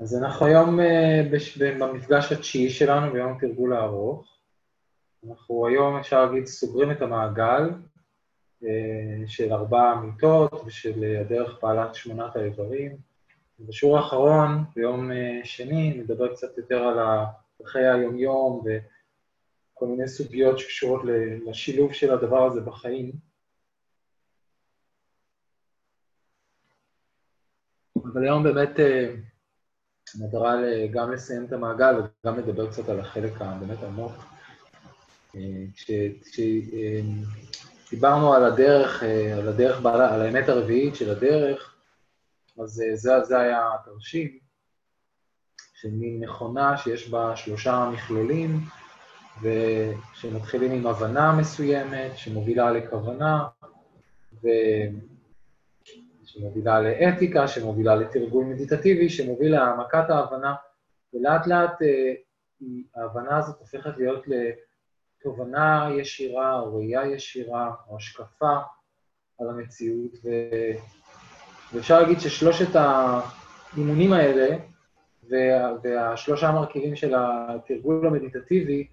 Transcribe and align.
אז 0.00 0.14
אנחנו 0.14 0.46
היום 0.46 0.78
בש- 1.32 1.58
במפגש 1.58 2.32
התשיעי 2.32 2.70
שלנו 2.70 3.12
ביום 3.12 3.32
התרגול 3.36 3.72
הארוך. 3.72 4.38
אנחנו 5.28 5.66
היום, 5.66 5.96
אפשר 5.96 6.24
להגיד, 6.24 6.46
סוגרים 6.46 6.90
את 6.90 7.02
המעגל 7.02 7.70
אה, 8.64 9.22
של 9.26 9.52
ארבע 9.52 9.92
אמיתות 9.92 10.62
ושל 10.66 11.04
אה, 11.04 11.20
הדרך 11.20 11.58
בעלת 11.62 11.94
שמונת 11.94 12.36
האיברים. 12.36 12.96
בשיעור 13.60 13.98
האחרון, 13.98 14.64
ביום 14.76 15.12
אה, 15.12 15.40
שני, 15.44 15.94
נדבר 15.98 16.34
קצת 16.34 16.58
יותר 16.58 16.82
על 16.82 17.24
חיי 17.64 17.88
היומיום 17.88 18.62
וכל 18.64 19.86
מיני 19.86 20.08
סוגיות 20.08 20.58
שקשורות 20.58 21.02
לשילוב 21.46 21.92
של 21.92 22.12
הדבר 22.12 22.42
הזה 22.46 22.60
בחיים. 22.60 23.12
אבל 27.96 28.24
היום 28.24 28.42
באמת 28.42 28.70
אה, 30.16 30.24
המטרה 30.24 30.56
ל- 30.56 30.86
גם 30.86 31.12
לסיים 31.12 31.44
את 31.44 31.52
המעגל 31.52 31.94
וגם 32.24 32.38
לדבר 32.38 32.70
קצת 32.70 32.88
על 32.88 33.00
החלק 33.00 33.32
הבאמת 33.40 33.82
עמוק. 33.82 34.12
אה, 35.36 35.64
כשדיברנו 37.88 38.34
על 38.34 38.44
הדרך, 38.44 39.02
אה, 39.02 39.38
על 39.38 39.48
הדרך, 39.48 39.86
על 39.86 40.22
האמת 40.22 40.48
הרביעית 40.48 40.96
של 40.96 41.10
הדרך, 41.10 41.74
אז 42.62 42.82
אה, 42.82 42.96
זה, 42.96 43.20
זה 43.24 43.38
היה 43.38 43.70
התרשים, 43.74 44.38
של 45.74 45.90
מין 45.90 46.24
מכונה 46.24 46.76
שיש 46.76 47.08
בה 47.10 47.36
שלושה 47.36 47.90
מכלולים, 47.92 48.60
ושמתחילים 49.42 50.72
עם 50.72 50.86
הבנה 50.86 51.32
מסוימת, 51.32 52.16
שמובילה 52.16 52.70
לכוונה, 52.70 53.44
ו... 54.42 54.48
שמובילה 56.32 56.80
לאתיקה, 56.80 57.48
שמובילה 57.48 57.94
לתרגול 57.94 58.44
מדיטטיבי, 58.44 59.08
שמוביל 59.08 59.52
להעמקת 59.52 60.10
ההבנה, 60.10 60.54
ולאט 61.14 61.46
לאט 61.46 61.82
אה, 61.82 62.14
ההבנה 62.96 63.38
הזאת 63.38 63.58
הופכת 63.58 63.98
להיות 63.98 64.24
לתובנה 64.26 65.88
ישירה, 65.98 66.60
או 66.60 66.76
ראייה 66.76 67.06
ישירה, 67.06 67.70
או 67.88 67.96
השקפה 67.96 68.56
על 69.40 69.48
המציאות, 69.48 70.12
ו... 70.24 70.28
ואפשר 71.72 72.00
להגיד 72.00 72.20
ששלושת 72.20 72.68
האימונים 72.74 74.12
האלה, 74.12 74.56
וה... 75.30 75.72
והשלושה 75.82 76.48
המרכיבים 76.48 76.96
של 76.96 77.14
התרגול 77.16 78.06
המדיטטיבי, 78.06 78.86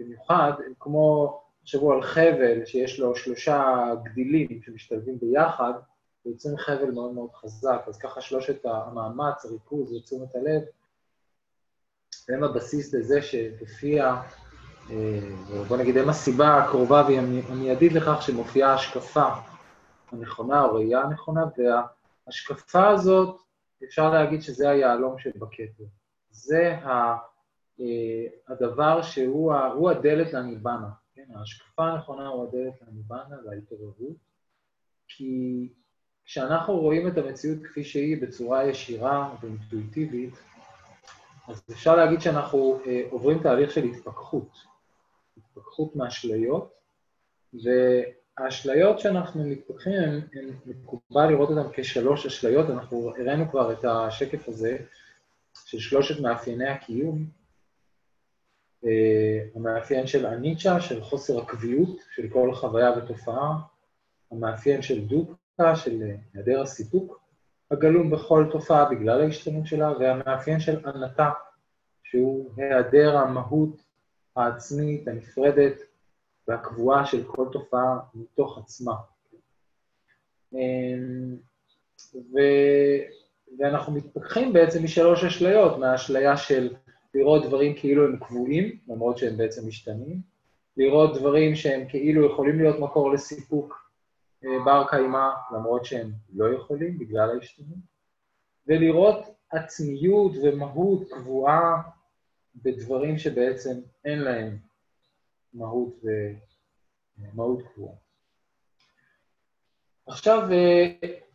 במיוחד, 0.00 0.52
הם 0.66 0.72
כמו, 0.80 1.40
תחשבו 1.62 1.92
על 1.92 2.02
חבל 2.02 2.64
שיש 2.64 3.00
לו 3.00 3.16
שלושה 3.16 3.84
גדילים 4.04 4.60
שמשתלבים 4.62 5.18
ביחד, 5.20 5.72
ויוצרים 6.26 6.56
חבל 6.56 6.90
מאוד 6.90 7.12
מאוד 7.12 7.32
חזק, 7.32 7.84
אז 7.86 7.98
ככה 7.98 8.20
שלושת 8.20 8.64
המאמץ, 8.64 9.44
הריכוז 9.44 9.92
ותשומת 9.92 10.34
הלב, 10.34 10.62
הם 12.28 12.44
הבסיס 12.44 12.94
לזה 12.94 13.22
שהופיע, 13.22 14.16
בוא 15.68 15.76
נגיד, 15.76 15.96
הם 15.96 16.08
הסיבה 16.08 16.56
הקרובה 16.56 17.02
והמיידית 17.08 17.92
לכך 17.92 18.22
שמופיעה 18.22 18.70
ההשקפה 18.70 19.28
הנכונה 20.12 20.64
או 20.64 20.74
ראייה 20.74 21.00
הנכונה, 21.00 21.44
וההשקפה 22.26 22.88
הזאת, 22.88 23.40
אפשר 23.84 24.10
להגיד 24.10 24.42
שזה 24.42 24.70
היהלום 24.70 25.18
שבכתר. 25.18 25.84
זה 26.30 26.76
הדבר 28.48 29.02
שהוא 29.02 29.90
הדלת 29.90 30.32
לניבנה, 30.32 30.88
כן? 31.14 31.24
ההשקפה 31.34 31.84
הנכונה 31.84 32.28
הוא 32.28 32.48
הדלת 32.48 32.82
לניבנה, 32.82 33.36
להתעוררות, 33.44 34.16
כי 35.08 35.68
כשאנחנו 36.28 36.76
רואים 36.76 37.08
את 37.08 37.18
המציאות 37.18 37.58
כפי 37.64 37.84
שהיא 37.84 38.22
בצורה 38.22 38.64
ישירה 38.64 39.34
ואינטואיטיבית, 39.40 40.34
אז 41.48 41.62
אפשר 41.72 41.96
להגיד 41.96 42.20
שאנחנו 42.20 42.80
אה, 42.86 43.02
עוברים 43.10 43.42
תהליך 43.42 43.70
של 43.70 43.84
התפכחות, 43.84 44.48
התפכחות 45.36 45.96
מאשליות, 45.96 46.74
והאשליות 47.54 48.98
שאנחנו 48.98 49.44
מתפכחים, 49.44 49.92
הן 50.32 50.50
מקובל 50.66 51.26
לראות 51.30 51.50
אותן 51.50 51.68
כשלוש 51.72 52.26
אשליות, 52.26 52.70
אנחנו 52.70 53.12
הראינו 53.18 53.50
כבר 53.50 53.72
את 53.72 53.84
השקף 53.84 54.48
הזה 54.48 54.78
של 55.66 55.78
שלושת 55.78 56.20
מאפייני 56.20 56.68
הקיום, 56.68 57.26
אה, 58.84 59.40
המאפיין 59.54 60.06
של 60.06 60.26
אניצ'ה, 60.26 60.80
של 60.80 61.02
חוסר 61.02 61.38
הקביעות 61.38 61.98
של 62.14 62.28
כל 62.28 62.54
חוויה 62.54 62.90
ותופעה, 62.98 63.54
המאפיין 64.30 64.82
של 64.82 65.04
דוק, 65.04 65.37
של 65.74 66.02
היעדר 66.34 66.60
הסיפוק 66.60 67.20
הגלום 67.70 68.10
בכל 68.10 68.44
תופעה 68.52 68.90
בגלל 68.90 69.20
ההשתנות 69.20 69.66
שלה, 69.66 69.92
והמאפיין 69.98 70.60
של 70.60 70.86
ענתה, 70.86 71.30
שהוא 72.04 72.50
היעדר 72.56 73.16
המהות 73.16 73.82
העצמית, 74.36 75.08
הנפרדת 75.08 75.74
והקבועה 76.48 77.06
של 77.06 77.24
כל 77.24 77.46
תופעה 77.52 77.98
מתוך 78.14 78.58
עצמה. 78.58 78.94
ו... 82.14 82.38
ואנחנו 83.58 83.92
מתפתחים 83.92 84.52
בעצם 84.52 84.84
משלוש 84.84 85.24
אשליות, 85.24 85.78
מהאשליה 85.78 86.36
של 86.36 86.74
לראות 87.14 87.46
דברים 87.46 87.74
כאילו 87.76 88.04
הם 88.04 88.16
קבועים, 88.16 88.78
למרות 88.88 89.18
שהם 89.18 89.36
בעצם 89.36 89.68
משתנים, 89.68 90.20
לראות 90.76 91.18
דברים 91.18 91.54
שהם 91.54 91.88
כאילו 91.88 92.26
יכולים 92.26 92.58
להיות 92.58 92.80
מקור 92.80 93.12
לסיפוק, 93.12 93.87
בר 94.42 94.84
קיימא, 94.90 95.28
למרות 95.52 95.84
שהם 95.84 96.12
לא 96.34 96.54
יכולים 96.54 96.98
בגלל 96.98 97.30
ההשתנות, 97.30 97.78
ולראות 98.66 99.24
עצמיות 99.50 100.32
ומהות 100.42 101.08
קבועה 101.10 101.82
בדברים 102.54 103.18
שבעצם 103.18 103.80
אין 104.04 104.18
להם 104.18 104.58
מהות 105.54 106.04
ומהות 107.18 107.62
קבועה. 107.62 107.94
עכשיו, 110.06 110.48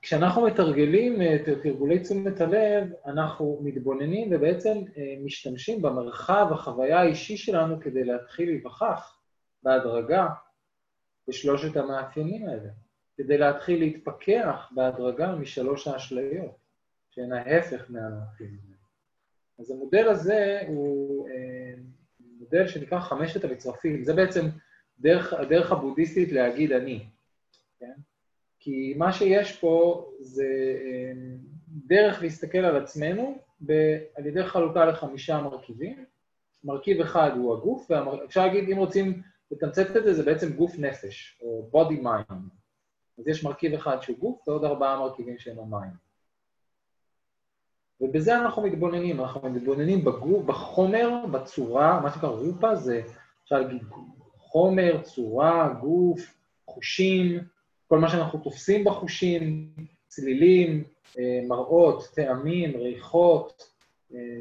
כשאנחנו 0.02 0.46
מתרגלים 0.46 1.22
את 1.22 1.42
תרגולי 1.64 2.00
תשומת 2.00 2.42
הלב, 2.42 2.88
אנחנו 3.06 3.60
מתבוננים 3.64 4.30
ובעצם 4.32 4.78
משתמשים 5.26 5.82
במרחב, 5.82 6.48
החוויה 6.52 7.00
האישי 7.00 7.38
שלנו 7.38 7.80
כדי 7.80 8.04
להתחיל 8.04 8.50
להיווכח 8.50 9.20
בהדרגה 9.64 10.28
בשלושת 11.28 11.78
המאפיינים 11.78 12.50
האלה. 12.50 12.70
כדי 13.18 13.38
להתחיל 13.38 13.80
להתפכח 13.80 14.72
בהדרגה 14.76 15.36
משלוש 15.36 15.88
האשליות, 15.88 16.58
שהן 17.12 17.32
ההפך 17.34 17.90
האלה. 17.90 18.74
אז 19.60 19.72
המודל 19.72 20.08
הזה 20.08 20.62
הוא 20.68 21.28
אה, 21.30 21.74
מודל 22.40 22.68
שנקרא 22.68 23.00
חמשת 23.00 23.44
המצרפים. 23.44 24.04
זה 24.04 24.14
בעצם 24.14 24.46
דרך, 25.00 25.34
הדרך 25.34 25.72
הבודהיסטית 25.72 26.32
להגיד 26.32 26.72
אני, 26.72 27.06
כן? 27.80 27.94
כי 28.60 28.94
מה 28.98 29.14
שיש 29.14 29.60
פה 29.60 30.06
זה 30.20 30.46
אה, 30.86 31.14
דרך 31.68 32.22
להסתכל 32.22 32.58
על 32.58 32.84
עצמנו 32.84 33.38
ב- 33.66 33.98
על 34.16 34.26
ידי 34.26 34.44
חלוקה 34.44 34.86
לחמישה 34.86 35.42
מרכיבים. 35.42 36.06
מרכיב 36.64 37.02
אחד 37.02 37.32
הוא 37.36 37.54
הגוף, 37.58 37.92
ואפשר 37.92 38.46
להגיד, 38.46 38.70
אם 38.70 38.78
רוצים 38.78 39.22
לתמצת 39.52 39.98
את 39.98 40.04
זה, 40.04 40.14
זה 40.14 40.24
בעצם 40.24 40.54
גוף 40.54 40.80
נפש, 40.80 41.40
או 41.42 41.70
body 41.74 42.04
mind. 42.04 42.63
אז 43.20 43.28
יש 43.28 43.44
מרכיב 43.44 43.74
אחד 43.74 44.02
שהוא 44.02 44.18
גוף 44.18 44.48
ועוד 44.48 44.66
ארבעה 44.66 45.00
מרכיבים 45.00 45.38
שהם 45.38 45.60
המים. 45.60 45.92
ובזה 48.02 48.40
אנחנו 48.40 48.62
מתבוננים, 48.62 49.20
אנחנו 49.20 49.50
מתבוננים 49.50 50.06
בגוף, 50.06 50.46
בחומר, 50.46 51.26
בצורה, 51.32 52.00
מה 52.00 52.12
שנקרא 52.12 52.30
רופה 52.30 52.76
זה, 52.76 53.02
אפשר 53.44 53.60
להגיד, 53.60 53.84
חומר, 54.38 55.02
צורה, 55.02 55.74
גוף, 55.82 56.20
חושים, 56.66 57.40
כל 57.88 58.00
מה 58.00 58.10
שאנחנו 58.10 58.40
תופסים 58.40 58.84
בחושים, 58.84 59.74
צלילים, 60.08 60.84
מראות, 61.48 62.04
טעמים, 62.16 62.78
ריחות, 62.78 63.70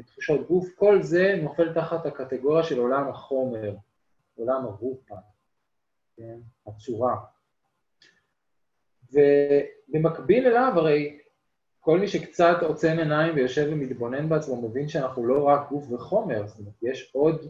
תחושות 0.05 0.47
גוף, 0.47 0.67
כל 0.75 1.01
זה 1.01 1.39
נופל 1.43 1.73
תחת 1.73 2.05
הקטגוריה 2.05 2.63
של 2.63 2.79
עולם 2.79 3.09
החומר, 3.09 3.75
עולם 4.35 4.65
הרופה, 4.65 5.15
כן? 6.17 6.37
הצורה. 6.67 7.15
ובמקביל 9.13 10.47
אליו, 10.47 10.73
הרי 10.75 11.19
כל 11.79 11.99
מי 11.99 12.07
שקצת 12.07 12.57
עוצם 12.61 12.95
עיניים 12.99 13.35
ויושב 13.35 13.67
ומתבונן 13.71 14.29
בעצמו, 14.29 14.61
מבין 14.61 14.87
שאנחנו 14.87 15.25
לא 15.25 15.43
רק 15.43 15.69
גוף 15.69 15.91
וחומר, 15.91 16.47
זאת 16.47 16.59
אומרת, 16.59 16.73
יש 16.81 17.11
עוד 17.13 17.47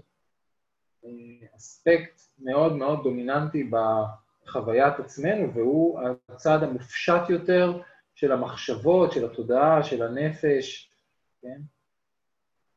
אספקט 1.57 2.21
מאוד 2.39 2.75
מאוד 2.75 3.03
דומיננטי 3.03 3.69
בחוויית 3.69 4.99
עצמנו, 4.99 5.53
והוא 5.53 5.99
הצד 6.29 6.63
המופשט 6.63 7.29
יותר 7.29 7.81
של 8.15 8.31
המחשבות, 8.31 9.11
של 9.11 9.25
התודעה, 9.25 9.83
של 9.83 10.03
הנפש, 10.03 10.91
כן? 11.41 11.61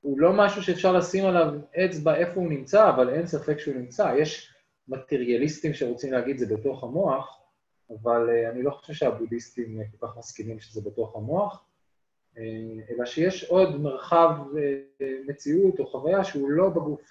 הוא 0.01 0.21
לא 0.21 0.33
משהו 0.33 0.63
שאפשר 0.63 0.93
לשים 0.93 1.25
עליו 1.25 1.55
אצבע 1.85 2.15
איפה 2.15 2.41
הוא 2.41 2.49
נמצא, 2.49 2.91
אבל 2.91 3.09
אין 3.09 3.27
ספק 3.27 3.59
שהוא 3.59 3.75
נמצא. 3.75 4.15
יש 4.19 4.55
מטריאליסטים 4.89 5.75
שרוצים 5.75 6.13
להגיד 6.13 6.39
זה 6.39 6.55
בתוך 6.57 6.85
המוח, 6.85 7.41
אבל 7.91 8.31
אני 8.51 8.63
לא 8.63 8.71
חושב 8.71 8.93
שהבודהיסטים 8.93 9.81
כל 9.91 10.07
כך 10.07 10.17
מסכימים 10.17 10.61
שזה 10.61 10.81
בתוך 10.81 11.17
המוח. 11.17 11.65
אלא 12.91 13.05
שיש 13.05 13.45
עוד 13.45 13.81
מרחב 13.81 14.31
מציאות 15.27 15.79
או 15.79 15.87
חוויה 15.87 16.25
שהוא 16.25 16.51
לא 16.51 16.69
בגוף, 16.69 17.03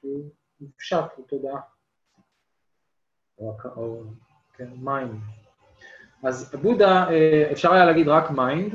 שהוא 0.00 0.30
מופשט, 0.60 1.04
הוא 1.16 1.26
תודעה. 1.26 1.60
או, 3.38 3.56
או 3.76 4.02
כן, 4.54 4.68
mind. 4.76 5.20
אז 6.22 6.54
בודה, 6.62 7.06
אפשר 7.52 7.72
היה 7.72 7.84
להגיד 7.84 8.08
רק 8.08 8.30
mind, 8.30 8.72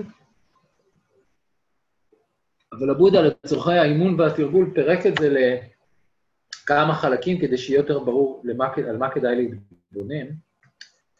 אבל 2.71 2.89
הבודה 2.89 3.21
לצורכי 3.21 3.71
האימון 3.71 4.19
והתרגול 4.19 4.71
פירק 4.73 5.05
את 5.05 5.13
זה 5.19 5.29
לכמה 5.29 6.95
חלקים 6.95 7.41
כדי 7.41 7.57
שיהיה 7.57 7.79
יותר 7.79 7.99
ברור 7.99 8.41
למה, 8.45 8.73
על 8.89 8.97
מה 8.97 9.11
כדאי 9.11 9.35
להתבונן. 9.35 10.27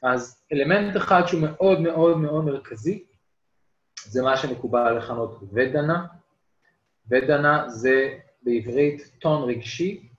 אז 0.04 0.44
אלמנט 0.54 0.98
אחד 0.98 1.22
שהוא 1.28 1.42
מאוד 1.42 1.82
מאוד 1.82 2.18
מאוד 2.18 2.46
מרכזי, 2.46 3.04
זה 4.04 4.22
מה 4.22 4.38
שמקובל 4.38 4.98
לכנות 4.98 5.40
ודנה. 5.54 6.06
ודנה 7.08 7.70
זה 7.70 8.18
בעברית 8.42 9.12
טון 9.20 9.50
רגשי, 9.50 10.10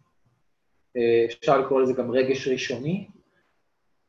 אפשר 1.26 1.58
לקרוא 1.58 1.82
לזה 1.82 1.92
גם 1.92 2.10
רגש 2.10 2.48
ראשוני, 2.48 3.08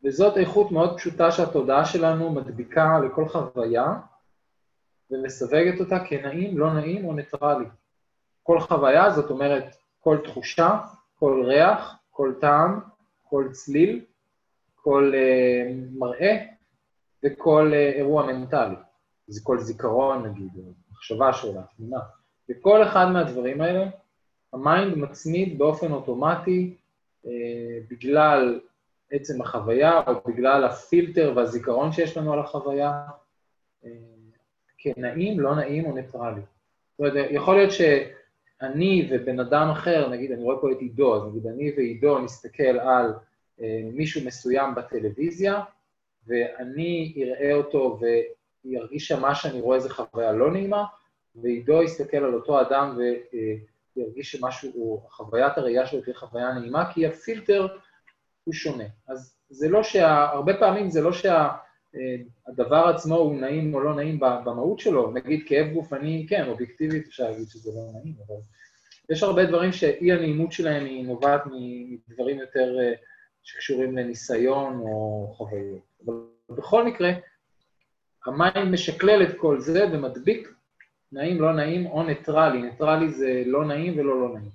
וזאת 0.03 0.37
איכות 0.37 0.71
מאוד 0.71 0.97
פשוטה 0.97 1.31
שהתודעה 1.31 1.85
שלנו 1.85 2.31
מדביקה 2.31 2.99
לכל 2.99 3.27
חוויה, 3.27 3.93
ומסווגת 5.11 5.79
אותה 5.79 6.05
כנעים, 6.05 6.57
לא 6.57 6.73
נעים 6.73 7.05
או 7.05 7.13
ניטרלי. 7.13 7.65
כל 8.43 8.59
חוויה, 8.59 9.11
זאת 9.11 9.29
אומרת, 9.29 9.75
כל 9.99 10.17
תחושה, 10.23 10.79
כל 11.19 11.43
ריח, 11.45 11.95
כל 12.11 12.33
טעם, 12.41 12.79
כל 13.23 13.47
צליל, 13.51 14.05
כל 14.85 15.11
אה, 15.13 15.97
מראה 15.99 16.37
וכל 17.25 17.71
אה, 17.71 17.97
אירוע 17.97 18.25
מנטלי. 18.25 18.75
זה 19.27 19.41
כל 19.43 19.59
זיכרון, 19.59 20.25
נגיד, 20.25 20.49
או 20.57 20.61
מחשבה 20.91 21.33
שלה, 21.33 21.61
תמונה. 21.77 21.99
וכל 22.49 22.83
אחד 22.83 23.05
מהדברים 23.05 23.61
האלה, 23.61 23.85
ה 24.53 24.62
mind 24.62 24.97
מצמיד 24.97 25.57
באופן 25.57 25.91
אוטומטי, 25.91 26.75
אה, 27.25 27.27
בגלל 27.89 28.59
עצם 29.11 29.41
החוויה, 29.41 30.01
או 30.07 30.13
בגלל 30.27 30.63
הפילטר 30.63 31.33
והזיכרון 31.35 31.91
שיש 31.91 32.17
לנו 32.17 32.33
על 32.33 32.39
החוויה, 32.39 33.07
אה, 33.83 33.87
כנעים, 34.77 35.39
לא 35.39 35.55
נעים 35.55 35.85
או 35.85 35.95
ניטרלי. 35.95 36.41
זאת 36.41 36.99
אומרת, 36.99 37.27
יכול 37.31 37.55
להיות 37.55 37.71
שאני 37.71 39.09
ובן 39.11 39.39
אדם 39.39 39.69
אחר, 39.69 40.09
נגיד, 40.09 40.31
אני 40.31 40.43
רואה 40.43 40.61
פה 40.61 40.71
את 40.71 40.77
עידו, 40.79 41.15
אז 41.15 41.29
נגיד 41.29 41.47
אני 41.47 41.73
ועידו 41.77 42.19
נסתכל 42.19 42.63
על 42.63 43.05
אה, 43.05 43.17
מישהו 43.93 44.25
מסוים 44.25 44.75
בטלוויזיה, 44.75 45.61
ואני 46.27 47.13
אראה 47.17 47.53
אותו 47.53 47.99
וירגיש 48.65 49.07
שמה 49.07 49.35
שאני 49.35 49.61
רואה 49.61 49.79
זה 49.79 49.89
חוויה 49.89 50.31
לא 50.31 50.51
נעימה, 50.51 50.85
ועידו 51.35 51.83
יסתכל 51.83 52.17
על 52.17 52.33
אותו 52.33 52.61
אדם 52.61 52.97
וירגיש 53.95 54.31
שמשהו, 54.31 55.03
חוויית 55.09 55.57
הראייה 55.57 55.85
שלו 55.85 56.01
תהיה 56.01 56.15
חוויה 56.15 56.53
נעימה, 56.53 56.93
כי 56.93 57.07
הפילטר 57.07 57.67
הוא 58.43 58.53
שונה. 58.53 58.83
אז 59.07 59.37
זה 59.49 59.69
לא 59.69 59.83
שה... 59.83 60.23
הרבה 60.23 60.53
פעמים 60.57 60.89
זה 60.89 61.01
לא 61.01 61.13
שה... 61.13 61.49
הדבר 62.47 62.85
עצמו 62.95 63.15
הוא 63.15 63.35
נעים 63.41 63.73
או 63.73 63.79
לא 63.79 63.95
נעים 63.95 64.19
במהות 64.19 64.79
שלו, 64.79 65.11
נגיד 65.11 65.43
כאב 65.47 65.67
גופני, 65.73 66.25
כן, 66.29 66.47
אובייקטיבית 66.47 67.07
אפשר 67.07 67.29
להגיד 67.29 67.47
שזה 67.49 67.71
לא 67.75 67.81
נעים, 67.93 68.13
אבל 68.27 68.35
יש 69.09 69.23
הרבה 69.23 69.45
דברים 69.45 69.71
שאי 69.71 70.11
הנעימות 70.11 70.51
שלהם 70.51 70.85
היא 70.85 71.05
נובעת 71.05 71.41
מדברים 72.07 72.39
יותר 72.39 72.77
אה, 72.79 72.93
שקשורים 73.45 73.97
לניסיון 73.97 74.79
או 74.79 75.27
חוויות. 75.37 75.79
אבל 76.05 76.13
בכל 76.49 76.85
מקרה, 76.85 77.11
המים 78.25 78.71
משקלל 78.71 79.23
את 79.23 79.37
כל 79.37 79.59
זה 79.59 79.85
ומדביק 79.91 80.53
נעים, 81.11 81.41
לא 81.41 81.53
נעים 81.53 81.85
או 81.85 82.03
ניטרלי. 82.03 82.61
ניטרלי 82.61 83.09
זה 83.09 83.43
לא 83.45 83.65
נעים 83.65 83.99
ולא 83.99 84.21
לא 84.21 84.29
נעים. 84.33 84.49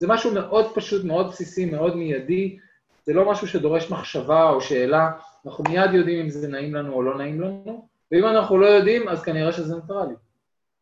זה 0.00 0.08
משהו 0.08 0.34
מאוד 0.34 0.74
פשוט, 0.74 1.04
מאוד 1.04 1.28
בסיסי, 1.28 1.64
מאוד 1.64 1.96
מיידי, 1.96 2.58
זה 3.04 3.12
לא 3.12 3.30
משהו 3.30 3.48
שדורש 3.48 3.90
מחשבה 3.90 4.50
או 4.50 4.60
שאלה, 4.60 5.10
אנחנו 5.46 5.64
מיד 5.68 5.94
יודעים 5.94 6.20
אם 6.20 6.30
זה 6.30 6.48
נעים 6.48 6.74
לנו 6.74 6.92
או 6.92 7.02
לא 7.02 7.18
נעים 7.18 7.40
לנו, 7.40 7.88
ואם 8.12 8.26
אנחנו 8.26 8.58
לא 8.58 8.66
יודעים, 8.66 9.08
אז 9.08 9.22
כנראה 9.22 9.52
שזה 9.52 9.74
ניטרלי. 9.76 10.14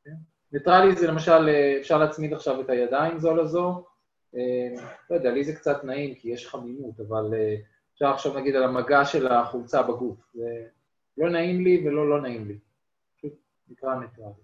כן? 0.05 0.15
ניטרלי 0.53 0.97
זה 0.97 1.06
למשל, 1.06 1.49
אה, 1.49 1.76
אפשר 1.81 1.99
להצמיד 1.99 2.32
עכשיו 2.32 2.61
את 2.61 2.70
הידיים 2.70 3.19
זו 3.19 3.37
לזו, 3.37 3.85
לא 5.11 5.14
יודע, 5.17 5.31
לי 5.31 5.44
זה 5.44 5.55
קצת 5.56 5.84
נעים 5.84 6.14
כי 6.14 6.29
יש 6.29 6.49
חמימות, 6.49 7.00
אבל 7.00 7.34
אה, 7.34 7.56
אפשר 7.94 8.06
עכשיו 8.06 8.38
נגיד 8.38 8.56
על 8.56 8.64
המגע 8.64 9.05
של 9.05 9.26
החולצה 9.26 9.82
בגוף. 9.82 10.19
זה 10.34 10.67
לא 11.19 11.31
נעים 11.31 11.64
לי 11.64 11.82
ולא 11.87 12.11
לא 12.11 12.20
נעים 12.20 12.49
לי. 12.49 12.58
פשוט 13.17 13.32
נקרא 13.69 13.94
ניטרלי. 13.94 14.43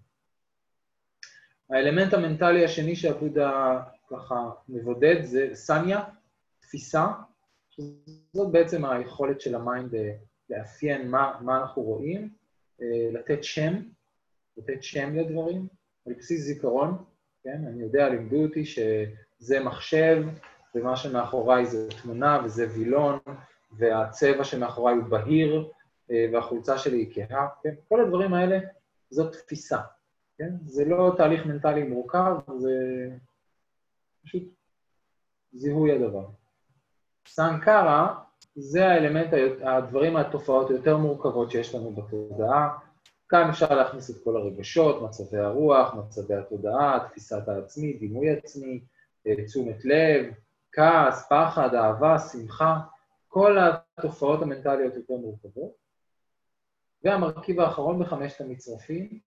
האלמנט 1.70 2.14
המנטלי 2.14 2.64
השני 2.64 2.96
שהבודהה 2.96 3.80
ככה 4.10 4.50
מבודד 4.68 5.24
זה 5.24 5.50
saññā, 5.54 6.04
תפיסה, 6.60 7.06
זאת 8.32 8.52
בעצם 8.52 8.84
היכולת 8.84 9.40
של 9.40 9.54
ה 9.54 9.62
mind 9.62 9.94
אה, 9.94 10.12
לאפיין 10.50 11.10
מה, 11.10 11.38
מה 11.40 11.60
אנחנו 11.60 11.82
רואים, 11.82 12.28
אה, 12.82 13.08
לתת 13.12 13.44
שם, 13.44 13.74
לתת 14.56 14.82
שם 14.82 15.14
לדברים, 15.14 15.66
על 16.06 16.12
בסיס 16.12 16.40
זיכרון, 16.40 17.04
כן? 17.44 17.64
אני 17.68 17.82
יודע, 17.82 18.08
לימדו 18.08 18.42
אותי 18.44 18.64
שזה 18.64 19.60
מחשב, 19.64 20.26
ומה 20.74 20.96
שמאחוריי 20.96 21.66
זה 21.66 21.88
תמונה 22.02 22.40
וזה 22.44 22.66
וילון, 22.70 23.18
והצבע 23.72 24.44
שמאחוריי 24.44 24.96
הוא 24.96 25.04
בהיר, 25.04 25.68
אה, 26.10 26.26
והחולצה 26.32 26.78
שלי 26.78 26.96
היא 26.96 27.10
כהה, 27.14 27.48
כן? 27.62 27.74
כל 27.88 28.00
הדברים 28.00 28.34
האלה 28.34 28.58
זאת 29.10 29.36
תפיסה, 29.36 29.78
כן? 30.38 30.50
זה 30.64 30.84
לא 30.84 31.14
תהליך 31.16 31.46
מנטלי 31.46 31.82
מורכב, 31.82 32.36
זה 32.58 32.70
פשוט 34.24 34.42
זיהוי 35.52 35.92
הדבר. 35.92 36.26
סנקרה 37.26 38.14
זה 38.56 38.88
האלמנט, 38.88 39.34
הדברים, 39.62 40.16
התופעות 40.16 40.70
היותר 40.70 40.96
מורכבות 40.96 41.50
שיש 41.50 41.74
לנו 41.74 41.90
בתודעה. 41.90 42.78
כאן 43.28 43.48
אפשר 43.50 43.74
להכניס 43.74 44.10
את 44.10 44.24
כל 44.24 44.36
הרגשות, 44.36 45.02
מצבי 45.02 45.38
הרוח, 45.38 45.94
מצבי 45.94 46.34
התודעה, 46.34 47.08
תפיסת 47.10 47.48
העצמי, 47.48 47.92
דימוי 47.92 48.30
עצמי, 48.30 48.80
אה, 49.26 49.44
תשומת 49.44 49.84
לב, 49.84 50.32
כעס, 50.72 51.28
פחד, 51.30 51.74
אהבה, 51.74 52.18
שמחה, 52.18 52.78
כל 53.28 53.56
התופעות 53.58 54.42
המנטליות 54.42 54.94
יותר 54.94 55.14
מורכבות. 55.14 55.72
והמרכיב 57.04 57.60
האחרון 57.60 57.98
בחמשת 57.98 58.40
המצרפים 58.40 59.18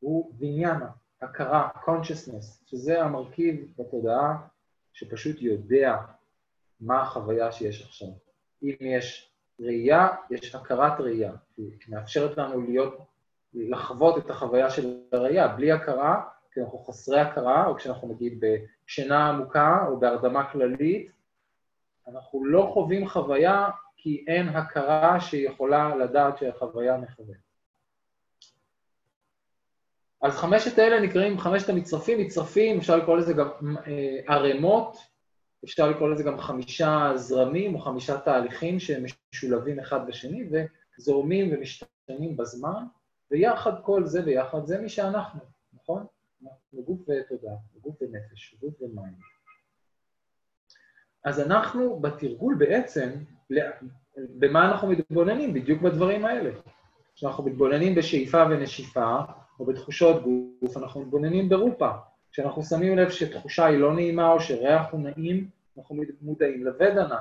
הוא 0.00 0.32
ויניאנה, 0.38 0.90
הכרה, 1.22 1.68
consciousness, 1.84 2.66
שזה 2.66 3.02
המרכיב 3.02 3.72
בתודעה 3.78 4.36
שפשוט 4.92 5.36
יודע 5.40 5.96
מה 6.80 7.02
החוויה 7.02 7.52
שיש 7.52 7.82
עכשיו. 7.82 8.08
אם 8.62 8.76
יש 8.80 9.35
ראייה, 9.60 10.08
יש 10.30 10.54
הכרת 10.54 11.00
ראייה, 11.00 11.32
היא 11.56 11.70
מאפשרת 11.88 12.38
לנו 12.38 12.60
להיות, 12.60 12.98
לחוות 13.54 14.18
את 14.18 14.30
החוויה 14.30 14.70
של 14.70 15.00
הראייה. 15.12 15.48
בלי 15.48 15.72
הכרה, 15.72 16.22
כשאנחנו 16.50 16.78
חסרי 16.78 17.20
הכרה, 17.20 17.66
או 17.66 17.76
כשאנחנו 17.76 18.08
נגיד 18.08 18.44
בשינה 18.44 19.28
עמוקה 19.28 19.84
או 19.88 20.00
בהרדמה 20.00 20.50
כללית, 20.52 21.10
אנחנו 22.08 22.44
לא 22.44 22.70
חווים 22.74 23.08
חוויה 23.08 23.68
כי 23.96 24.24
אין 24.28 24.48
הכרה 24.48 25.20
שיכולה 25.20 25.96
לדעת 25.96 26.38
שהחוויה 26.38 26.96
מכוונת. 26.96 27.46
אז 30.22 30.36
חמשת 30.36 30.78
האלה 30.78 31.00
נקראים 31.00 31.38
חמשת 31.38 31.68
המצרפים, 31.68 32.18
מצרפים, 32.18 32.78
אפשר 32.78 32.96
לקרוא 32.96 33.16
לזה 33.16 33.32
גם 33.32 33.48
אה, 33.86 34.34
ערימות, 34.34 34.96
אפשר 35.64 35.90
לקרוא 35.90 36.08
לזה 36.08 36.22
גם 36.22 36.38
חמישה 36.38 37.12
זרמים 37.14 37.74
או 37.74 37.80
חמישה 37.80 38.18
תהליכים 38.18 38.80
שהם 38.80 39.04
משולבים 39.32 39.78
אחד 39.78 40.06
בשני 40.06 40.48
וזורמים 40.98 41.54
ומשתנים 41.54 42.36
בזמן, 42.36 42.84
ויחד 43.30 43.72
כל 43.82 44.06
זה 44.06 44.24
ויחד 44.24 44.66
זה 44.66 44.80
מי 44.80 44.88
שאנחנו, 44.88 45.40
נכון? 45.72 46.06
אנחנו 46.42 46.82
גוף 46.82 47.00
ותודעה, 47.00 47.56
גוף 47.82 47.96
ונפש, 48.02 48.54
גוף 48.60 48.82
ומים. 48.82 49.14
אז 51.24 51.40
אנחנו 51.40 52.00
בתרגול 52.00 52.54
בעצם, 52.54 53.10
במה 54.16 54.70
אנחנו 54.70 54.88
מתבוננים? 54.88 55.54
בדיוק 55.54 55.82
בדברים 55.82 56.24
האלה. 56.24 56.50
כשאנחנו 57.14 57.44
מתבוננים 57.44 57.94
בשאיפה 57.94 58.44
ונשיפה, 58.50 59.16
או 59.60 59.66
בתחושות 59.66 60.22
גוף, 60.22 60.76
אנחנו 60.76 61.00
מתבוננים 61.00 61.48
ברופה. 61.48 61.90
כשאנחנו 62.36 62.62
שמים 62.62 62.98
לב 62.98 63.10
שתחושה 63.10 63.66
היא 63.66 63.78
לא 63.78 63.94
נעימה 63.94 64.32
או 64.32 64.40
שריח 64.40 64.86
הוא 64.90 65.00
נעים, 65.00 65.48
אנחנו 65.78 65.96
מודעים 66.20 66.64
לוודנה. 66.64 67.18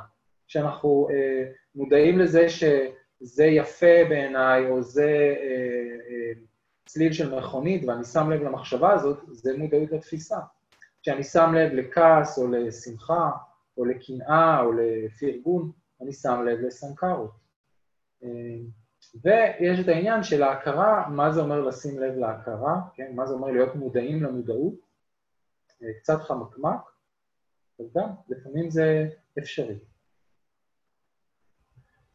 כשאנחנו 0.48 1.08
אה, 1.12 1.52
מודעים 1.76 2.20
לזה 2.20 2.50
שזה 2.50 3.46
יפה 3.46 3.96
בעיניי, 4.10 4.70
או 4.70 4.82
זה 4.82 5.36
אה, 5.38 5.46
אה, 6.10 6.32
צליל 6.86 7.14
של 7.14 7.36
מכונית, 7.36 7.86
ואני 7.86 8.04
שם 8.04 8.32
לב 8.32 8.44
למחשבה 8.44 8.94
הזאת, 8.94 9.20
זה 9.28 9.58
מודעות 9.58 9.92
לתפיסה. 9.92 10.40
כשאני 11.02 11.24
שם 11.24 11.54
לב 11.54 11.74
לכעס, 11.74 12.40
או 12.40 12.48
לשמחה, 12.48 13.32
או 13.78 13.86
לקנאה, 13.86 14.62
או 14.62 14.72
לפרגון, 14.72 15.72
אני 16.02 16.14
שם 16.14 16.44
לב 16.46 16.60
לסנקרות. 16.60 17.32
אה, 18.24 18.30
ויש 19.24 19.80
את 19.80 19.88
העניין 19.88 20.24
של 20.24 20.44
ההכרה, 20.44 21.10
מה 21.10 21.32
זה 21.32 21.42
אומר 21.42 21.62
לשים 21.62 22.00
לב 22.00 22.18
להכרה, 22.18 22.82
כן? 22.94 23.12
מה 23.16 23.26
זה 23.26 23.34
אומר 23.34 23.52
להיות 23.52 23.76
מודעים 23.76 24.24
למודעות, 24.24 24.85
קצת 26.00 26.22
חמקמק, 26.22 26.82
אבל 27.80 27.88
גם 27.96 28.10
לפעמים 28.30 28.70
זה 28.70 29.10
אפשרי. 29.40 29.80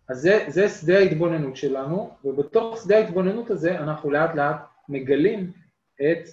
אז 0.09 0.21
זה, 0.21 0.45
זה 0.49 0.69
שדה 0.69 0.99
ההתבוננות 0.99 1.57
שלנו, 1.57 2.17
ובתוך 2.25 2.81
שדה 2.85 2.97
ההתבוננות 2.97 3.51
הזה 3.51 3.79
אנחנו 3.79 4.11
לאט 4.11 4.35
לאט 4.35 4.57
מגלים 4.89 5.53
את 5.97 6.29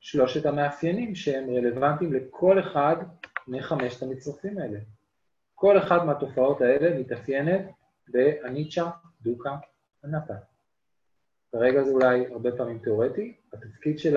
שלושת 0.00 0.46
המאפיינים 0.46 1.14
שהם 1.14 1.50
רלוונטיים 1.50 2.12
לכל 2.12 2.60
אחד 2.60 2.96
מחמשת 3.48 4.02
המצרפים 4.02 4.58
האלה. 4.58 4.78
כל 5.54 5.78
אחת 5.78 6.02
מהתופעות 6.02 6.60
האלה 6.60 6.98
מתאפיינת 6.98 7.60
באניצ'ה, 8.08 8.90
דוקה, 9.22 9.56
אנטה. 10.04 10.34
כרגע 11.52 11.82
זה 11.82 11.90
אולי 11.90 12.26
הרבה 12.26 12.56
פעמים 12.56 12.78
תיאורטי, 12.78 13.36
התפקיד 13.52 13.98
של 13.98 14.16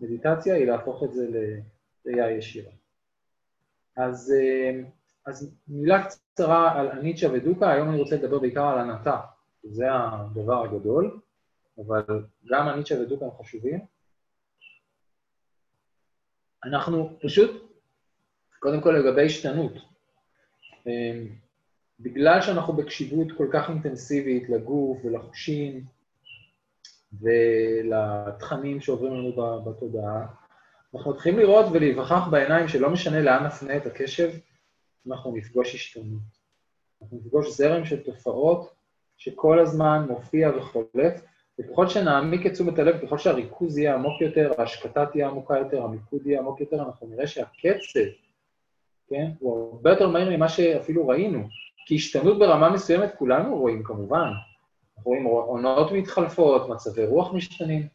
המדיטציה 0.00 0.54
היא 0.54 0.66
להפוך 0.66 1.02
את 1.04 1.12
זה 1.12 1.26
לראייה 2.04 2.30
ישירה. 2.38 2.72
אז, 3.96 4.34
אה, 4.36 4.80
אז 5.26 5.54
מילה 5.68 6.04
קצרה 6.04 6.80
על 6.80 6.88
אניצ'ה 6.88 7.32
ודוקה, 7.32 7.72
היום 7.72 7.88
אני 7.88 7.98
רוצה 7.98 8.16
לדבר 8.16 8.38
בעיקר 8.38 8.64
על 8.64 8.78
אנטה, 8.78 9.20
זה 9.62 9.84
הדבר 9.92 10.64
הגדול, 10.64 11.20
אבל 11.78 12.02
גם 12.50 12.68
אניצ'ה 12.68 13.00
ודוקה 13.00 13.24
הם 13.24 13.30
חשובים. 13.38 13.80
אנחנו 16.64 17.18
פשוט, 17.22 17.50
קודם 18.58 18.80
כל 18.80 18.90
לגבי 18.90 19.26
השתנות, 19.26 19.72
אה, 20.86 21.22
בגלל 22.00 22.40
שאנחנו 22.40 22.72
בקשיבות 22.72 23.26
כל 23.36 23.48
כך 23.52 23.70
אינטנסיבית 23.70 24.48
לגוף 24.48 24.98
ולחושים 25.04 25.84
ולתכנים 27.20 28.80
שעוברים 28.80 29.12
לנו 29.12 29.62
בתודעה, 29.64 30.26
אנחנו 30.94 31.10
מתחילים 31.10 31.38
לראות 31.38 31.66
ולהיווכח 31.72 32.28
בעיניים 32.30 32.68
שלא 32.68 32.90
משנה 32.90 33.20
לאן 33.20 33.44
נפנה 33.46 33.76
את 33.76 33.86
הקשב, 33.86 34.30
אנחנו 35.06 35.36
נפגוש 35.36 35.74
השתנות. 35.74 36.40
אנחנו 37.02 37.16
נפגוש 37.16 37.56
זרם 37.56 37.84
של 37.84 38.02
תופעות 38.02 38.74
שכל 39.16 39.58
הזמן 39.58 40.06
מופיע 40.08 40.50
וחולף, 40.56 41.22
וככל 41.58 41.88
שנעמיק 41.88 42.46
את 42.46 42.52
תשומת 42.52 42.78
הלב, 42.78 43.06
ככל 43.06 43.18
שהריכוז 43.18 43.78
יהיה 43.78 43.94
עמוק 43.94 44.20
יותר, 44.20 44.52
ההשקטה 44.58 45.06
תהיה 45.06 45.28
עמוקה 45.28 45.58
יותר, 45.58 45.82
המיקוד 45.82 46.26
יהיה 46.26 46.40
עמוק 46.40 46.60
יותר, 46.60 46.82
אנחנו 46.82 47.06
נראה 47.06 47.26
שהקצב, 47.26 48.00
כן, 49.08 49.30
הוא 49.38 49.74
הרבה 49.74 49.90
יותר 49.90 50.08
מהיר 50.08 50.36
ממה 50.36 50.48
שאפילו 50.48 51.08
ראינו. 51.08 51.48
כי 51.86 51.94
השתנות 51.94 52.38
ברמה 52.38 52.70
מסוימת 52.70 53.14
כולנו 53.18 53.58
רואים 53.58 53.82
כמובן. 53.82 54.28
רואים 55.04 55.24
עונות 55.24 55.92
מתחלפות, 55.92 56.68
מצבי 56.68 57.06
רוח 57.06 57.32
משתנים, 57.32 57.88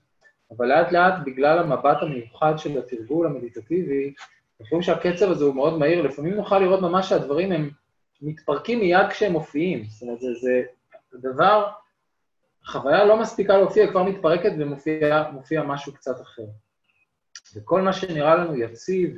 אבל 0.51 0.65
לאט 0.65 0.91
לאט, 0.91 1.13
בגלל 1.25 1.59
המבט 1.59 1.97
המיוחד 2.01 2.53
של 2.57 2.79
התרגול 2.79 3.27
המדיטטיבי, 3.27 4.13
אנחנו 4.61 4.71
רואים 4.71 4.83
שהקצב 4.83 5.31
הזה 5.31 5.45
הוא 5.45 5.55
מאוד 5.55 5.77
מהיר, 5.77 6.01
לפעמים 6.01 6.33
נוכל 6.33 6.59
לראות 6.59 6.81
ממש 6.81 7.09
שהדברים 7.09 7.51
הם 7.51 7.69
מתפרקים 8.21 8.79
מיד 8.79 9.07
כשהם 9.09 9.31
מופיעים. 9.31 9.83
זאת 9.83 10.01
אומרת, 10.01 10.19
זה, 10.19 10.29
זה 10.41 10.63
דבר, 11.13 11.71
החוויה 12.63 13.05
לא 13.05 13.19
מספיקה 13.19 13.57
להופיע, 13.57 13.91
כבר 13.91 14.03
מתפרקת 14.03 14.51
ומופיע 14.57 15.63
משהו 15.63 15.93
קצת 15.93 16.21
אחר. 16.21 16.45
וכל 17.55 17.81
מה 17.81 17.93
שנראה 17.93 18.35
לנו 18.35 18.55
יציב 18.55 19.17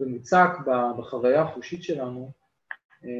ומוצק 0.00 0.50
בחוויה 0.98 1.42
החושית 1.42 1.82
שלנו, 1.82 2.32
אה, 3.04 3.10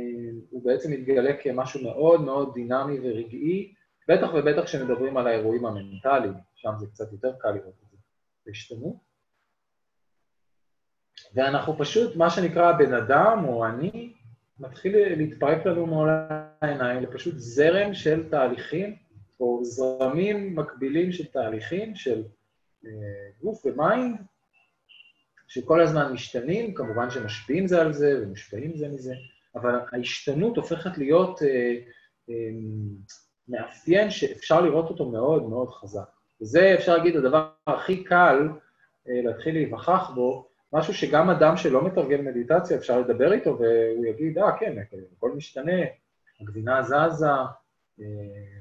הוא 0.50 0.64
בעצם 0.64 0.92
מתגלה 0.92 1.36
כמשהו 1.42 1.82
מאוד 1.82 2.20
מאוד 2.20 2.54
דינמי 2.54 2.98
ורגעי, 3.02 3.72
בטח 4.08 4.28
ובטח 4.34 4.64
כשמדברים 4.64 5.16
על 5.16 5.26
האירועים 5.26 5.66
המנטליים, 5.66 6.34
שם 6.54 6.70
זה 6.78 6.86
קצת 6.86 7.12
יותר 7.12 7.32
קל 7.38 7.50
לראות 7.50 7.74
את 7.84 7.90
זה, 7.90 7.96
בהשתנות. 8.46 8.96
ואנחנו 11.34 11.78
פשוט, 11.78 12.16
מה 12.16 12.30
שנקרא 12.30 12.72
בן 12.72 12.94
אדם 12.94 13.44
או 13.48 13.66
אני, 13.66 14.12
מתחיל 14.60 14.96
להתפרק 15.16 15.66
לנו 15.66 15.86
מול 15.86 16.08
העיניים 16.60 17.02
לפשוט 17.02 17.34
זרם 17.36 17.94
של 17.94 18.30
תהליכים, 18.30 18.96
או 19.40 19.64
זרמים 19.64 20.56
מקבילים 20.56 21.12
של 21.12 21.26
תהליכים, 21.26 21.94
של 21.94 22.24
אה, 22.86 22.90
גוף 23.40 23.66
ו 23.66 23.74
mind, 23.74 24.16
שכל 25.48 25.80
הזמן 25.80 26.12
משתנים, 26.12 26.74
כמובן 26.74 27.10
שמשפיעים 27.10 27.66
זה 27.66 27.80
על 27.80 27.92
זה 27.92 28.20
ומושפעים 28.22 28.76
זה 28.76 28.88
מזה, 28.88 29.14
אבל 29.54 29.74
ההשתנות 29.92 30.56
הופכת 30.56 30.98
להיות 30.98 31.42
אה, 31.42 31.74
אה, 32.30 32.50
מאפיין 33.48 34.10
שאפשר 34.10 34.60
לראות 34.60 34.90
אותו 34.90 35.08
מאוד 35.08 35.48
מאוד 35.48 35.68
חזק. 35.70 36.08
וזה, 36.40 36.74
אפשר 36.74 36.96
להגיד, 36.96 37.16
הדבר 37.16 37.48
הכי 37.66 38.04
קל 38.04 38.48
אה, 39.08 39.20
להתחיל 39.24 39.54
להיווכח 39.54 40.10
בו, 40.14 40.48
משהו 40.72 40.94
שגם 40.94 41.30
אדם 41.30 41.56
שלא 41.56 41.84
מתרגל 41.84 42.20
מדיטציה, 42.20 42.76
אפשר 42.76 43.00
לדבר 43.00 43.32
איתו 43.32 43.58
והוא 43.58 44.06
יגיד, 44.06 44.38
אה, 44.38 44.58
כן, 44.58 44.76
הכל 45.16 45.32
משתנה, 45.36 45.82
הגבינה 46.40 46.82
זזה, 46.82 47.26
אה, 48.00 48.04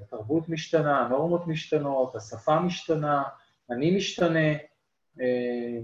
התרבות 0.02 0.50
משתנה, 0.50 1.00
הנורמות 1.00 1.48
משתנות, 1.48 2.16
השפה 2.16 2.60
משתנה, 2.60 3.24
אני 3.70 3.96
משתנה, 3.96 4.54
אה, 5.22 5.80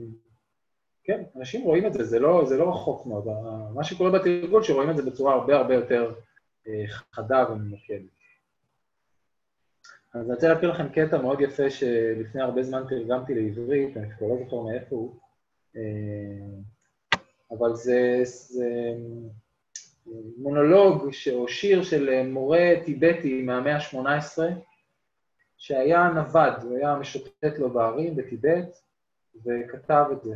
כן, 1.03 1.23
אנשים 1.35 1.61
רואים 1.61 1.85
את 1.85 1.93
זה, 1.93 2.03
זה 2.03 2.19
לא, 2.19 2.45
זה 2.45 2.57
לא 2.57 2.69
רחוק 2.69 3.05
מאוד. 3.05 3.27
מה 3.73 3.83
שקורה 3.83 4.11
בתרגול, 4.11 4.63
שרואים 4.63 4.89
את 4.89 4.97
זה 4.97 5.03
בצורה 5.03 5.33
הרבה 5.33 5.55
הרבה 5.55 5.73
יותר 5.73 6.13
אה, 6.67 6.83
חדה 7.11 7.45
וממוקדת. 7.51 8.12
אז 10.13 10.25
אני 10.25 10.33
רוצה 10.33 10.47
להקריא 10.47 10.71
לכם 10.71 10.89
קטע 10.89 11.21
מאוד 11.21 11.41
יפה 11.41 11.69
שלפני 11.69 12.41
הרבה 12.41 12.63
זמן 12.63 12.83
תרגמתי 12.89 13.33
לעברית, 13.33 13.97
אני 13.97 14.11
כבר 14.17 14.27
לא 14.27 14.37
זוכר 14.43 14.61
מאיפה 14.61 14.95
הוא, 14.95 15.15
אה, 15.75 15.81
אבל 17.51 17.75
זה, 17.75 18.21
זה 18.23 18.93
מונולוג 20.37 21.09
או 21.33 21.47
שיר 21.47 21.83
של 21.83 22.27
מורה 22.27 22.73
טיבטי 22.85 23.41
מהמאה 23.41 23.75
ה-18, 23.75 24.39
שהיה 25.57 26.09
נווד, 26.15 26.63
הוא 26.63 26.77
היה 26.77 26.95
משוטט 26.95 27.57
לו 27.59 27.69
בערים 27.69 28.15
בטיבט, 28.15 28.77
וכתב 29.35 30.05
את 30.11 30.23
זה. 30.23 30.35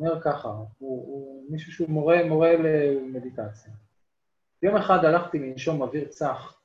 אומר 0.00 0.20
ככה, 0.20 0.48
הוא, 0.48 0.66
הוא 0.78 1.44
מישהו 1.50 1.72
שהוא 1.72 1.90
מורה, 1.90 2.24
מורה 2.28 2.52
למדיטציה. 2.56 3.72
יום 4.62 4.76
אחד 4.76 5.04
הלכתי 5.04 5.38
לנשום 5.38 5.82
אוויר 5.82 6.04
צח, 6.08 6.59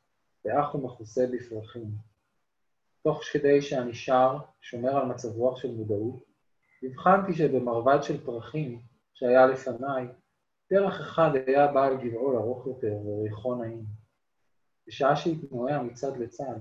ואח 0.46 0.76
ומכוסה 0.76 1.26
בפרחים. 1.34 1.92
תוך 3.04 3.24
כדי 3.24 3.62
שאני 3.62 3.94
שר, 3.94 4.38
שומר 4.62 4.98
על 4.98 5.06
מצב 5.06 5.30
רוח 5.30 5.58
של 5.58 5.72
מודעות, 5.72 6.24
הבחנתי 6.84 7.34
שבמרבד 7.34 8.04
של 8.04 8.26
פרחים 8.26 8.82
שהיה 9.14 9.46
לפניי, 9.46 10.08
פרח 10.70 11.02
אחד 11.02 11.30
היה 11.48 11.68
בעל 11.68 11.98
גבעול 11.98 12.36
ארוך 12.36 12.68
יותר 12.68 12.94
וריחו 13.06 13.56
נעים. 13.56 13.84
בשעה 14.88 15.16
שהתנועע 15.16 15.82
מצד 15.82 16.18
לצד, 16.18 16.60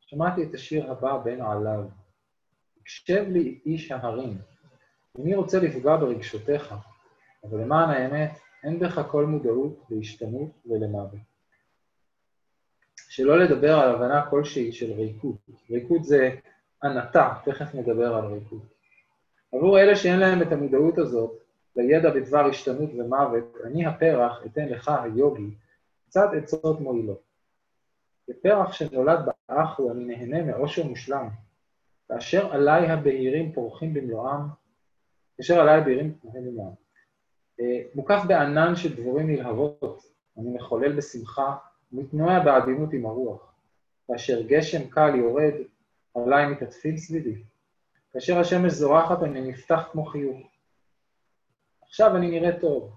שמעתי 0.00 0.42
את 0.44 0.54
השיר 0.54 0.92
הבא 0.92 1.18
בין 1.24 1.40
עליו. 1.40 1.84
הקשב 2.80 3.24
לי 3.28 3.60
איש 3.66 3.92
ההרים, 3.92 4.38
איני 5.18 5.34
רוצה 5.34 5.58
לפגוע 5.58 5.96
ברגשותיך, 5.96 6.74
אבל 7.44 7.60
למען 7.60 7.90
האמת, 7.90 8.38
אין 8.64 8.78
בך 8.78 9.06
כל 9.10 9.26
מודעות 9.26 9.84
להשתנות 9.90 10.50
ולמוות. 10.66 11.35
שלא 13.08 13.38
לדבר 13.38 13.78
על 13.78 13.94
הבנה 13.94 14.30
כלשהי 14.30 14.72
של 14.72 14.92
ריקות. 14.92 15.36
ריקות 15.70 16.04
זה 16.04 16.30
ענתה, 16.82 17.34
תכף 17.44 17.74
נדבר 17.74 18.14
על 18.14 18.24
ריקות. 18.24 18.62
עבור 19.52 19.78
אלה 19.78 19.96
שאין 19.96 20.18
להם 20.18 20.42
את 20.42 20.52
המודעות 20.52 20.98
הזאת, 20.98 21.32
לידע 21.76 22.10
בדבר 22.10 22.46
השתנות 22.46 22.90
ומוות, 22.98 23.56
אני 23.64 23.86
הפרח 23.86 24.40
אתן 24.46 24.68
לך, 24.68 24.90
היוגי, 25.02 25.50
קצת 26.08 26.28
עצות 26.36 26.80
מועילות. 26.80 27.22
בפרח 28.28 28.72
שנולד 28.72 29.18
באחו 29.48 29.92
אני 29.92 30.04
נהנה 30.04 30.42
מאושר 30.42 30.86
מושלם. 30.86 31.28
כאשר 32.08 32.52
עליי 32.52 32.90
הבהירים 32.90 33.52
פורחים 33.52 33.94
במלואם, 33.94 34.40
כאשר 35.36 35.60
עליי 35.60 35.80
הבהירים 35.80 36.14
פורחים 36.14 36.44
במלואם. 36.44 36.72
אה, 37.60 37.82
מוקף 37.94 38.22
בענן 38.28 38.76
של 38.76 38.96
דבורים 38.96 39.30
נלהבות, 39.30 40.06
אני 40.38 40.50
מחולל 40.54 40.92
בשמחה, 40.92 41.56
מתנועע 41.96 42.44
בעדינות 42.44 42.92
עם 42.92 43.06
הרוח. 43.06 43.52
כאשר 44.06 44.42
גשם 44.42 44.88
קל 44.88 45.14
יורד, 45.14 45.54
עליי 46.14 46.46
מתעטפים 46.46 46.96
סביבי. 46.96 47.42
כאשר 48.12 48.38
השמש 48.38 48.72
זורחת, 48.72 49.22
אני 49.22 49.40
נפתח 49.40 49.88
כמו 49.92 50.04
חיוך. 50.04 50.38
עכשיו 51.82 52.16
אני 52.16 52.30
נראה 52.30 52.60
טוב, 52.60 52.92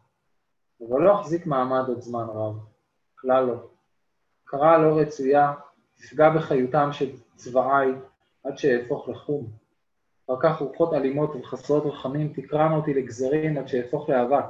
אבל 0.89 1.01
לא 1.01 1.21
אחזיק 1.21 1.45
מעמד 1.45 1.87
עוד 1.87 2.01
זמן 2.01 2.25
רב, 2.33 2.55
כלל 3.15 3.45
לא. 3.45 3.67
קרה 4.45 4.77
לא 4.77 4.99
רצויה, 4.99 5.53
תפגע 5.95 6.29
בחיותם 6.29 6.89
של 6.91 7.11
צבעיי 7.35 7.91
עד 8.43 8.57
שאהפוך 8.57 9.09
לחום. 9.09 9.47
אחר 10.25 10.35
כך 10.41 10.61
רוחות 10.61 10.93
אלימות 10.93 11.35
וחסרות 11.35 11.83
רחמים 11.85 12.33
תקרענה 12.33 12.75
אותי 12.75 12.93
לגזרים 12.93 13.57
עד 13.57 13.67
שאהפוך 13.67 14.09
לאבק. 14.09 14.45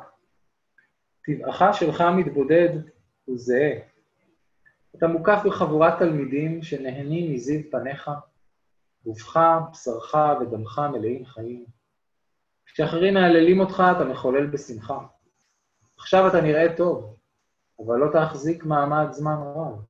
טבעך 1.26 1.64
שלך 1.74 2.02
המתבודד 2.02 2.70
הוא 3.26 3.38
זהה. 3.38 3.80
אתה 4.96 5.08
מוקף 5.08 5.42
בחבורת 5.46 6.00
תלמידים 6.00 6.64
שנהנים 6.64 7.34
מזיו 7.34 7.72
פניך, 7.72 8.12
גופך, 9.06 9.40
בשרך 9.72 10.16
ודמך 10.42 10.82
מלאים 10.92 11.26
חיים. 11.26 11.66
כשאחרים 12.66 13.14
מהללים 13.14 13.60
אותך, 13.60 13.84
אתה 13.96 14.06
מחולל 14.06 14.46
בשמחה. 14.46 15.00
עכשיו 15.98 16.28
אתה 16.28 16.42
נראה 16.42 16.78
טוב, 16.78 17.16
אבל 17.80 17.98
לא 17.98 18.08
תחזיק 18.14 18.66
מעמד 18.66 19.08
זמן 19.12 19.36
רב. 19.56 19.82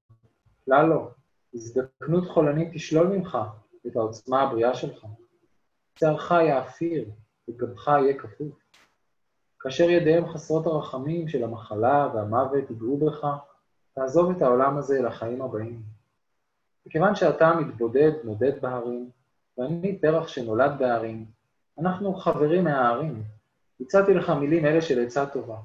כלל 0.65 0.85
לא. 0.85 1.11
הזדקנות 1.53 2.27
חולנית 2.27 2.73
תשלול 2.73 3.07
ממך 3.07 3.37
את 3.87 3.95
העוצמה 3.95 4.41
הבריאה 4.41 4.75
שלך. 4.75 5.05
צערך 5.95 6.31
יאפיר, 6.31 7.09
וגבך 7.49 7.87
יהיה 7.87 8.17
כפוף. 8.17 8.53
כאשר 9.59 9.89
ידיהם 9.89 10.27
חסרות 10.27 10.65
הרחמים 10.65 11.27
של 11.27 11.43
המחלה 11.43 12.09
והמוות 12.13 12.71
יגעו 12.71 12.97
בך, 12.97 13.27
תעזוב 13.99 14.31
את 14.31 14.41
העולם 14.41 14.77
הזה 14.77 15.01
לחיים 15.01 15.41
הבאים. 15.41 15.81
מכיוון 16.85 17.15
שאתה 17.15 17.53
מתבודד, 17.55 18.11
נודד 18.23 18.61
בהרים, 18.61 19.09
ואני 19.57 19.99
פרח 20.01 20.27
שנולד 20.27 20.71
בהרים, 20.79 21.25
אנחנו 21.79 22.13
חברים 22.15 22.63
מההרים. 22.63 23.23
הצעתי 23.81 24.13
לך 24.13 24.29
מילים 24.29 24.65
אלה 24.65 24.81
של 24.81 25.05
עצה 25.05 25.25
טובה. 25.25 25.57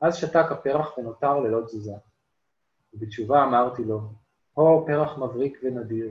אז 0.00 0.16
שתק 0.16 0.46
הפרח 0.50 0.98
ונותר 0.98 1.40
ללא 1.40 1.64
תזוזה. 1.64 1.94
ובתשובה 2.94 3.44
אמרתי 3.44 3.84
לו, 3.84 4.00
הו 4.54 4.86
פרח 4.86 5.18
מבריק 5.18 5.60
ונדיר, 5.62 6.10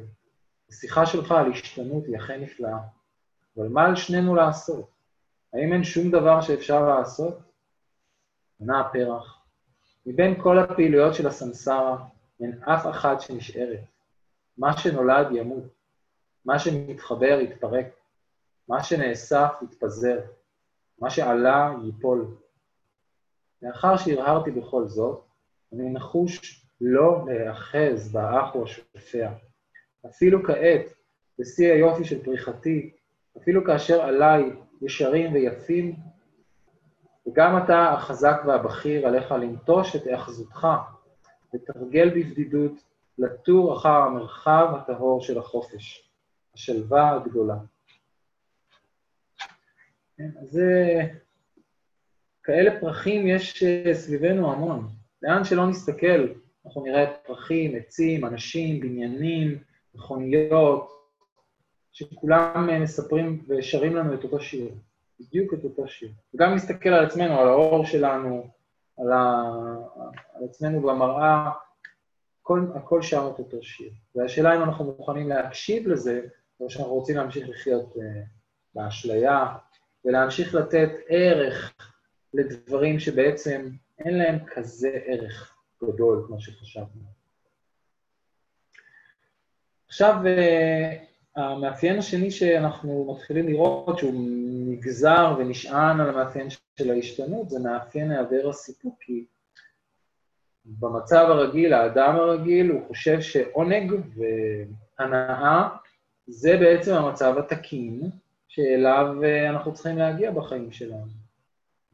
השיחה 0.70 1.06
שלך 1.06 1.32
על 1.32 1.52
השתנות 1.52 2.06
היא 2.06 2.18
אכן 2.18 2.42
נפלאה, 2.42 2.78
אבל 3.58 3.68
מה 3.68 3.86
על 3.86 3.96
שנינו 3.96 4.36
לעשות? 4.36 4.90
האם 5.54 5.74
אין 5.74 5.84
שום 5.84 6.12
דבר 6.12 6.42
שאפשר 6.42 6.90
לעשות? 6.90 7.38
ענה 8.62 8.80
הפרח, 8.80 9.43
מבין 10.06 10.42
כל 10.42 10.60
הפעילויות 10.60 11.16
של 11.16 11.28
הסמסרה, 11.28 11.98
אין 12.42 12.64
אף 12.64 12.88
אחת 12.88 13.22
שנשארת. 13.22 13.80
מה 14.58 14.78
שנולד 14.78 15.28
ימות, 15.32 15.64
מה 16.46 16.60
שמתחבר 16.60 17.40
יתפרק, 17.42 17.86
מה 18.68 18.84
שנאסף 18.84 19.54
יתפזר, 19.62 20.20
מה 21.00 21.10
שעלה 21.10 21.74
ייפול. 21.86 22.36
לאחר 23.62 23.98
שהרהרתי 23.98 24.52
בכל 24.52 24.88
זאת, 24.88 25.24
אני 25.74 25.90
נחוש 25.90 26.66
לא 26.82 27.26
להיאחז 27.28 28.12
באח 28.12 28.56
או 28.56 28.64
השופע. 28.64 29.30
אפילו 30.06 30.44
כעת, 30.44 30.94
בשיא 31.40 31.74
היופי 31.74 32.04
של 32.04 32.24
פריחתי, 32.24 32.92
אפילו 33.38 33.66
כאשר 33.66 34.02
עליי 34.02 34.52
ישרים 34.82 35.34
ויפים, 35.34 35.96
וגם 37.28 37.64
אתה 37.64 37.90
החזק 37.90 38.42
והבכיר, 38.48 39.08
עליך 39.08 39.32
לנטוש 39.32 39.96
את 39.96 40.06
היאחזותך, 40.06 40.68
ותרגל 41.54 42.10
בבדידות 42.10 42.72
לטור 43.18 43.78
אחר 43.78 43.90
המרחב 43.90 44.74
הטהור 44.76 45.22
של 45.22 45.38
החופש, 45.38 46.10
השלווה 46.54 47.12
הגדולה. 47.12 47.56
כן, 50.18 50.30
אז 50.42 50.50
זה... 50.50 51.02
כאלה 52.44 52.80
פרחים 52.80 53.28
יש 53.28 53.64
אה, 53.64 53.94
סביבנו 53.94 54.52
המון. 54.52 54.88
לאן 55.22 55.44
שלא 55.44 55.70
נסתכל, 55.70 56.28
אנחנו 56.66 56.84
נראה 56.84 57.14
פרחים, 57.26 57.76
עצים, 57.76 58.26
אנשים, 58.26 58.80
בניינים, 58.80 59.58
מכוניות, 59.96 60.92
שכולם 61.92 62.70
אה, 62.70 62.80
מספרים 62.80 63.44
ושרים 63.48 63.96
לנו 63.96 64.14
את 64.14 64.24
אותו 64.24 64.40
שיר, 64.40 64.72
בדיוק 65.28 65.54
את 65.54 65.64
אותו 65.64 65.88
שיר. 65.88 66.12
וגם 66.34 66.56
נסתכל 66.56 66.90
על 66.90 67.06
עצמנו, 67.06 67.40
על 67.40 67.48
האור 67.48 67.86
שלנו, 67.86 68.48
על, 68.98 69.12
ה... 69.12 69.44
על 70.34 70.44
עצמנו 70.50 70.82
במראה, 70.82 71.52
הכל, 72.42 72.68
הכל 72.76 73.02
שר 73.02 73.32
את 73.34 73.40
אותו 73.40 73.64
שיר. 73.64 73.92
והשאלה 74.16 74.56
אם 74.56 74.64
אנחנו 74.64 74.86
מוכנים 74.86 75.30
להקשיב 75.30 75.88
לזה, 75.88 76.22
או 76.60 76.70
שאנחנו 76.70 76.94
רוצים 76.94 77.18
להמשיך 77.18 77.50
לחיות 77.50 77.96
uh, 77.96 78.00
באשליה, 78.76 79.46
ולהמשיך 80.06 80.56
לתת 80.56 80.90
ערך 81.08 81.74
לדברים 82.34 83.00
שבעצם 83.00 83.70
אין 84.00 84.18
להם 84.18 84.40
כזה 84.46 85.00
ערך 85.06 85.56
גדול 85.84 86.24
כמו 86.28 86.42
שחשבנו. 86.42 87.04
עכשיו, 89.88 90.16
uh, 90.24 91.13
המאפיין 91.36 92.00
השני 92.00 92.32
שאנחנו 92.32 93.14
מתחילים 93.16 93.48
לראות, 93.48 93.98
שהוא 93.98 94.14
נגזר 94.68 95.36
ונשען 95.38 96.00
על 96.00 96.10
המאפיין 96.10 96.48
של 96.50 96.92
ההשתנות, 96.92 97.50
זה 97.50 97.60
מאפיין 97.60 98.12
היעדר 98.12 98.50
הסיפוק, 98.50 98.96
כי 99.00 99.26
במצב 100.66 101.26
הרגיל, 101.30 101.74
האדם 101.74 102.16
הרגיל, 102.16 102.72
הוא 102.72 102.88
חושב 102.88 103.22
שעונג 103.22 103.94
והנאה 105.00 105.70
זה 106.28 106.58
בעצם 106.58 106.94
המצב 106.94 107.36
התקין 107.38 108.02
שאליו 108.48 109.08
אה, 109.24 109.50
אנחנו 109.50 109.74
צריכים 109.74 109.98
להגיע 109.98 110.32
בחיים 110.32 110.72
שלנו. 110.72 111.08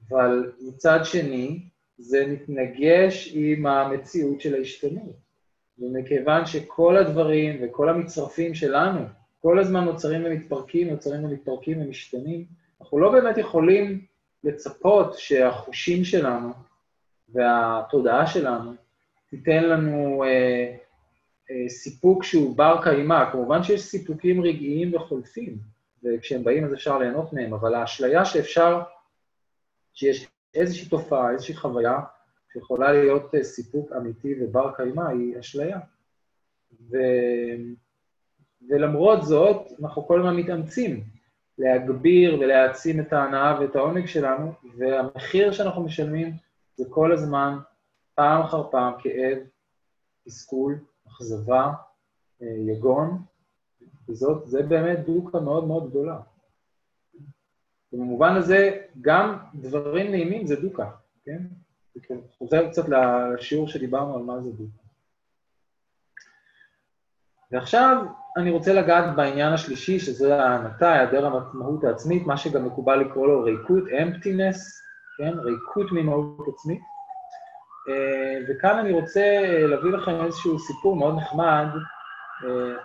אבל 0.10 0.52
מצד 0.68 1.00
שני, 1.04 1.60
זה 1.98 2.26
מתנגש 2.28 3.32
עם 3.34 3.66
המציאות 3.66 4.42
של 4.42 4.56
ההשתנות. 4.56 5.16
ומכיוון 5.80 6.46
שכל 6.46 6.98
הדברים 6.98 7.60
וכל 7.62 7.90
המצרפים 7.90 8.56
שלנו, 8.56 9.00
כל 9.42 9.60
הזמן 9.60 9.86
נוצרים 9.86 10.22
ומתפרקים, 10.26 10.90
נוצרים 10.90 11.26
ומתפרקים 11.26 11.82
ומשתנים. 11.82 12.46
אנחנו 12.82 13.00
לא 13.00 13.12
באמת 13.12 13.38
יכולים 13.38 14.06
לצפות 14.44 15.14
שהחושים 15.14 16.04
שלנו 16.04 16.54
והתודעה 17.30 18.28
שלנו 18.28 18.74
תיתן 19.30 19.64
לנו 19.64 20.24
אה, 20.24 20.76
אה, 21.52 21.70
סיפוק 21.70 22.24
שהוא 22.24 22.58
בר 22.58 22.80
קיימא. 22.84 23.32
כמובן 23.32 23.64
שיש 23.64 23.82
סיפוקים 23.82 24.42
רגעיים 24.42 24.96
וחולפים, 24.96 25.58
וכשהם 26.04 26.44
באים 26.44 26.66
אז 26.66 26.74
אפשר 26.74 26.98
ליהנות 26.98 27.34
מהם, 27.34 27.54
אבל 27.54 27.76
האשליה 27.76 28.26
שאפשר, 28.26 28.82
שיש 29.94 30.28
איזושהי 30.54 30.90
תופעה, 30.90 31.32
איזושהי 31.32 31.56
חוויה, 31.56 32.00
שיכולה 32.54 32.92
להיות 32.92 33.36
אה, 33.36 33.44
סיפוק 33.44 33.92
אמיתי 33.92 34.36
ובר 34.42 34.72
קיימא, 34.76 35.02
היא 35.02 35.40
אשליה. 35.40 35.80
ו... 36.92 36.98
ולמרות 38.68 39.24
זאת, 39.24 39.72
אנחנו 39.82 40.08
כל 40.08 40.20
הזמן 40.20 40.36
מתאמצים 40.36 41.04
להגביר 41.58 42.40
ולהעצים 42.40 43.00
את 43.00 43.14
ההנאה 43.14 43.60
ואת 43.60 43.76
העונג 43.76 44.06
שלנו, 44.06 44.54
והמחיר 44.78 45.52
שאנחנו 45.52 45.84
משלמים 45.84 46.34
זה 46.76 46.86
כל 46.90 47.12
הזמן, 47.12 47.58
פעם 48.16 48.42
אחר 48.42 48.70
פעם, 48.72 48.94
כאב, 49.00 49.38
תסכול, 50.26 50.80
אכזבה, 51.08 51.74
אה, 52.42 52.48
יגון, 52.48 53.22
וזאת, 54.10 54.48
זה 54.48 54.64
באמת 54.64 55.00
דוקה 55.06 55.40
מאוד 55.40 55.68
מאוד 55.68 55.90
גדולה. 55.90 56.20
במובן 57.92 58.36
הזה, 58.36 58.82
גם 59.02 59.38
דברים 59.56 60.12
נעימים 60.12 60.48
זה 60.48 60.62
דוקה, 60.62 60.92
כן? 61.26 61.44
חוזר 62.38 62.70
קצת 62.70 62.84
לשיעור 62.90 63.68
שדיברנו 63.68 64.16
על 64.16 64.24
מה 64.24 64.42
זה 64.42 64.52
דוקה. 64.52 64.89
ועכשיו 67.52 68.06
אני 68.38 68.52
רוצה 68.52 68.74
לגעת 68.74 69.16
בעניין 69.16 69.54
השלישי, 69.54 70.00
שזה 70.00 70.44
ההנתה, 70.44 70.94
היעדר 70.94 71.26
המהות 71.26 71.84
העצמית, 71.84 72.28
מה 72.28 72.38
שגם 72.38 72.66
מקובל 72.66 72.96
לקרוא 72.96 73.28
לו 73.28 73.44
ריקות, 73.44 73.84
emptiness, 73.84 74.58
כן? 75.18 75.40
ריקות 75.40 75.92
ממהות 75.92 76.48
עצמית. 76.54 76.82
אה, 77.90 78.40
וכאן 78.50 78.78
אני 78.80 78.92
רוצה 78.92 79.22
להביא 79.68 79.92
לכם 79.92 80.26
איזשהו 80.26 80.60
סיפור 80.60 80.96
מאוד 80.96 81.18
נחמד. 81.18 81.68
אה, 82.44 82.76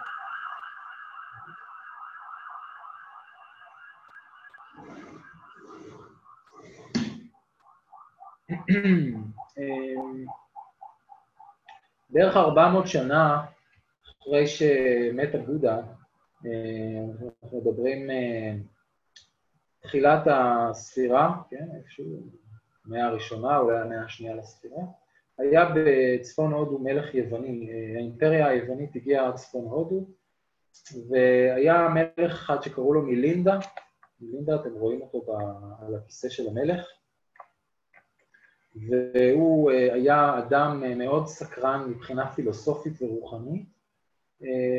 אה, 9.59 9.65
בערך 12.11 12.37
400 12.37 12.87
שנה 12.87 13.45
אחרי 14.25 14.47
שמת 14.47 15.35
הבודה, 15.35 15.81
אה, 16.47 17.01
אנחנו 17.23 17.61
מדברים 17.61 18.11
אה, 18.11 18.55
תחילת 19.81 20.23
הספירה, 20.27 21.35
כן, 21.51 21.69
איפשהו, 21.77 22.05
המאה 22.87 23.07
הראשונה, 23.07 23.59
אולי 23.59 23.79
המאה 23.79 24.05
השנייה 24.05 24.35
לספירה, 24.35 24.83
היה 25.39 25.73
בצפון 25.75 26.53
הודו 26.53 26.79
מלך 26.79 27.15
יווני, 27.15 27.71
אה, 27.71 27.97
האימפריה 27.97 28.47
היוונית 28.47 28.97
הגיעה 28.97 29.29
עד 29.29 29.35
צפון 29.35 29.65
הודו, 29.65 30.07
והיה 31.09 31.89
מלך 31.89 32.33
אחד 32.33 32.63
שקראו 32.63 32.95
לו 32.95 33.03
מלינדה, 33.03 33.59
מלינדה, 34.21 34.55
אתם 34.55 34.73
רואים 34.73 35.01
אותו 35.01 35.39
על 35.87 35.95
הכיסא 35.95 36.29
של 36.29 36.49
המלך, 36.49 36.87
והוא 38.89 39.71
היה 39.71 40.39
אדם 40.39 40.99
מאוד 40.99 41.27
סקרן 41.27 41.91
מבחינה 41.91 42.33
פילוסופית 42.33 43.03
ורוחנית, 43.03 43.74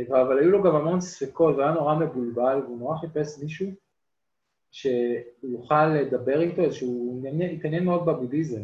אבל 0.10 0.40
היו 0.40 0.52
לו 0.52 0.64
גם 0.64 0.76
המון 0.76 1.02
ספקות, 1.02 1.56
והיה 1.56 1.72
נורא 1.72 1.96
מבולבל, 1.96 2.62
והוא 2.64 2.80
נורא 2.80 2.98
חיפש 2.98 3.40
מישהו 3.44 3.68
שהוא 4.72 5.52
יוכל 5.52 5.88
לדבר 5.88 6.42
איתו, 6.42 6.74
שהוא 6.74 7.28
התעניין 7.54 7.86
מאוד 7.86 8.06
בבודהיזם. 8.06 8.62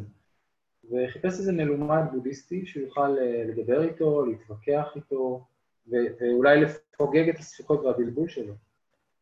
וחיפש 0.91 1.39
איזה 1.39 1.51
מלומד 1.51 2.01
בודהיסטי 2.12 2.65
שיוכל 2.65 3.17
אה, 3.19 3.43
לדבר 3.47 3.84
איתו, 3.84 4.25
להתווכח 4.25 4.88
איתו, 4.95 5.45
ואולי 5.88 6.62
לפוגג 6.62 7.30
את 7.30 7.39
הספקות 7.39 7.86
והבלבול 7.86 8.30
שלו. 8.30 8.54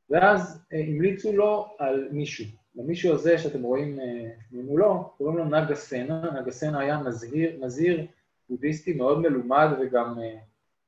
ואז 0.10 0.62
אה, 0.74 0.80
המליצו 0.80 1.34
לו 1.34 1.76
על 1.78 2.08
מישהו. 2.12 2.46
למישהו 2.76 3.14
הזה 3.14 3.38
שאתם 3.38 3.64
רואים 3.64 4.00
אה, 4.00 4.30
ממולו, 4.52 5.10
קוראים 5.18 5.38
לו 5.38 5.46
נגה 5.46 5.76
סנה. 5.76 6.42
נגה 6.42 6.52
סנה 6.52 6.80
היה 6.80 6.98
נזיר, 6.98 7.66
נזיר 7.66 8.08
בודהיסטי 8.50 8.94
מאוד 8.94 9.20
מלומד 9.20 9.68
וגם 9.82 10.20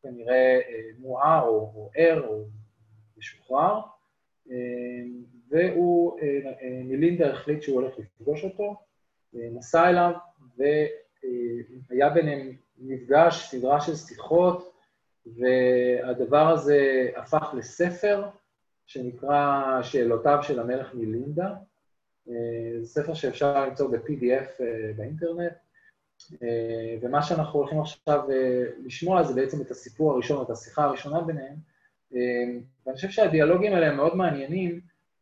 כנראה 0.01 0.59
מואר 0.99 1.41
או, 1.41 1.71
או 1.75 1.89
ער 1.95 2.27
או 2.27 2.43
משוחרר, 3.17 3.79
והוא, 5.49 6.19
מלינדה 6.83 7.31
החליט 7.31 7.61
שהוא 7.61 7.81
הולך 7.81 7.99
לפגוש 7.99 8.43
אותו, 8.43 8.75
נסע 9.33 9.89
אליו, 9.89 10.13
והיה 10.57 12.09
ביניהם 12.09 12.55
מפגש, 12.77 13.49
סדרה 13.51 13.81
של 13.81 13.95
שיחות, 13.95 14.73
והדבר 15.25 16.47
הזה 16.47 17.09
הפך 17.15 17.53
לספר 17.57 18.29
שנקרא 18.85 19.81
שאלותיו 19.81 20.39
של 20.41 20.59
המלך 20.59 20.93
מלינדה. 20.93 21.53
זה 22.81 22.85
ספר 22.85 23.13
שאפשר 23.13 23.65
למצוא 23.65 23.89
ב-PDF 23.91 24.61
אה, 24.61 24.91
באינטרנט, 24.95 25.39
אה, 25.39 25.57
ומה 27.01 27.21
שאנחנו 27.21 27.59
הולכים 27.59 27.81
עכשיו 27.81 28.31
אה, 28.31 28.63
לשמוע 28.85 29.23
זה 29.23 29.33
בעצם 29.33 29.61
את 29.61 29.71
הסיפור 29.71 30.11
הראשון, 30.11 30.43
את 30.45 30.49
השיחה 30.49 30.83
הראשונה 30.83 31.21
ביניהם. 31.21 31.55
ואני 32.85 32.95
חושב 32.95 33.09
שהדיאלוגים 33.09 33.73
האלה 33.73 33.87
הם 33.87 33.95
מאוד 33.95 34.15
מעניינים, 34.15 34.79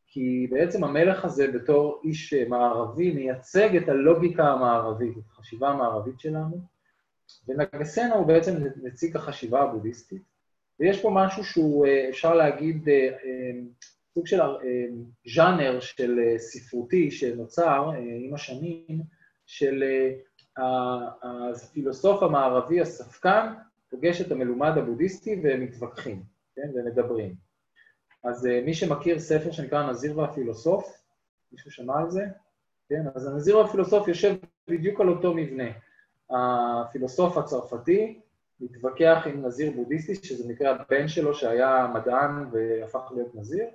כי 0.08 0.48
בעצם 0.52 0.84
המלך 0.84 1.26
הזה 1.26 1.48
בתור 1.52 2.02
איש 2.04 2.34
מערבי 2.34 3.12
מייצג 3.12 3.76
את 3.76 3.90
הלוגיקה 3.90 4.48
המערבית, 4.48 5.18
את 5.18 5.24
החשיבה 5.32 5.70
המערבית 5.70 6.20
שלנו, 6.20 6.58
ונגסנה 7.48 8.16
הוא 8.16 8.26
בעצם 8.26 8.54
נציג 8.84 9.16
החשיבה 9.16 9.62
הבודהיסטית, 9.62 10.22
ויש 10.80 11.02
פה 11.02 11.10
משהו 11.14 11.44
שהוא, 11.44 11.86
אה, 11.86 12.10
אפשר 12.10 12.36
להגיד, 12.36 12.90
אה, 12.90 12.94
אה, 12.94 13.60
סוג 14.14 14.28
של 14.28 14.40
ז'אנר 15.36 15.80
של 15.80 16.20
ספרותי 16.38 17.12
שנוצר 17.12 17.92
עם 18.26 18.34
השנים, 18.34 19.02
של 19.46 19.84
הפילוסוף 21.24 22.24
המערבי 22.24 22.82
הספקן 22.82 23.54
פוגש 23.90 24.22
את 24.22 24.32
המלומד 24.32 24.78
הבודהיסטי 24.78 25.42
והם 25.44 25.62
מתווכחים, 25.62 26.24
כן, 26.56 26.70
ומדברים. 26.76 27.36
אז 28.24 28.46
uh, 28.46 28.66
מי 28.66 28.74
שמכיר 28.74 29.20
ספר 29.20 29.52
שנקרא 29.52 29.80
הנזיר 29.80 30.18
והפילוסוף, 30.18 31.02
מישהו 31.52 31.72
שמע 31.72 32.00
על 32.00 32.10
זה? 32.10 32.26
כן, 32.90 33.04
אז 33.16 33.28
הנזיר 33.28 33.58
והפילוסוף 33.58 34.08
יושב 34.08 34.36
בדיוק 34.68 35.02
על 35.02 35.10
אותו 35.10 35.34
מבנה. 35.34 35.70
הפילוסוף 36.30 37.38
הצרפתי 37.38 38.20
מתווכח 38.60 39.24
עם 39.26 39.46
נזיר 39.46 39.72
בודהיסטי, 39.72 40.16
שזה 40.16 40.50
מקרה 40.50 40.72
הבן 40.72 41.08
שלו 41.08 41.34
שהיה 41.34 41.88
מדען 41.94 42.50
והפך 42.52 43.12
להיות 43.12 43.36
נזיר, 43.36 43.66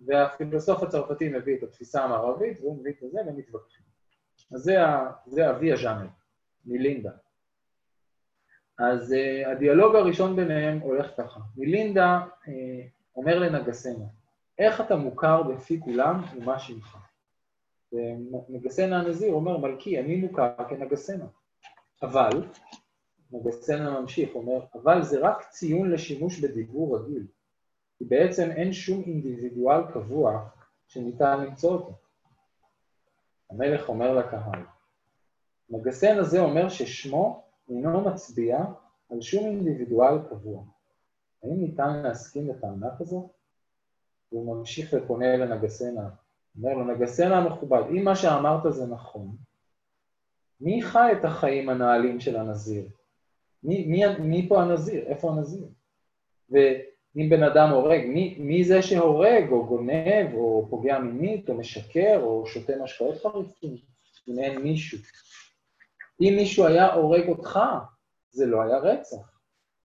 והפילוסוף 0.00 0.82
הצרפתי 0.82 1.28
מביא 1.28 1.56
את 1.58 1.62
התפיסה 1.62 2.04
המערבית, 2.04 2.60
והוא 2.60 2.78
מביא 2.78 2.92
את 2.92 3.10
זה 3.12 3.18
והם 3.26 3.36
מתווכחים. 3.36 3.84
אז 4.52 4.60
זה, 4.60 4.76
זה 5.26 5.50
אבי 5.50 5.72
הז'אנר, 5.72 6.06
מלינדה. 6.64 7.10
אז 8.78 9.12
uh, 9.12 9.48
הדיאלוג 9.48 9.94
הראשון 9.94 10.36
ביניהם 10.36 10.78
הולך 10.78 11.06
ככה. 11.16 11.40
מלינדה 11.56 12.20
uh, 12.44 12.48
אומר 13.16 13.38
לנגסנה, 13.38 14.04
איך 14.58 14.80
אתה 14.80 14.96
מוכר 14.96 15.42
בפי 15.42 15.80
כולם 15.80 16.22
ומה 16.36 16.58
שמך? 16.58 16.96
ונגסנה 17.92 19.00
הנזיר 19.00 19.32
אומר, 19.32 19.56
מלכי, 19.56 20.00
אני 20.00 20.16
מוכר 20.16 20.50
כנגסנה. 20.68 21.26
אבל, 22.02 22.46
נגסנה 23.32 24.00
ממשיך, 24.00 24.34
אומר, 24.34 24.64
אבל 24.74 25.02
זה 25.02 25.20
רק 25.20 25.48
ציון 25.48 25.90
לשימוש 25.90 26.40
בדיבור 26.40 26.98
רגיל, 26.98 27.26
כי 27.98 28.04
בעצם 28.04 28.50
אין 28.50 28.72
שום 28.72 29.02
אינדיבידואל 29.06 29.92
קבוע 29.92 30.48
שניתן 30.88 31.40
למצוא 31.40 31.70
אותו. 31.70 31.92
המלך 33.50 33.88
אומר 33.88 34.14
לקהל, 34.14 34.62
נגסן 35.70 36.18
הזה 36.18 36.40
אומר 36.40 36.68
ששמו 36.68 37.44
אינו 37.68 38.00
מצביע 38.00 38.58
על 39.10 39.20
שום 39.20 39.46
אינדיבידואל 39.46 40.18
קבוע. 40.28 40.62
האם 41.42 41.60
ניתן 41.60 42.02
להסכים 42.02 42.48
לטענה 42.48 42.88
כזו? 42.98 43.30
הוא 44.28 44.56
ממשיך 44.56 44.94
ופונה 44.96 45.36
לנגסנה. 45.36 46.08
אומר 46.56 46.74
לו, 46.74 46.84
נגסנה 46.84 47.38
המכובד, 47.38 47.82
אם 47.90 48.04
מה 48.04 48.16
שאמרת 48.16 48.72
זה 48.72 48.86
נכון, 48.86 49.36
מי 50.60 50.82
חי 50.82 51.12
את 51.18 51.24
החיים 51.24 51.68
הנעלים 51.68 52.20
של 52.20 52.36
הנזיר? 52.36 52.88
מי, 53.62 53.86
מי, 53.86 54.18
מי 54.18 54.48
פה 54.48 54.62
הנזיר? 54.62 55.06
איפה 55.06 55.30
הנזיר? 55.30 55.68
ואם 56.50 57.28
בן 57.30 57.42
אדם 57.42 57.70
הורג, 57.70 58.00
מי, 58.06 58.36
מי 58.40 58.64
זה 58.64 58.82
שהורג, 58.82 59.50
או 59.50 59.66
גונב, 59.66 60.34
או 60.34 60.66
פוגע 60.70 60.98
מינית, 60.98 61.48
או 61.48 61.54
משקר, 61.54 62.20
או 62.22 62.46
שותה 62.46 62.72
משקאות 62.82 63.16
חריפים, 63.22 63.76
אם 64.28 64.38
אין 64.38 64.62
מישהו? 64.62 64.98
אם 66.20 66.32
מישהו 66.36 66.66
היה 66.66 66.94
הורג 66.94 67.28
אותך, 67.28 67.60
זה 68.30 68.46
לא 68.46 68.62
היה 68.62 68.78
רצח, 68.78 69.40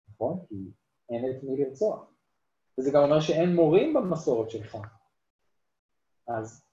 נכון? 0.09 0.39
כי 0.49 0.55
אין 1.11 1.31
את 1.31 1.43
מי 1.43 1.65
לרצוח. 1.65 2.05
וזה 2.79 2.91
גם 2.91 3.03
אומר 3.03 3.21
שאין 3.21 3.57
מורים 3.57 3.95
במסורת 3.95 4.51
שלך. 4.51 4.77
אז 6.29 6.65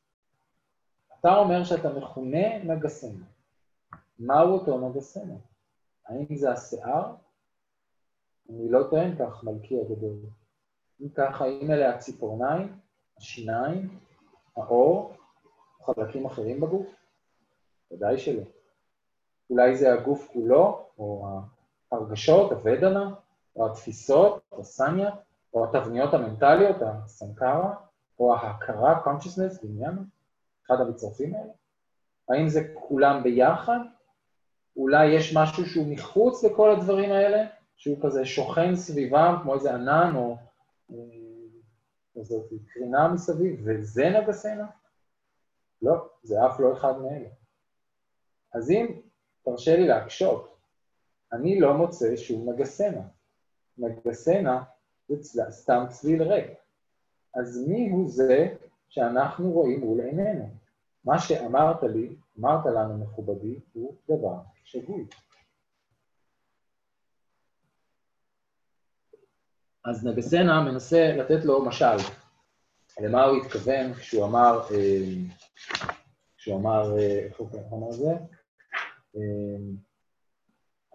אתה 1.19 1.35
אומר 1.35 1.63
שאתה 1.63 1.93
מכונה 1.93 2.63
נגסנה. 2.63 3.25
מהו 4.19 4.53
אותו 4.53 4.89
נגסנה? 4.89 5.35
האם 6.05 6.35
זה 6.35 6.51
השיער? 6.51 7.15
אני 8.49 8.71
לא 8.71 8.83
טוען 8.89 9.15
כך, 9.19 9.43
מלכי 9.43 9.81
הגדול. 9.81 10.17
אם 11.01 11.09
כך, 11.09 11.41
האם 11.41 11.71
אלה 11.71 11.95
הציפורניים, 11.95 12.79
השיניים, 13.17 13.99
האור, 14.57 15.13
חלקים 15.85 16.25
אחרים 16.25 16.61
בגוף? 16.61 16.87
ודאי 17.91 18.17
שלא. 18.17 18.43
אולי 19.49 19.75
זה 19.75 19.93
הגוף 19.93 20.27
כולו, 20.33 20.85
או 20.97 21.27
ההרגשות, 21.91 22.51
הוודנה, 22.51 23.13
או 23.55 23.65
התפיסות, 23.71 24.41
הסניה, 24.59 25.09
או 25.53 25.65
התבניות 25.65 26.13
המנטליות, 26.13 26.75
הסנקרה, 26.81 27.73
או 28.19 28.35
ההכרה, 28.35 29.01
consciousness, 29.05 29.65
דמיין, 29.67 29.97
אחד 30.65 30.81
המצרפים 30.81 31.35
האלה? 31.35 31.51
האם 32.29 32.49
זה 32.49 32.73
כולם 32.73 33.23
ביחד? 33.23 33.79
אולי 34.77 35.05
יש 35.05 35.37
משהו 35.37 35.65
שהוא 35.65 35.87
מחוץ 35.87 36.43
לכל 36.43 36.71
הדברים 36.71 37.11
האלה, 37.11 37.45
שהוא 37.77 37.97
כזה 38.03 38.25
שוכן 38.25 38.75
סביבם, 38.75 39.35
כמו 39.43 39.53
איזה 39.53 39.75
ענן 39.75 40.13
או 40.15 40.37
כזאת 42.15 42.49
קרינה 42.73 43.07
מסביב, 43.07 43.61
וזה 43.65 44.09
נגסנה? 44.09 44.67
לא, 45.81 46.09
זה 46.23 46.45
אף 46.45 46.59
לא 46.59 46.73
אחד 46.73 47.01
מאלה. 47.01 47.29
אז 48.53 48.71
אם 48.71 49.01
תרשה 49.49 49.75
לי 49.75 49.87
להקשות, 49.87 50.57
אני 51.33 51.59
לא 51.59 51.73
מוצא 51.73 52.15
שום 52.15 52.49
נגסנה. 52.49 53.01
נגסנה 53.77 54.63
זה 55.07 55.43
סתם 55.49 55.85
צליל 55.89 56.23
ריק. 56.23 56.47
אז 57.35 57.67
מי 57.67 57.89
הוא 57.89 58.09
זה 58.09 58.55
שאנחנו 58.89 59.51
רואים 59.51 59.79
מול 59.79 60.01
עינינו? 60.01 60.49
מה 61.05 61.19
שאמרת 61.19 61.83
לי, 61.83 62.15
אמרת 62.39 62.65
לנו, 62.65 62.97
מכובדי, 62.97 63.59
הוא 63.73 63.95
דבר 64.09 64.37
שגוי. 64.63 65.05
אז 69.85 70.05
נגסנה 70.05 70.61
מנסה 70.61 71.15
לתת 71.17 71.45
לו 71.45 71.65
משל. 71.65 71.97
למה 72.99 73.23
הוא 73.23 73.37
התכוון 73.37 73.93
כשהוא 73.93 74.25
אמר, 74.25 74.61
אה, 74.71 74.99
כשהוא 76.37 76.59
אמר, 76.59 76.97
אה, 76.97 77.19
איך 77.19 77.39
הוא 77.39 77.49
אמר 77.73 77.91
זה? 77.91 78.13
אה, 79.15 79.21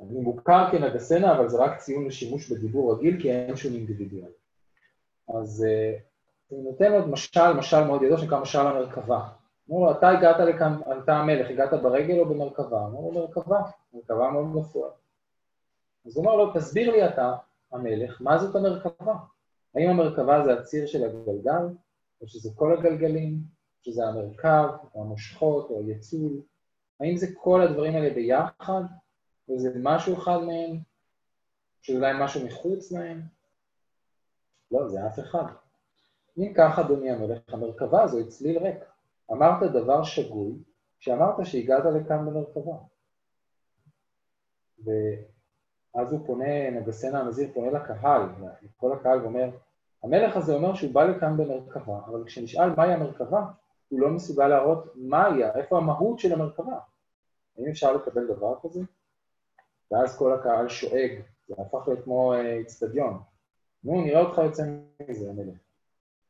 אני 0.01 0.21
מוכר 0.21 0.69
כנגסנה, 0.73 1.37
אבל 1.37 1.49
זה 1.49 1.59
רק 1.59 1.79
ציון 1.79 2.07
לשימוש 2.07 2.53
בדיבור 2.53 2.95
רגיל, 2.95 3.23
כי 3.23 3.33
אין 3.33 3.57
שום 3.57 3.75
אינדיבידואל. 3.75 4.31
אז 5.29 5.67
אני 6.53 6.63
נותן 6.63 6.93
עוד 6.93 7.09
משל, 7.09 7.53
משל 7.53 7.85
מאוד 7.85 8.03
ידוע, 8.03 8.19
שנקרא 8.19 8.41
משל 8.41 8.59
המרכבה. 8.59 9.29
אמרו 9.71 9.85
לו, 9.85 9.93
אתה 9.93 10.09
הגעת 10.09 10.37
לכאן, 10.41 10.81
אתה 11.05 11.17
המלך, 11.17 11.51
הגעת 11.51 11.83
ברגל 11.83 12.19
או 12.19 12.27
במרכבה? 12.27 12.85
אמרו 12.85 13.13
לו, 13.13 13.21
מרכבה, 13.21 13.61
מרכבה 13.95 14.31
מאוד 14.31 14.47
מפואר. 14.47 14.91
אז 16.07 16.17
הוא 16.17 16.25
אמר 16.25 16.37
לו, 16.37 16.53
תסביר 16.55 16.91
לי 16.91 17.07
אתה, 17.07 17.35
המלך, 17.73 18.23
מה 18.23 18.39
זאת 18.39 18.57
המרכבה? 18.57 19.15
האם 19.75 19.91
המרכבה 19.91 20.45
זה 20.45 20.53
הציר 20.53 20.87
של 20.87 21.05
הגלגל, 21.05 21.67
או 22.21 22.29
שזה 22.29 22.51
כל 22.55 22.79
הגלגלים, 22.79 23.35
או 23.35 23.85
שזה 23.85 24.07
המרכב, 24.07 24.69
או 24.95 25.03
המושכות, 25.03 25.71
או 25.71 25.81
היצול? 25.81 26.41
האם 27.01 27.17
זה 27.17 27.27
כל 27.39 27.63
הדברים 27.63 27.95
האלה 27.95 28.15
ביחד, 28.15 28.83
וזה 29.49 29.71
משהו 29.83 30.15
אחד 30.19 30.39
מהם, 30.39 30.79
שאולי 31.83 32.13
משהו 32.21 32.47
מחוץ 32.47 32.93
להם? 32.93 33.21
לא, 34.71 34.89
זה 34.89 35.07
אף 35.07 35.19
אחד. 35.19 35.45
אם 36.39 36.53
כך, 36.57 36.79
אדוני 36.79 37.11
המלך, 37.11 37.39
המרכבה 37.49 38.03
הזו 38.03 38.19
היא 38.19 38.27
צליל 38.27 38.59
ריק. 38.59 38.85
אמרת 39.33 39.73
דבר 39.73 40.03
שגוי, 40.03 40.53
שאמרת 40.99 41.35
שהגעת 41.45 41.85
לכאן 41.85 42.27
במרכבה. 42.27 42.77
ואז 44.85 46.13
הוא 46.13 46.27
פונה, 46.27 46.71
נגסנה 46.71 47.21
הנזיר 47.21 47.51
פונה 47.55 47.71
לקהל, 47.71 48.23
לכל 48.63 48.93
הקהל 48.93 49.23
ואומר, 49.23 49.51
המלך 50.03 50.37
הזה 50.37 50.55
אומר 50.55 50.75
שהוא 50.75 50.95
בא 50.95 51.05
לכאן 51.05 51.37
במרכבה, 51.37 51.99
אבל 52.07 52.25
כשנשאל 52.25 52.71
מהי 52.77 52.93
המרכבה, 52.93 53.45
הוא 53.89 54.01
לא 54.01 54.11
מסוגל 54.11 54.49
להראות 54.49 54.93
מהי, 54.95 55.45
איפה 55.55 55.79
המהות 55.79 56.19
של 56.19 56.33
המרכבה. 56.33 56.79
האם 57.59 57.69
אפשר 57.71 57.93
לקבל 57.93 58.27
דבר 58.27 58.55
כזה? 58.63 58.81
ואז 59.91 60.19
כל 60.19 60.33
הקהל 60.33 60.69
שואג, 60.69 61.11
זה 61.49 61.55
הפך 61.59 61.89
להיות 61.89 62.05
כמו 62.05 62.35
אצטדיון. 62.61 63.21
נו, 63.85 64.05
נראה 64.05 64.21
אותך 64.21 64.39
יוצא 64.39 64.63
מזה, 65.09 65.31
המלך. 65.31 65.59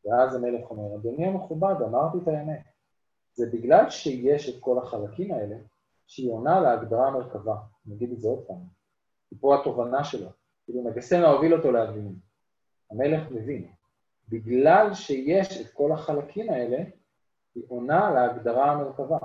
ואז 0.05 0.35
המלך 0.35 0.71
אומר, 0.71 0.97
אדוני 0.97 1.27
המכובד, 1.27 1.75
אמרתי 1.83 2.19
את 2.23 2.29
האמת. 2.29 2.63
זה 3.35 3.47
בגלל 3.53 3.91
שיש 3.91 4.49
את 4.49 4.61
כל 4.61 4.79
החלקים 4.79 5.35
האלה, 5.35 5.57
שהיא 6.07 6.33
עונה 6.33 6.61
להגדרה 6.61 7.07
המרכבה. 7.07 7.57
אני 7.87 7.95
אגיד 7.95 8.13
את 8.13 8.21
זה 8.21 8.29
עוד 8.29 8.45
פעם. 8.47 8.67
כי 9.29 9.35
פה 9.41 9.61
התובנה 9.61 10.05
שלו. 10.05 10.29
כאילו 10.65 10.83
מגסנה 10.83 11.29
הוביל 11.29 11.55
אותו 11.55 11.73
להבין. 11.73 12.15
המלך 12.91 13.31
מבין. 13.31 13.69
בגלל 14.29 14.95
שיש 14.95 15.61
את 15.61 15.73
כל 15.73 15.93
החלקים 15.93 16.51
האלה, 16.51 16.79
היא 17.55 17.65
עונה 17.69 18.11
להגדרה 18.11 18.73
המרכבה. 18.73 19.19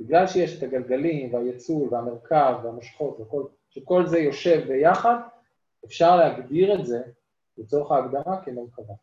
בגלל 0.00 0.26
שיש 0.26 0.58
את 0.58 0.62
הגלגלים 0.62 1.34
והייצול 1.34 1.94
והמרכב 1.94 2.58
והמושכות 2.62 3.20
וכל, 3.20 3.44
שכל 3.70 4.06
זה 4.06 4.18
יושב 4.18 4.64
ביחד, 4.68 5.16
אפשר 5.84 6.16
להגדיר 6.16 6.80
את 6.80 6.86
זה 6.86 7.02
לצורך 7.58 7.90
ההגדרה 7.92 8.44
כמרכבה. 8.44 8.94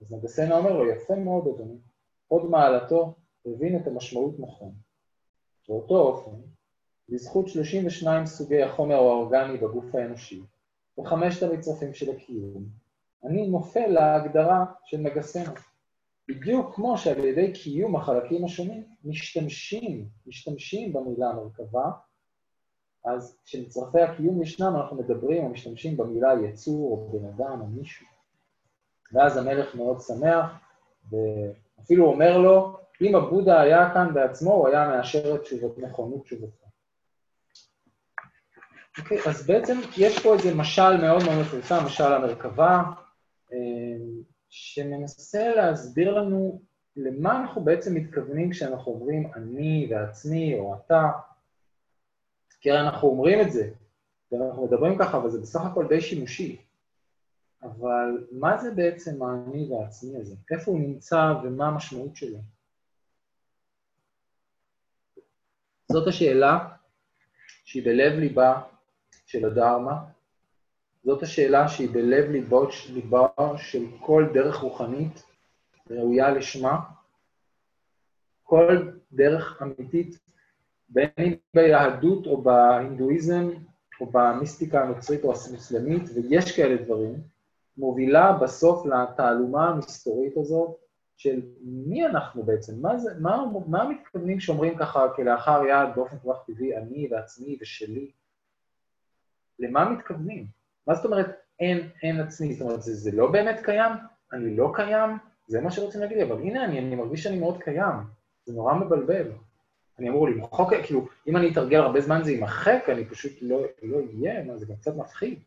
אז 0.00 0.12
נגסנה 0.12 0.58
אומר 0.58 0.72
לו, 0.72 0.90
יפה 0.90 1.14
מאוד, 1.14 1.46
אדוני, 1.46 1.78
עוד 2.28 2.50
מעלתו 2.50 3.14
הבין 3.46 3.76
את 3.76 3.86
המשמעות 3.86 4.34
נכון. 4.40 4.72
באותו 5.68 5.98
אופן, 5.98 6.36
בזכות 7.08 7.48
32 7.48 8.26
סוגי 8.26 8.62
החומר 8.62 8.94
האורגני 8.94 9.58
בגוף 9.58 9.94
האנושי, 9.94 10.42
וחמשת 10.98 11.42
המצרפים 11.42 11.94
של 11.94 12.10
הקיום, 12.10 12.64
אני 13.24 13.46
נופל 13.46 13.86
להגדרה 13.86 14.64
של 14.84 14.96
נגסנה. 14.96 15.52
בדיוק 16.30 16.74
כמו 16.74 16.98
שעל 16.98 17.24
ידי 17.24 17.52
קיום 17.52 17.96
החלקים 17.96 18.44
השונים 18.44 18.84
משתמשים, 19.04 20.08
משתמשים 20.26 20.92
במילה 20.92 21.32
מרכבה, 21.32 21.90
אז 23.04 23.38
כשמצרפי 23.44 24.00
הקיום 24.00 24.42
ישנם, 24.42 24.76
אנחנו 24.76 24.96
מדברים 24.96 25.44
או 25.44 25.48
משתמשים 25.48 25.96
במילה 25.96 26.32
יצור 26.44 26.90
או 26.90 27.18
בן 27.18 27.28
אדם 27.28 27.60
או 27.60 27.66
מישהו. 27.66 28.06
ואז 29.12 29.36
המלך 29.36 29.74
מאוד 29.74 30.00
שמח, 30.00 30.52
ואפילו 31.10 32.06
אומר 32.06 32.38
לו, 32.38 32.76
אם 33.00 33.16
הבודה 33.16 33.60
היה 33.60 33.90
כאן 33.94 34.14
בעצמו, 34.14 34.52
הוא 34.52 34.68
היה 34.68 34.88
מאשר 34.88 35.34
את 35.34 35.42
תשובות, 35.42 35.78
נכונות 35.78 36.22
תשובתך. 36.24 36.54
אוקיי, 38.98 39.18
okay, 39.18 39.28
אז 39.28 39.46
בעצם 39.46 39.78
יש 39.96 40.22
פה 40.22 40.34
איזה 40.34 40.54
משל 40.54 40.96
מאוד 40.96 41.22
מאוד 41.24 41.40
מפורסם, 41.40 41.84
משל 41.84 42.12
המרכבה, 42.12 42.82
שמנסה 44.50 45.54
להסביר 45.54 46.14
לנו 46.14 46.62
למה 46.96 47.40
אנחנו 47.40 47.64
בעצם 47.64 47.94
מתכוונים 47.94 48.50
כשאנחנו 48.50 48.92
אומרים 48.92 49.30
אני 49.34 49.88
ועצמי 49.90 50.58
או 50.58 50.74
אתה. 50.74 51.10
כי 52.60 52.70
הרי 52.70 52.80
אנחנו 52.80 53.08
אומרים 53.08 53.40
את 53.40 53.52
זה, 53.52 53.70
ואנחנו 54.32 54.66
מדברים 54.66 54.98
ככה, 54.98 55.16
אבל 55.16 55.30
זה 55.30 55.40
בסך 55.40 55.60
הכל 55.60 55.86
די 55.88 56.00
שימושי. 56.00 56.62
אבל 57.62 58.26
מה 58.32 58.58
זה 58.58 58.70
בעצם 58.70 59.22
האני 59.22 59.72
והעצמי 59.72 60.20
הזה? 60.20 60.34
איפה 60.50 60.70
הוא 60.70 60.80
נמצא 60.80 61.34
ומה 61.44 61.68
המשמעות 61.68 62.16
שלו? 62.16 62.38
זאת 65.92 66.08
השאלה 66.08 66.68
שהיא 67.64 67.84
בלב 67.84 68.18
ליבה 68.18 68.62
של 69.26 69.44
הדרמה, 69.44 70.04
זאת 71.04 71.22
השאלה 71.22 71.68
שהיא 71.68 71.88
בלב 71.92 72.30
ליבו, 72.30 72.72
של 73.56 73.84
כל 74.00 74.26
דרך 74.34 74.56
רוחנית 74.56 75.22
ראויה 75.90 76.30
לשמה, 76.30 76.80
כל 78.42 78.90
דרך 79.12 79.62
אמיתית, 79.62 80.18
בין 80.88 81.10
אם 81.18 81.34
ביהדות 81.54 82.26
או 82.26 82.42
בהינדואיזם 82.42 83.48
או 84.00 84.06
במיסטיקה 84.06 84.82
הנוצרית 84.82 85.24
או 85.24 85.32
המוסלמית, 85.48 86.02
ויש 86.14 86.56
כאלה 86.56 86.82
דברים, 86.82 87.14
מובילה 87.76 88.32
בסוף 88.32 88.86
לתעלומה 88.86 89.68
המסתורית 89.68 90.36
הזאת 90.36 90.76
של 91.16 91.40
מי 91.62 92.06
אנחנו 92.06 92.42
בעצם, 92.42 92.82
מה, 92.82 92.98
זה, 92.98 93.10
מה, 93.20 93.44
מה 93.66 93.88
מתכוונים 93.88 94.40
שאומרים 94.40 94.78
ככה 94.78 95.08
כלאחר 95.16 95.62
יד 95.68 95.94
באופן 95.94 96.16
כל 96.18 96.32
כך 96.32 96.46
טבעי, 96.46 96.76
אני 96.76 97.08
ועצמי 97.10 97.58
ושלי? 97.60 98.10
למה 99.58 99.90
מתכוונים? 99.90 100.59
מה 100.90 100.96
זאת 100.96 101.04
אומרת 101.04 101.26
אין, 101.60 101.88
אין 102.02 102.20
עצמי? 102.20 102.54
זאת 102.54 102.62
אומרת, 102.62 102.82
זה, 102.82 102.94
זה 102.94 103.10
לא 103.16 103.30
באמת 103.30 103.60
קיים? 103.64 103.92
אני 104.32 104.56
לא 104.56 104.72
קיים? 104.74 105.10
זה 105.46 105.60
מה 105.60 105.70
שרוצים 105.70 106.00
להגיד 106.00 106.16
לי, 106.16 106.22
אבל 106.22 106.38
הנה, 106.40 106.64
אני, 106.64 106.78
אני 106.78 106.96
מרגיש 106.96 107.22
שאני 107.22 107.38
מאוד 107.38 107.62
קיים. 107.62 107.94
זה 108.46 108.52
נורא 108.52 108.74
מבלבל. 108.74 109.32
אני 109.98 110.08
אמור 110.08 110.28
למחוק, 110.28 110.74
כאילו, 110.84 111.08
אם 111.26 111.36
אני 111.36 111.52
אתרגל 111.52 111.78
הרבה 111.78 112.00
זמן 112.00 112.20
זה 112.24 112.32
יימחק, 112.32 112.84
אני 112.88 113.04
פשוט 113.04 113.32
לא, 113.42 113.62
לא 113.82 113.98
אהיה, 113.98 114.44
מה, 114.44 114.56
זה 114.56 114.66
גם 114.66 114.76
קצת 114.76 114.96
מפחיד. 114.96 115.38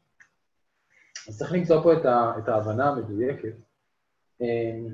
אז 1.28 1.38
צריך 1.38 1.54
למצוא 1.54 1.84
פה 1.84 1.94
את, 1.94 2.06
ה, 2.06 2.34
את 2.38 2.48
ההבנה 2.50 2.90
המדויקת. 2.90 3.54
אמ, 4.42 4.88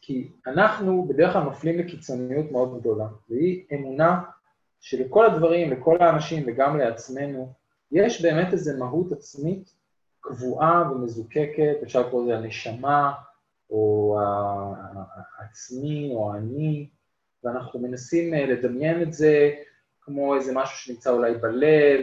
כי 0.00 0.32
אנחנו 0.46 1.08
בדרך 1.08 1.32
כלל 1.32 1.42
נופלים 1.42 1.78
לקיצוניות 1.78 2.52
מאוד 2.52 2.80
גדולה, 2.80 3.06
והיא 3.28 3.64
אמונה 3.74 4.20
שלכל 4.80 5.26
הדברים, 5.26 5.70
לכל 5.70 5.96
האנשים 6.00 6.44
וגם 6.46 6.78
לעצמנו, 6.78 7.59
יש 7.92 8.22
באמת 8.22 8.52
איזו 8.52 8.78
מהות 8.78 9.12
עצמית 9.12 9.74
קבועה 10.20 10.92
ומזוקקת, 10.92 11.76
אפשר 11.82 12.06
לקרוא 12.06 12.22
לזה 12.22 12.38
הנשמה, 12.38 13.12
או 13.70 14.18
העצמי, 15.38 16.10
או 16.14 16.34
האני, 16.34 16.88
ואנחנו 17.44 17.80
מנסים 17.80 18.34
אה, 18.34 18.46
לדמיין 18.46 19.02
את 19.02 19.12
זה 19.12 19.50
כמו 20.00 20.36
איזה 20.36 20.52
משהו 20.54 20.76
שנמצא 20.78 21.10
אולי 21.10 21.34
בלב, 21.34 22.00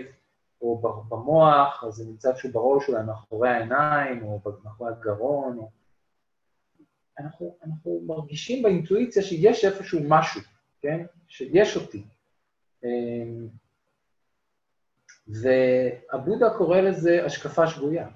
או 0.61 0.81
במוח, 1.09 1.83
אז 1.83 1.93
זה 1.93 2.05
נמצא 2.05 2.29
איפשהו 2.29 2.51
בראש, 2.51 2.89
אולי 2.89 3.03
מאחורי 3.03 3.49
העיניים, 3.49 4.23
או 4.23 4.41
מאחורי 4.63 4.91
הגרון, 4.91 5.57
או... 5.57 5.69
אנחנו, 7.19 7.57
אנחנו 7.65 8.01
מרגישים 8.07 8.63
באינטואיציה 8.63 9.23
שיש 9.23 9.65
איפשהו 9.65 9.99
משהו, 10.07 10.41
כן? 10.81 11.05
שיש 11.27 11.77
אותי. 11.77 12.03
ועבודה 15.27 16.49
קורא 16.49 16.79
לזה 16.81 17.25
השקפה 17.25 17.67
שגויה. 17.67 18.07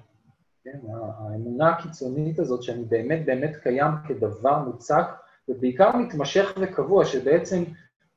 כן? 0.64 0.78
האמונה 0.90 1.70
הקיצונית 1.70 2.38
הזאת 2.38 2.62
שאני 2.62 2.84
באמת 2.84 3.24
באמת 3.24 3.56
קיים 3.56 3.90
כדבר 4.08 4.58
מוצק, 4.58 5.04
ובעיקר 5.48 5.96
מתמשך 5.96 6.54
וקבוע, 6.60 7.04
שבעצם 7.04 7.64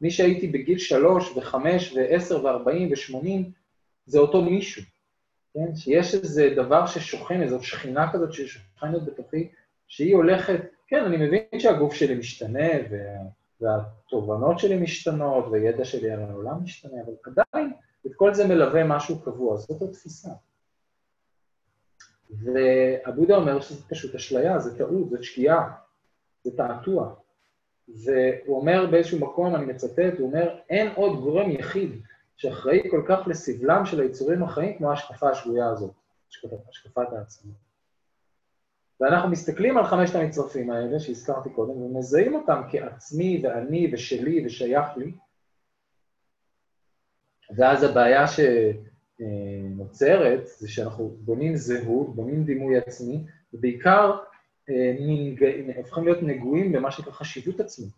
מי 0.02 0.12
שהייתי 0.12 0.48
בגיל 0.48 0.78
שלוש 0.78 1.38
וחמש 1.38 1.94
ועשר 1.94 2.46
וארבעים 2.46 2.90
ושמונים, 2.92 3.52
זה 4.06 4.20
אותו 4.20 4.42
מישהו, 4.42 4.84
כן? 5.54 5.76
שיש 5.76 6.16
איזה 6.16 6.54
דבר 6.56 6.86
ששוכן, 6.86 7.42
איזו 7.42 7.64
שכינה 7.64 8.14
כזאת 8.14 8.34
ששוכנת 8.34 9.04
בתוכי, 9.06 9.50
שהיא 9.88 10.16
הולכת, 10.16 10.60
כן, 10.88 11.04
אני 11.04 11.18
מבין 11.18 11.60
שהגוף 11.60 11.94
שלי 11.94 12.16
משתנה, 12.16 12.70
וה, 12.90 12.98
והתובנות 13.62 14.60
שלי 14.60 14.78
משתנות, 14.78 15.46
והידע 15.52 15.86
שלי 15.86 16.12
על 16.12 16.22
העולם 16.22 16.64
משתנה, 16.64 17.02
אבל 17.06 17.14
עדיין 17.26 17.74
את 18.06 18.12
כל 18.16 18.34
זה 18.34 18.48
מלווה 18.48 18.84
משהו 18.84 19.20
קבוע, 19.20 19.58
זאת 19.58 19.82
התפיסה. 19.82 20.30
ועבודה 22.30 23.36
אומר 23.36 23.62
שזה 23.62 23.84
פשוט 23.90 24.16
אשליה, 24.16 24.60
זה 24.60 24.78
טעות, 24.78 25.10
זה 25.10 25.24
שקיעה, 25.24 25.72
זה 26.44 26.58
תעתוע. 26.58 27.14
והוא 27.88 28.58
אומר 28.58 28.88
באיזשהו 28.92 29.20
מקום, 29.20 29.56
אני 29.56 29.66
מצטט, 29.66 30.20
הוא 30.20 30.28
אומר, 30.28 30.60
אין 30.70 30.94
עוד 30.96 31.20
גורם 31.20 31.52
יחיד 31.52 31.92
שאחראי 32.38 32.90
כל 32.92 33.04
כך 33.08 33.28
לסבלם 33.28 33.86
של 33.86 34.02
היצורים 34.02 34.44
החיים 34.44 34.78
כמו 34.78 34.90
ההשקפה 34.90 35.30
השגויה 35.30 35.70
הזאת, 35.70 35.92
השקפת, 36.70 37.14
העצמאות. 37.14 37.65
ואנחנו 39.00 39.30
מסתכלים 39.30 39.78
על 39.78 39.86
חמשת 39.86 40.16
המצרפים 40.16 40.72
האלה 40.72 41.00
שהזכרתי 41.00 41.50
קודם, 41.50 41.72
ומזהים 41.72 42.36
אותם 42.36 42.62
כעצמי 42.72 43.42
ואני 43.44 43.90
ושלי 43.94 44.46
ושייך 44.46 44.98
לי, 44.98 45.12
ואז 47.58 47.84
הבעיה 47.84 48.26
שנוצרת 49.18 50.48
זה 50.48 50.70
שאנחנו 50.70 51.18
בונים 51.20 51.56
זהות, 51.56 52.16
בונים 52.16 52.44
דימוי 52.44 52.78
עצמי, 52.78 53.24
ובעיקר 53.54 54.18
אה, 54.70 54.96
הופכים 55.78 56.04
להיות 56.04 56.24
נגועים 56.24 56.72
במה 56.72 56.92
שנקרא 56.92 57.12
חשיבות 57.12 57.60
עצמית. 57.60 57.94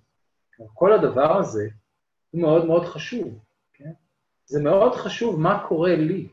כל 0.73 0.93
הדבר 0.93 1.37
הזה 1.37 1.69
הוא 2.31 2.41
מאוד 2.41 2.65
מאוד 2.65 2.85
חשוב, 2.85 3.39
כן? 3.73 3.91
זה 4.45 4.63
מאוד 4.63 4.95
חשוב 4.95 5.39
מה 5.39 5.65
קורה 5.67 5.95
לי. 5.95 6.27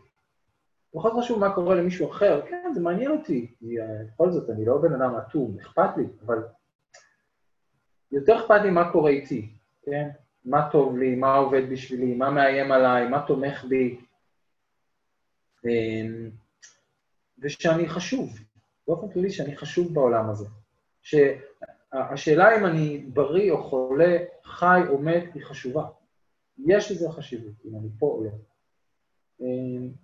פחות 0.94 1.12
חשוב 1.18 1.38
מה 1.38 1.54
קורה 1.54 1.74
למישהו 1.74 2.10
אחר, 2.10 2.42
כן, 2.46 2.70
זה 2.74 2.80
מעניין 2.80 3.10
אותי, 3.10 3.54
כי 3.58 3.80
אה, 3.80 4.04
בכל 4.14 4.30
זאת, 4.30 4.50
אני 4.50 4.64
לא 4.64 4.78
בן 4.78 4.92
אדם 4.92 5.14
אטום, 5.16 5.56
אכפת 5.60 5.96
לי, 5.96 6.04
אבל 6.26 6.38
יותר 8.12 8.40
אכפת 8.40 8.60
לי 8.62 8.70
מה 8.70 8.92
קורה 8.92 9.10
איתי, 9.10 9.52
כן? 9.82 10.08
מה 10.44 10.68
טוב 10.72 10.98
לי, 10.98 11.14
מה 11.14 11.34
עובד 11.34 11.70
בשבילי, 11.70 12.14
מה 12.14 12.30
מאיים 12.30 12.72
עליי, 12.72 13.08
מה 13.08 13.24
תומך 13.26 13.64
בי. 13.64 14.00
אמ, 15.64 16.30
ושאני 17.38 17.88
חשוב, 17.88 18.38
באופן 18.88 19.12
כללי 19.12 19.30
שאני 19.30 19.56
חשוב 19.56 19.94
בעולם 19.94 20.30
הזה. 20.30 20.48
שהשאלה 21.02 22.56
אם 22.56 22.66
אני 22.66 22.98
בריא 22.98 23.52
או 23.52 23.62
חולה, 23.62 24.18
חי 24.44 24.80
או 24.88 24.98
מת, 24.98 25.34
היא 25.34 25.44
חשובה. 25.44 25.84
יש 26.66 26.92
לזה 26.92 27.10
חשיבות, 27.10 27.54
אם 27.64 27.76
אני 27.76 27.88
פה 27.98 28.06
או 28.06 28.24
לא. 28.24 28.30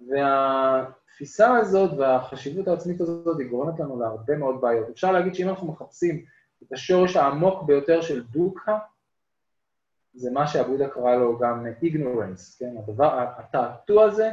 והתפיסה 0.09 1.57
הזאת 1.57 1.99
והחשיבות 1.99 2.69
העצמית 2.69 3.01
הזאת, 3.01 3.38
היא 3.38 3.49
גורמת 3.49 3.81
לנו 3.81 4.01
להרבה 4.01 4.37
מאוד 4.37 4.61
בעיות. 4.61 4.88
אפשר 4.88 5.12
להגיד 5.12 5.35
שאם 5.35 5.49
אנחנו 5.49 5.73
מחפשים 5.73 6.25
את 6.62 6.73
השורש 6.73 7.16
העמוק 7.16 7.62
ביותר 7.62 8.01
של 8.01 8.25
דוקה, 8.25 8.79
זה 10.14 10.31
מה 10.31 10.47
שעבודה 10.47 10.88
קרא 10.88 11.16
לו 11.16 11.38
גם 11.38 11.66
ignorance, 11.83 12.59
כן? 12.59 12.75
הדבר, 12.79 13.29
התעתוע 13.38 14.05
הזה, 14.05 14.31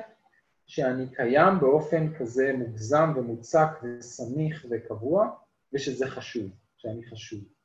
שאני 0.68 1.16
קיים 1.16 1.60
באופן 1.60 2.14
כזה 2.14 2.54
מוגזם 2.58 3.14
ומוצק 3.16 3.68
וסמיך 3.84 4.66
וקבוע, 4.70 5.30
ושזה 5.74 6.08
חשוב, 6.08 6.52
שאני 6.78 7.06
חשוב. 7.06 7.57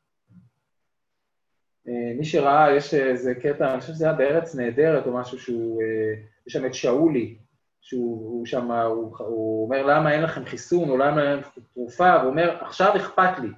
אה, 1.88 2.12
מי 2.18 2.25
שראה, 2.25 2.77
יש 2.77 2.95
איזה 2.95 3.35
קטע, 3.35 3.73
אני 3.73 3.81
חושב 3.81 3.92
שזה 3.92 4.05
היה 4.05 4.14
בארץ 4.14 4.55
נהדרת 4.55 5.07
או 5.07 5.14
משהו 5.14 5.38
שהוא, 5.38 5.83
אה, 5.83 6.23
יש 6.47 6.53
שם 6.53 6.66
את 6.66 6.75
שאולי, 6.75 7.37
שהוא 7.81 8.47
שם, 8.47 8.71
הוא, 8.71 9.16
הוא 9.18 9.64
אומר, 9.64 9.87
למה 9.87 10.12
אין 10.12 10.23
לכם 10.23 10.45
חיסון, 10.45 10.90
או 10.90 10.97
למה 10.97 11.31
אין 11.31 11.38
לכם 11.38 11.61
תרופה, 11.75 12.16
והוא 12.18 12.31
אומר, 12.31 12.57
עכשיו 12.61 12.97
אכפת 12.97 13.38
לי, 13.42 13.49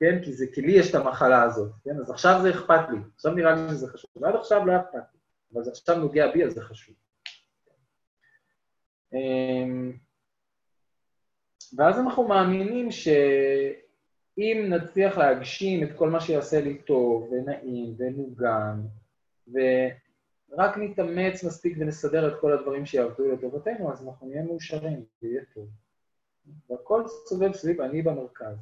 כן? 0.00 0.22
כי, 0.24 0.32
זה, 0.32 0.46
כי 0.52 0.60
לי 0.60 0.72
יש 0.72 0.90
את 0.90 0.94
המחלה 0.94 1.42
הזאת, 1.42 1.72
כן? 1.84 1.98
אז 2.00 2.10
עכשיו 2.10 2.38
זה 2.42 2.50
אכפת 2.50 2.90
לי, 2.90 2.98
עכשיו 3.14 3.32
נראה 3.32 3.54
לי 3.54 3.68
שזה 3.68 3.88
חשוב. 3.88 4.10
ועד 4.16 4.34
עכשיו 4.34 4.66
לא 4.66 4.76
אכפת 4.76 4.94
לי, 4.94 5.18
אבל 5.54 5.62
זה 5.62 5.70
עכשיו 5.70 5.98
נוגע 5.98 6.32
בי, 6.32 6.44
אז 6.44 6.52
זה 6.52 6.60
חשוב. 6.60 6.94
אמ, 9.12 9.92
ואז 11.76 11.98
אנחנו 11.98 12.28
מאמינים 12.28 12.88
שאם 14.34 14.66
נצליח 14.68 15.18
להגשים 15.18 15.82
את 15.82 15.88
כל 15.96 16.10
מה 16.10 16.20
שיעשה 16.20 16.60
לי 16.60 16.78
טוב 16.78 17.32
ונעים 17.32 17.94
ומוגן, 17.98 18.80
ורק 19.48 20.76
נתאמץ 20.76 21.44
מספיק 21.44 21.76
ונסדר 21.80 22.28
את 22.28 22.40
כל 22.40 22.52
הדברים 22.52 22.86
שיעבדו 22.86 23.32
לטובתנו, 23.32 23.92
אז 23.92 24.06
אנחנו 24.06 24.26
נהיה 24.26 24.42
מאושרים 24.42 25.04
ויהיה 25.22 25.42
טוב. 25.54 25.68
והכל 26.70 27.04
סובב 27.26 27.52
סביב 27.52 27.80
אני 27.80 28.02
במרכז. 28.02 28.56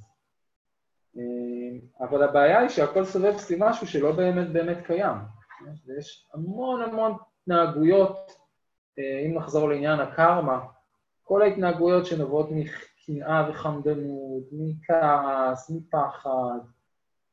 אמ, 1.16 1.80
אבל 2.00 2.22
הבעיה 2.22 2.60
היא 2.60 2.68
שהכל 2.68 3.04
סובב 3.04 3.36
סביב 3.38 3.64
משהו 3.64 3.86
שלא 3.86 4.12
באמת 4.12 4.48
באמת 4.48 4.78
קיים. 4.86 5.16
ויש 5.86 6.26
המון 6.34 6.82
המון 6.82 7.12
התנהגויות 7.42 8.32
אה, 8.98 9.26
אם 9.26 9.34
נחזור 9.34 9.68
לעניין 9.68 10.00
הקרמה, 10.00 10.60
כל 11.22 11.42
ההתנהגויות 11.42 12.06
שנובעות 12.06 12.50
מקנאה 13.08 13.50
וחמדנות, 13.50 14.42
מכעס, 14.52 15.70
מפחד, 15.70 16.58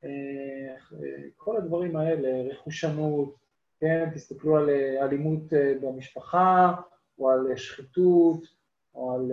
אה, 0.04 0.10
כל 1.38 1.58
הדברים 1.58 1.96
האלה, 1.96 2.52
רכושנות, 2.52 3.36
כן, 3.80 4.10
תסתכלו 4.16 4.58
על 4.58 4.70
אה, 4.70 5.06
אלימות 5.06 5.44
במשפחה, 5.82 6.74
או 7.20 7.30
על 7.30 7.56
שחיתות, 7.56 8.44
או 8.96 9.14
על 9.16 9.32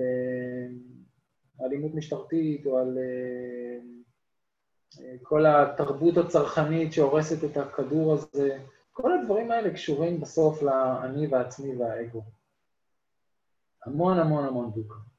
אלימות 1.67 1.95
משטרתית, 1.95 2.67
או 2.67 2.79
על 2.79 2.99
כל 5.23 5.47
התרבות 5.47 6.17
הצרכנית 6.17 6.93
שהורסת 6.93 7.45
את 7.45 7.57
הכדור 7.57 8.13
הזה. 8.13 8.59
כל 8.93 9.13
הדברים 9.13 9.51
האלה 9.51 9.71
קשורים 9.71 10.21
בסוף 10.21 10.63
לאני 10.63 11.27
והעצמי 11.27 11.77
והאגו. 11.77 12.23
המון 13.85 14.19
המון 14.19 14.45
המון 14.45 14.73
דוקה. 14.75 15.16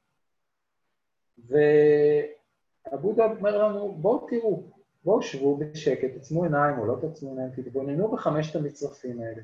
והבודה 1.46 3.24
אומר 3.24 3.68
לנו, 3.68 3.92
בואו 3.92 4.26
תראו, 4.28 4.62
בואו 5.04 5.22
שבו 5.22 5.56
בשקט, 5.56 6.12
תעצמו 6.14 6.42
עיניים 6.42 6.78
או 6.78 6.86
לא 6.86 6.96
תעצמו 7.00 7.30
עיניים, 7.30 7.50
תתבוננו 7.50 8.08
בחמשת 8.08 8.56
המצרפים 8.56 9.20
האלה, 9.20 9.42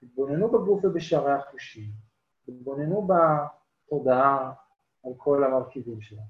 תתבוננו 0.00 0.48
בגוף 0.50 0.84
ובשערי 0.84 1.32
החושים, 1.32 1.90
תתבוננו 2.46 3.08
בתודעה 3.88 4.52
על 5.04 5.12
כל 5.16 5.44
המרכיבים 5.44 6.00
שלה. 6.00 6.22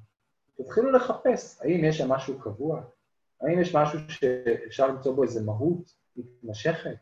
תתחילו 0.57 0.91
לחפש, 0.91 1.61
האם 1.61 1.85
יש 1.85 1.99
שם 1.99 2.09
משהו 2.13 2.39
קבוע? 2.39 2.83
האם 3.41 3.61
יש 3.61 3.77
משהו 3.77 3.99
שאפשר 4.09 4.89
למצוא 4.89 5.15
בו 5.15 5.23
איזה 5.23 5.43
מהות 5.43 5.95
מתמשכת? 6.17 6.97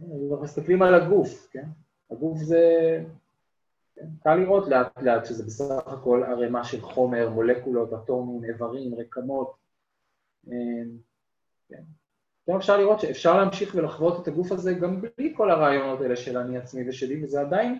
אנחנו 0.00 0.42
מסתכלים 0.42 0.82
על 0.82 0.94
הגוף, 0.94 1.48
כן? 1.50 1.66
הגוף 2.10 2.38
זה... 2.38 2.60
קל 4.22 4.34
לראות 4.34 4.68
לאט 4.68 5.02
לאט 5.02 5.26
שזה 5.26 5.44
בסך 5.44 5.86
הכל 5.86 6.22
ערימה 6.26 6.64
של 6.64 6.80
חומר, 6.80 7.30
מולקולות, 7.30 7.92
אטומים, 7.92 8.44
איברים, 8.44 8.94
רקמות. 8.94 9.54
אמ, 10.46 10.98
כן? 11.68 11.82
גם 12.50 12.56
אפשר 12.56 12.76
לראות 12.76 13.00
שאפשר 13.00 13.38
להמשיך 13.38 13.74
ולחוות 13.74 14.22
את 14.22 14.28
הגוף 14.28 14.52
הזה 14.52 14.74
גם 14.74 15.00
בלי 15.00 15.34
כל 15.36 15.50
הרעיונות 15.50 16.00
האלה 16.00 16.16
של 16.16 16.38
אני 16.38 16.58
עצמי 16.58 16.88
ושלי, 16.88 17.24
וזה 17.24 17.40
עדיין, 17.40 17.78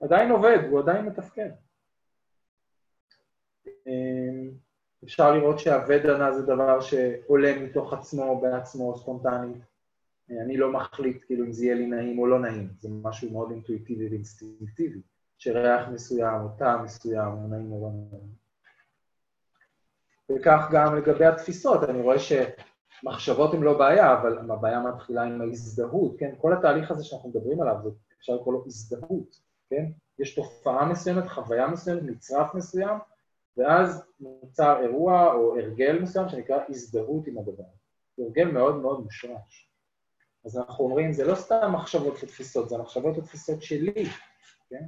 עדיין 0.00 0.30
עובד, 0.30 0.58
הוא 0.70 0.80
עדיין 0.80 1.06
מתפקד. 1.06 1.50
אמ, 3.66 4.50
אפשר 5.04 5.34
לראות 5.34 5.58
שהוודנה 5.58 6.32
זה 6.32 6.42
דבר 6.42 6.80
שעולה 6.80 7.58
מתוך 7.62 7.92
עצמו, 7.92 8.40
בעצמו, 8.40 8.96
ספונטנית. 8.98 9.62
אני 10.30 10.56
לא 10.56 10.72
מחליט 10.72 11.24
כאילו 11.26 11.44
אם 11.44 11.52
זה 11.52 11.64
יהיה 11.64 11.74
לי 11.74 11.86
נעים 11.86 12.18
או 12.18 12.26
לא 12.26 12.40
נעים, 12.40 12.68
זה 12.78 12.88
משהו 13.02 13.30
מאוד 13.32 13.50
אינטואיטיבי 13.50 14.08
ואינסטינקטיבי, 14.08 15.00
שריח 15.42 15.88
מסוים 15.88 16.40
או 16.40 16.48
טעם 16.58 16.84
מסוים 16.84 17.32
או 17.32 17.48
נעים 17.48 17.72
או 17.72 17.80
לא 17.80 17.88
נעים. 17.92 18.32
וכך 20.32 20.68
גם 20.72 20.96
לגבי 20.96 21.26
התפיסות, 21.26 21.82
אני 21.84 22.00
רואה 22.00 22.16
שמחשבות 22.18 23.54
הן 23.54 23.62
לא 23.62 23.78
בעיה, 23.78 24.20
אבל 24.20 24.50
הבעיה 24.50 24.80
מתחילה 24.80 25.22
עם 25.22 25.40
ההזדהות, 25.40 26.18
כן? 26.18 26.34
כל 26.38 26.52
התהליך 26.52 26.90
הזה 26.90 27.04
שאנחנו 27.04 27.28
מדברים 27.28 27.62
עליו, 27.62 27.74
אפשר 28.18 28.34
לקרוא 28.34 28.54
לו 28.54 28.64
הזדהות, 28.66 29.40
כן? 29.70 29.84
יש 30.18 30.34
תופעה 30.34 30.84
מסוימת, 30.84 31.28
חוויה 31.28 31.66
מסוימת, 31.66 32.02
מצרף 32.02 32.54
מסוים, 32.54 32.98
ואז 33.56 34.04
נוצר 34.20 34.80
אירוע 34.82 35.32
או 35.32 35.58
הרגל 35.58 35.98
מסוים 36.02 36.28
שנקרא 36.28 36.58
הזדהות 36.68 37.26
עם 37.26 37.38
הדבר. 37.38 37.64
זה 38.16 38.22
הרגל 38.24 38.50
מאוד 38.50 38.76
מאוד 38.76 39.00
מושרש. 39.00 39.70
אז 40.44 40.58
אנחנו 40.58 40.84
אומרים, 40.84 41.12
זה 41.12 41.24
לא 41.24 41.34
סתם 41.34 41.72
מחשבות 41.74 42.14
ותפיסות, 42.22 42.68
זה 42.68 42.78
מחשבות 42.78 43.18
ותפיסות 43.18 43.62
שלי, 43.62 44.04
כן? 44.70 44.84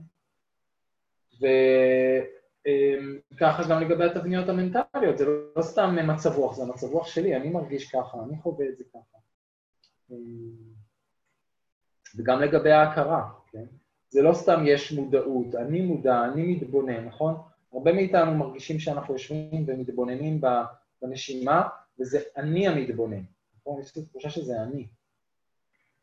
וככה 3.35 3.63
גם 3.71 3.81
לגבי 3.81 4.05
התבניות 4.05 4.49
המנטליות, 4.49 5.19
זה 5.19 5.25
לא 5.57 5.63
סתם 5.63 5.97
מצב 6.07 6.37
רוח, 6.37 6.57
זה 6.57 6.63
המצב 6.63 6.87
רוח 6.87 7.07
שלי, 7.07 7.37
אני 7.37 7.49
מרגיש 7.49 7.93
ככה, 7.93 8.19
אני 8.25 8.39
חווה 8.39 8.69
את 8.69 8.77
זה 8.77 8.85
ככה. 8.85 9.19
וגם 12.17 12.41
לגבי 12.41 12.71
ההכרה, 12.71 13.29
כן? 13.53 13.65
זה 14.09 14.23
לא 14.23 14.33
סתם 14.33 14.63
יש 14.67 14.93
מודעות, 14.93 15.55
אני 15.55 15.81
מודע, 15.81 16.25
אני 16.25 16.55
מתבונן, 16.55 17.05
נכון? 17.05 17.35
הרבה 17.73 17.93
מאיתנו 17.93 18.35
מרגישים 18.35 18.79
שאנחנו 18.79 19.15
יושבים 19.15 19.65
ומתבוננים 19.67 20.41
בנשימה, 21.03 21.69
וזה 21.99 22.21
אני 22.37 22.69
המתבונן, 22.69 23.23
נכון? 23.61 23.81
יש 23.81 23.97
לי 23.97 24.03
תחושה 24.03 24.31
שזה 24.31 24.63
אני. 24.63 24.87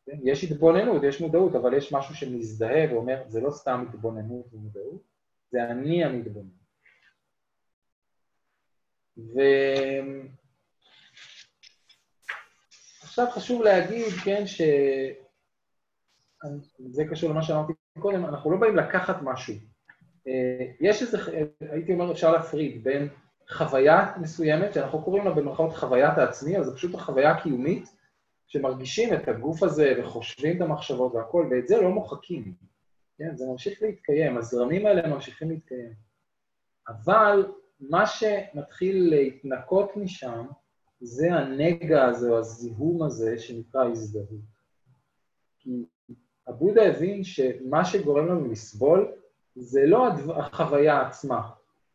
כן? 0.05 0.17
יש 0.23 0.43
התבוננות, 0.43 1.03
יש 1.03 1.21
מודעות, 1.21 1.55
אבל 1.55 1.73
יש 1.73 1.93
משהו 1.93 2.15
שמזדהה 2.15 2.93
ואומר, 2.93 3.23
זה 3.27 3.41
לא 3.41 3.51
סתם 3.51 3.85
התבוננות 3.89 4.53
ומודעות, 4.53 5.10
זה 5.51 5.63
אני 5.63 6.05
המתבונן. 6.05 6.49
ועכשיו 13.03 13.27
חשוב 13.31 13.61
להגיד, 13.61 14.13
כן, 14.23 14.47
ש... 14.47 14.61
זה 16.89 17.03
קשור 17.11 17.29
למה 17.29 17.43
שאמרתי 17.43 17.73
קודם, 17.99 18.25
אנחנו 18.25 18.51
לא 18.51 18.57
באים 18.57 18.75
לקחת 18.75 19.15
משהו. 19.21 19.53
אה, 20.27 20.65
יש 20.79 21.01
איזה, 21.01 21.17
הייתי 21.59 21.93
אומר, 21.93 22.11
אפשר 22.11 22.31
להפריד 22.31 22.83
בין 22.83 23.09
חוויה 23.49 24.13
מסוימת, 24.21 24.73
שאנחנו 24.73 25.03
קוראים 25.03 25.25
לה 25.25 25.31
במרכאות 25.31 25.73
חוויית 25.75 26.17
העצמי, 26.17 26.57
אבל 26.57 26.65
זו 26.65 26.75
פשוט 26.75 26.95
החוויה 26.95 27.31
הקיומית, 27.31 27.95
שמרגישים 28.47 29.13
את 29.13 29.27
הגוף 29.27 29.63
הזה 29.63 29.93
וחושבים 29.99 30.57
את 30.57 30.61
המחשבות 30.61 31.13
והכול, 31.13 31.49
ואת 31.51 31.67
זה 31.67 31.81
לא 31.81 31.89
מוחקים. 31.89 32.70
כן, 33.21 33.35
זה 33.35 33.45
ממשיך 33.47 33.81
להתקיים, 33.81 34.37
הזרמים 34.37 34.85
האלה 34.85 35.07
ממשיכים 35.07 35.49
להתקיים. 35.49 35.93
אבל 36.87 37.45
מה 37.79 38.05
שמתחיל 38.05 39.09
להתנקות 39.09 39.97
משם, 39.97 40.45
זה 41.01 41.33
הנגע 41.33 42.05
הזה 42.05 42.29
או 42.29 42.39
הזיהום 42.39 43.03
הזה 43.03 43.39
שנקרא 43.39 43.85
הזדהות. 43.85 44.41
כי 45.59 45.85
הבודה 46.47 46.83
הבין 46.83 47.23
שמה 47.23 47.85
שגורם 47.85 48.27
לנו 48.27 48.51
לסבול 48.51 49.11
זה 49.55 49.85
לא 49.85 50.07
החוויה 50.35 51.01
עצמה, 51.07 51.49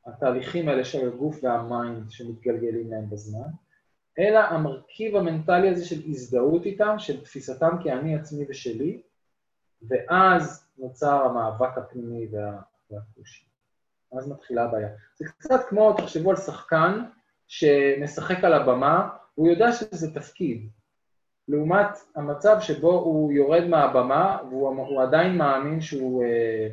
התהליכים 0.07 0.69
האלה 0.69 0.85
של 0.85 1.09
הגוף 1.09 1.39
והמיינד 1.43 2.11
שמתגלגלים 2.11 2.91
להם 2.91 3.11
בזמן, 3.11 3.49
אלא 4.19 4.39
המרכיב 4.39 5.17
המנטלי 5.17 5.69
הזה 5.69 5.85
של 5.85 6.03
הזדהות 6.09 6.67
איתם, 6.67 6.95
של 6.99 7.25
תפיסתם 7.25 7.77
כאני 7.85 8.17
עצמי 8.17 8.45
ושלי, 8.49 9.03
ואז 9.83 10.66
נוצר 10.79 11.25
המאבק 11.25 11.79
הפנימי 11.79 12.27
וה... 12.33 12.61
והחושי. 12.91 13.45
אז 14.13 14.29
מתחילה 14.29 14.65
הבעיה. 14.65 14.89
זה 15.17 15.25
קצת 15.39 15.61
כמו, 15.69 15.93
תחשבו 15.93 16.31
על 16.31 16.37
שחקן 16.37 17.05
שמשחק 17.49 18.45
על 18.45 18.53
הבמה, 18.53 19.09
הוא 19.35 19.49
יודע 19.49 19.73
שזה 19.73 20.15
תפקיד. 20.15 20.69
לעומת 21.49 21.87
המצב 22.17 22.57
שבו 22.61 22.93
הוא 22.93 23.33
יורד 23.33 23.65
מהבמה 23.65 24.39
והוא 24.51 25.03
עדיין 25.03 25.39
מאמין 25.39 25.81
שהוא 25.81 26.25
אה, 26.25 26.69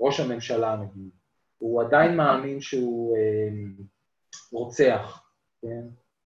ראש 0.00 0.20
הממשלה, 0.20 0.76
נגיד. 0.76 1.10
הוא 1.58 1.82
עדיין 1.82 2.16
מאמין 2.16 2.60
שהוא 2.60 3.16
אה, 3.16 3.48
רוצח, 4.52 5.22
כן? 5.62 5.82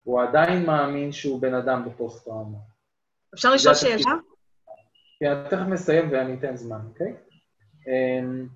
הוא 0.03 0.21
עדיין 0.21 0.65
מאמין 0.65 1.11
שהוא 1.11 1.41
בן 1.41 1.53
אדם 1.53 1.85
בפוסט-טראומה. 1.85 2.57
אפשר 3.33 3.53
לשאול 3.53 3.75
שאלה? 3.75 4.11
כן, 5.19 5.31
אני 5.31 5.49
תכף 5.49 5.67
מסיים 5.67 6.11
ואני 6.11 6.33
אתן 6.33 6.55
זמן, 6.55 6.79
אוקיי? 6.89 7.15
אמ, 7.87 8.47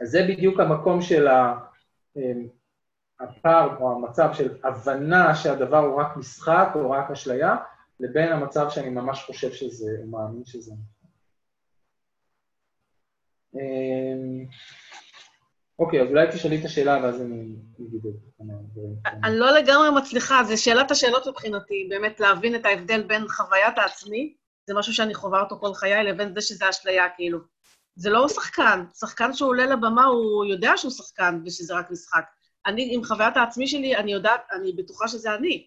אז 0.00 0.10
זה 0.10 0.22
בדיוק 0.28 0.60
המקום 0.60 1.02
של 1.02 1.28
אמ, 2.16 2.48
הפער 3.20 3.76
או 3.80 3.92
המצב 3.96 4.30
של 4.32 4.56
הבנה 4.64 5.34
שהדבר 5.34 5.78
הוא 5.78 6.00
רק 6.00 6.16
משחק 6.16 6.68
או 6.74 6.90
רק 6.90 7.10
אשליה, 7.10 7.56
לבין 8.00 8.32
המצב 8.32 8.66
שאני 8.70 8.90
ממש 8.90 9.24
חושב 9.24 9.52
שזה, 9.52 9.90
הוא 10.02 10.08
מאמין 10.12 10.44
שזה. 10.44 10.72
אמ, 13.54 14.44
אוקיי, 15.78 16.02
אז 16.02 16.08
אולי 16.08 16.26
תשאלי 16.32 16.60
את 16.60 16.64
השאלה 16.64 17.00
ואז 17.02 17.22
אני 17.22 17.56
אגיד 17.80 18.06
את 18.06 18.12
דברים. 18.36 18.94
אני 19.24 19.38
לא 19.38 19.50
לגמרי 19.50 19.88
מצליחה, 19.96 20.44
זו 20.44 20.62
שאלת 20.62 20.90
השאלות 20.90 21.26
מבחינתי, 21.26 21.86
באמת 21.90 22.20
להבין 22.20 22.54
את 22.54 22.64
ההבדל 22.64 23.02
בין 23.02 23.28
חוויית 23.28 23.78
העצמי, 23.78 24.34
זה 24.68 24.74
משהו 24.74 24.94
שאני 24.94 25.14
חווה 25.14 25.40
אותו 25.40 25.58
כל 25.60 25.74
חיי, 25.74 26.04
לבין 26.04 26.34
זה 26.34 26.40
שזה 26.40 26.70
אשליה, 26.70 27.04
כאילו. 27.16 27.38
זה 27.96 28.10
לא 28.10 28.28
שחקן, 28.28 28.84
שחקן 28.98 29.32
שהוא 29.32 29.48
עולה 29.48 29.66
לבמה, 29.66 30.04
הוא 30.04 30.44
יודע 30.44 30.72
שהוא 30.76 30.90
שחקן 30.90 31.40
ושזה 31.44 31.74
רק 31.74 31.90
משחק. 31.90 32.24
אני, 32.66 32.88
עם 32.94 33.04
חוויית 33.04 33.36
העצמי 33.36 33.66
שלי, 33.66 33.96
אני 33.96 34.12
יודעת, 34.12 34.40
אני 34.52 34.72
בטוחה 34.72 35.08
שזה 35.08 35.34
אני. 35.34 35.66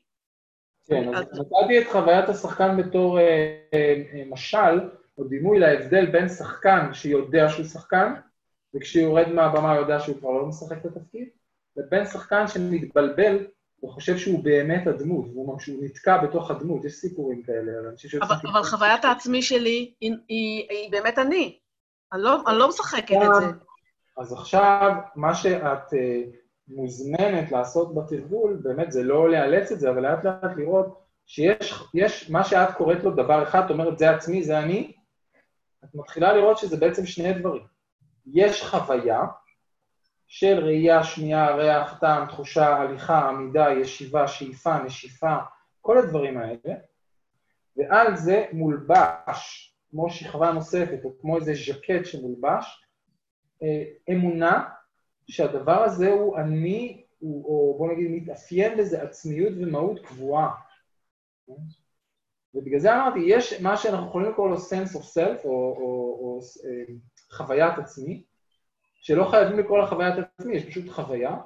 כן, 0.86 1.16
אז 1.16 1.26
נתתי 1.26 1.82
את 1.82 1.88
חוויית 1.92 2.30
השחקן 2.30 2.78
בתור 2.78 3.20
אה, 3.20 3.24
אה, 3.74 4.04
אה, 4.14 4.24
משל, 4.30 4.80
או 5.18 5.24
דימוי 5.24 5.60
להבדל 5.60 6.06
בין 6.06 6.30
שחקן 6.30 6.94
שיודע 6.94 7.50
שהוא 7.50 7.66
שחקן, 7.66 8.14
וכשהוא 8.76 9.04
יורד 9.04 9.30
מהבמה 9.30 9.76
יודע 9.76 10.00
שהוא 10.00 10.18
כבר 10.20 10.32
לא 10.32 10.46
משחק 10.46 10.78
את 10.78 10.86
התפקיד, 10.86 11.30
לבין 11.78 12.06
שחקן 12.06 12.48
שמתבלבל 12.48 13.46
וחושב 13.84 14.18
שהוא 14.18 14.44
באמת 14.44 14.88
הדמות, 14.88 15.26
והוא 15.34 15.58
נתקע 15.82 16.18
בתוך 16.18 16.52
הדמות, 16.52 16.86
יש 16.86 16.94
סיפורים 16.94 17.44
כאלה. 17.44 17.72
אבל, 18.22 18.36
אבל 18.52 18.64
חוויית 18.64 19.06
העצמי 19.06 19.42
שלי 19.42 19.94
היא, 20.02 20.92
באמת 20.92 21.20
אני. 21.20 21.58
אני 22.14 22.22
לא, 22.22 22.42
אני 22.48 22.58
לא 22.58 22.70
משחקת 22.70 23.16
את 23.16 23.36
זה. 23.40 23.46
אז 24.18 24.34
עכשיו, 24.34 24.92
מה 25.16 25.36
שאת 25.36 25.94
uh, 25.94 25.96
מוזמנת 26.68 27.52
לעשות 27.52 27.96
בתרגול, 27.96 28.60
באמת 28.64 28.92
זה 28.92 29.04
לא 29.04 29.30
לאלץ 29.30 29.72
את 29.72 29.80
זה, 29.80 29.90
אבל 29.90 30.02
לאט 30.02 30.26
לאט 30.26 30.58
לראות 30.58 31.02
שיש 31.26 32.30
מה 32.30 32.44
שאת 32.44 32.76
קוראת 32.78 33.04
לו 33.04 33.12
דבר 33.12 33.44
אחד, 33.44 33.66
את 33.66 33.72
אומרת, 33.72 34.00
זה 34.00 34.10
עצמי, 34.10 34.44
זה 34.44 34.60
אני, 34.60 34.94
את 35.84 35.90
מתחילה 35.96 36.34
לראות 36.34 36.58
שזה 36.58 36.78
בעצם 36.78 37.06
שני 37.06 37.34
דברים. 37.34 37.64
יש 38.34 38.64
חוויה 38.64 39.22
של 40.34 40.60
ראייה, 40.60 41.04
שמיעה, 41.04 41.56
ריח, 41.56 42.00
טעם, 42.00 42.28
תחושה, 42.28 42.76
הליכה, 42.76 43.30
עמידה, 43.30 43.68
ישיבה, 43.82 44.28
שאיפה, 44.28 44.84
נשיפה, 44.84 45.36
כל 45.82 45.98
הדברים 45.98 46.38
האלה, 46.38 46.76
ועל 47.78 48.16
זה 48.16 48.46
מולבש, 48.54 49.74
כמו 49.90 50.10
שכבה 50.10 50.52
נוספת, 50.52 51.00
או 51.04 51.20
כמו 51.22 51.38
איזה 51.38 51.54
ז'קט 51.54 52.06
שמולבש, 52.06 52.84
אה, 53.64 53.84
אמונה 54.12 54.70
שהדבר 55.28 55.84
הזה 55.84 56.10
הוא 56.10 56.38
אני, 56.38 57.04
הוא, 57.20 57.46
או 57.46 57.78
בוא 57.78 57.92
נגיד, 57.92 58.12
מתאפיין 58.12 58.78
בזה 58.78 59.02
עצמיות 59.02 59.54
ומהות 59.58 60.00
קבועה. 60.00 60.52
ובגלל 62.56 62.80
זה 62.80 62.96
אמרתי, 62.96 63.20
יש 63.28 63.62
מה 63.62 63.78
שאנחנו 63.78 64.08
יכולים 64.08 64.32
לקרוא 64.32 64.50
לו 64.50 64.58
sense 64.58 64.96
of 64.96 65.04
self, 65.04 65.46
או, 65.46 65.52
או, 65.52 66.20
או 66.22 66.40
אה, 66.66 66.94
חוויית 67.32 67.78
עצמי, 67.78 68.24
שלא 69.02 69.26
חייבים 69.26 69.60
לקרוא 69.60 69.78
לה 69.78 69.88
חוויית 69.88 70.16
עצמי, 70.40 70.56
יש 70.56 70.66
פשוט 70.66 70.90
חוויה, 70.90 71.38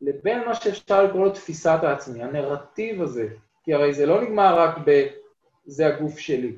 לבין 0.00 0.44
מה 0.46 0.54
שאפשר 0.54 1.04
לקרוא 1.04 1.24
לו 1.24 1.30
תפיסת 1.30 1.78
העצמי, 1.82 2.22
הנרטיב 2.22 3.02
הזה. 3.02 3.28
כי 3.64 3.74
הרי 3.74 3.94
זה 3.94 4.06
לא 4.06 4.22
נגמר 4.22 4.58
רק 4.58 4.76
ב... 4.84 5.06
זה 5.66 5.86
הגוף 5.86 6.18
שלי. 6.18 6.52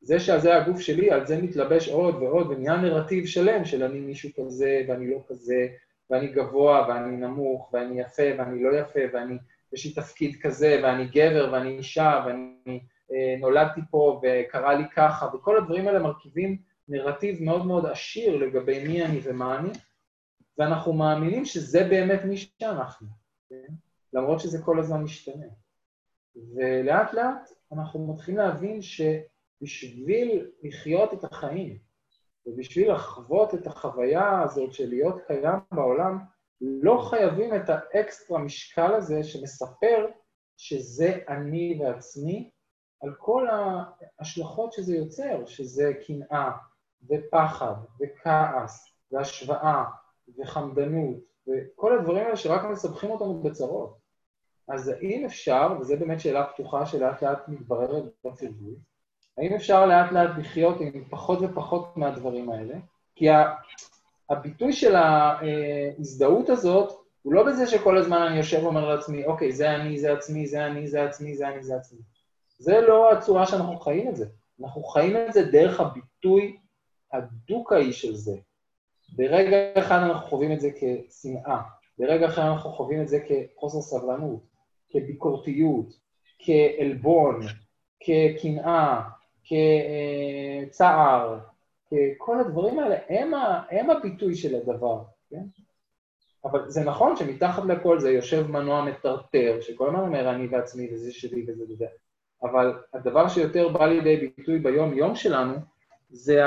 זה 0.00 0.20
שזה 0.20 0.56
הגוף 0.56 0.80
שלי, 0.80 1.10
על 1.10 1.26
זה 1.26 1.42
מתלבש 1.42 1.88
עוד 1.88 2.14
ועוד, 2.14 2.50
ונהיה 2.50 2.76
נרטיב 2.76 3.26
שלם 3.26 3.64
של 3.64 3.82
אני 3.82 4.00
מישהו 4.00 4.30
כזה, 4.36 4.82
ואני 4.88 5.10
לא 5.10 5.18
כזה, 5.28 5.68
ואני 6.10 6.26
גבוה, 6.28 6.86
ואני 6.88 7.16
נמוך, 7.16 7.70
ואני 7.72 8.00
יפה, 8.00 8.22
ואני 8.38 8.62
לא 8.62 8.76
יפה, 8.76 9.00
ואני, 9.12 9.38
יש 9.72 9.86
לי 9.86 9.92
תפקיד 9.92 10.36
כזה, 10.42 10.80
ואני 10.82 11.06
גבר, 11.06 11.50
ואני 11.52 11.78
אישה, 11.78 12.24
ואני 12.26 12.80
אה, 13.12 13.36
נולדתי 13.40 13.80
פה, 13.90 14.20
וקרה 14.22 14.74
לי 14.74 14.84
ככה, 14.96 15.26
וכל 15.34 15.56
הדברים 15.56 15.88
האלה 15.88 15.98
מרכיבים 15.98 16.56
נרטיב 16.88 17.42
מאוד 17.42 17.66
מאוד 17.66 17.86
עשיר 17.86 18.36
לגבי 18.36 18.88
מי 18.88 19.04
אני 19.04 19.20
ומה 19.24 19.58
אני, 19.58 19.70
ואנחנו 20.58 20.92
מאמינים 20.92 21.44
שזה 21.44 21.84
באמת 21.90 22.24
מי 22.24 22.36
שאנחנו, 22.36 23.08
כן? 23.48 23.74
למרות 24.12 24.40
שזה 24.40 24.62
כל 24.62 24.80
הזמן 24.80 25.02
משתנה. 25.02 25.46
ולאט 26.54 27.12
לאט 27.14 27.50
אנחנו 27.72 28.12
מתחילים 28.14 28.40
להבין 28.40 28.80
שבשביל 28.82 30.50
לחיות 30.62 31.14
את 31.14 31.24
החיים, 31.24 31.78
ובשביל 32.46 32.92
לחוות 32.92 33.54
את 33.54 33.66
החוויה 33.66 34.42
הזאת 34.42 34.72
של 34.72 34.88
להיות 34.88 35.16
קיים 35.26 35.58
בעולם, 35.72 36.18
לא 36.60 37.06
חייבים 37.10 37.54
את 37.54 37.68
האקסטרה 37.68 38.38
משקל 38.38 38.94
הזה 38.94 39.24
שמספר 39.24 40.06
שזה 40.56 41.18
אני 41.28 41.78
ועצמי, 41.80 42.50
על 43.02 43.14
כל 43.18 43.46
ההשלכות 43.48 44.72
שזה 44.72 44.96
יוצר, 44.96 45.46
שזה 45.46 45.92
קנאה, 46.06 46.50
ופחד, 47.10 47.74
וכעס, 48.00 48.92
והשוואה, 49.12 49.84
וחמדנות, 50.38 51.16
וכל 51.48 51.98
הדברים 51.98 52.24
האלה 52.24 52.36
שרק 52.36 52.64
מסבכים 52.64 53.10
אותנו 53.10 53.42
בצרות. 53.42 53.98
אז 54.68 54.88
האם 54.88 55.24
אפשר, 55.24 55.76
וזו 55.80 55.96
באמת 55.98 56.20
שאלה 56.20 56.46
פתוחה 56.46 56.86
שלאט 56.86 57.22
לאט 57.22 57.48
מתבררת 57.48 58.04
בתרגול, 58.24 58.74
האם 59.38 59.54
אפשר 59.54 59.86
לאט 59.86 60.12
לאט 60.12 60.30
לחיות 60.38 60.80
עם 60.80 61.04
פחות 61.10 61.38
ופחות 61.42 61.96
מהדברים 61.96 62.50
האלה? 62.50 62.74
כי 63.14 63.26
הביטוי 64.30 64.72
של 64.72 64.96
ההזדהות 64.96 66.48
הזאת 66.48 66.92
הוא 67.22 67.34
לא 67.34 67.46
בזה 67.46 67.66
שכל 67.66 67.98
הזמן 67.98 68.22
אני 68.22 68.36
יושב 68.36 68.64
ואומר 68.64 68.94
לעצמי, 68.94 69.24
אוקיי, 69.24 69.52
זה 69.52 69.70
אני, 69.70 69.98
זה 69.98 70.12
עצמי, 70.12 70.46
זה 70.46 70.66
אני, 70.66 70.86
זה 70.86 71.04
עצמי, 71.04 71.36
זה 71.36 71.48
אני, 71.48 71.62
זה 71.62 71.76
עצמי. 71.76 71.98
זה 72.58 72.80
לא 72.80 73.12
הצורה 73.12 73.46
שאנחנו 73.46 73.80
חיים 73.80 74.08
את 74.08 74.16
זה. 74.16 74.26
אנחנו 74.62 74.82
חיים 74.82 75.16
את 75.16 75.32
זה 75.32 75.42
דרך 75.42 75.80
הביטוי 75.80 76.56
הדוקאי 77.12 77.92
של 77.92 78.14
זה. 78.14 78.36
ברגע 79.16 79.56
אחד 79.78 79.98
אנחנו 79.98 80.28
חווים 80.28 80.52
את 80.52 80.60
זה 80.60 80.70
כשנאה, 80.76 81.60
ברגע 81.98 82.26
אחר 82.26 82.52
אנחנו 82.52 82.70
חווים 82.70 83.02
את 83.02 83.08
זה 83.08 83.18
כחוסר 83.20 83.80
סבלנות, 83.80 84.40
כביקורתיות, 84.90 85.86
כעלבון, 86.38 87.40
כקנאה, 88.00 89.02
כצער, 89.44 91.38
כל 92.18 92.40
הדברים 92.40 92.78
האלה 92.78 92.96
הם, 93.08 93.34
ה, 93.34 93.62
הם 93.70 93.90
הביטוי 93.90 94.34
של 94.34 94.54
הדבר, 94.54 95.02
כן? 95.30 95.42
אבל 96.44 96.70
זה 96.70 96.84
נכון 96.84 97.16
שמתחת 97.16 97.62
לכל 97.64 98.00
זה 98.00 98.10
יושב 98.10 98.50
מנוע 98.50 98.84
מטרטר, 98.84 99.60
שכל 99.60 99.86
הזמן 99.86 100.00
אומר 100.00 100.30
אני 100.30 100.46
ועצמי 100.46 100.88
וזה 100.92 101.12
שלי 101.12 101.44
וזה 101.48 101.64
וזה, 101.68 101.86
אבל 102.42 102.72
הדבר 102.94 103.28
שיותר 103.28 103.68
בא 103.68 103.86
לידי 103.86 104.16
ביטוי 104.16 104.58
ביום-יום 104.58 105.14
שלנו 105.14 105.54
זה 106.10 106.40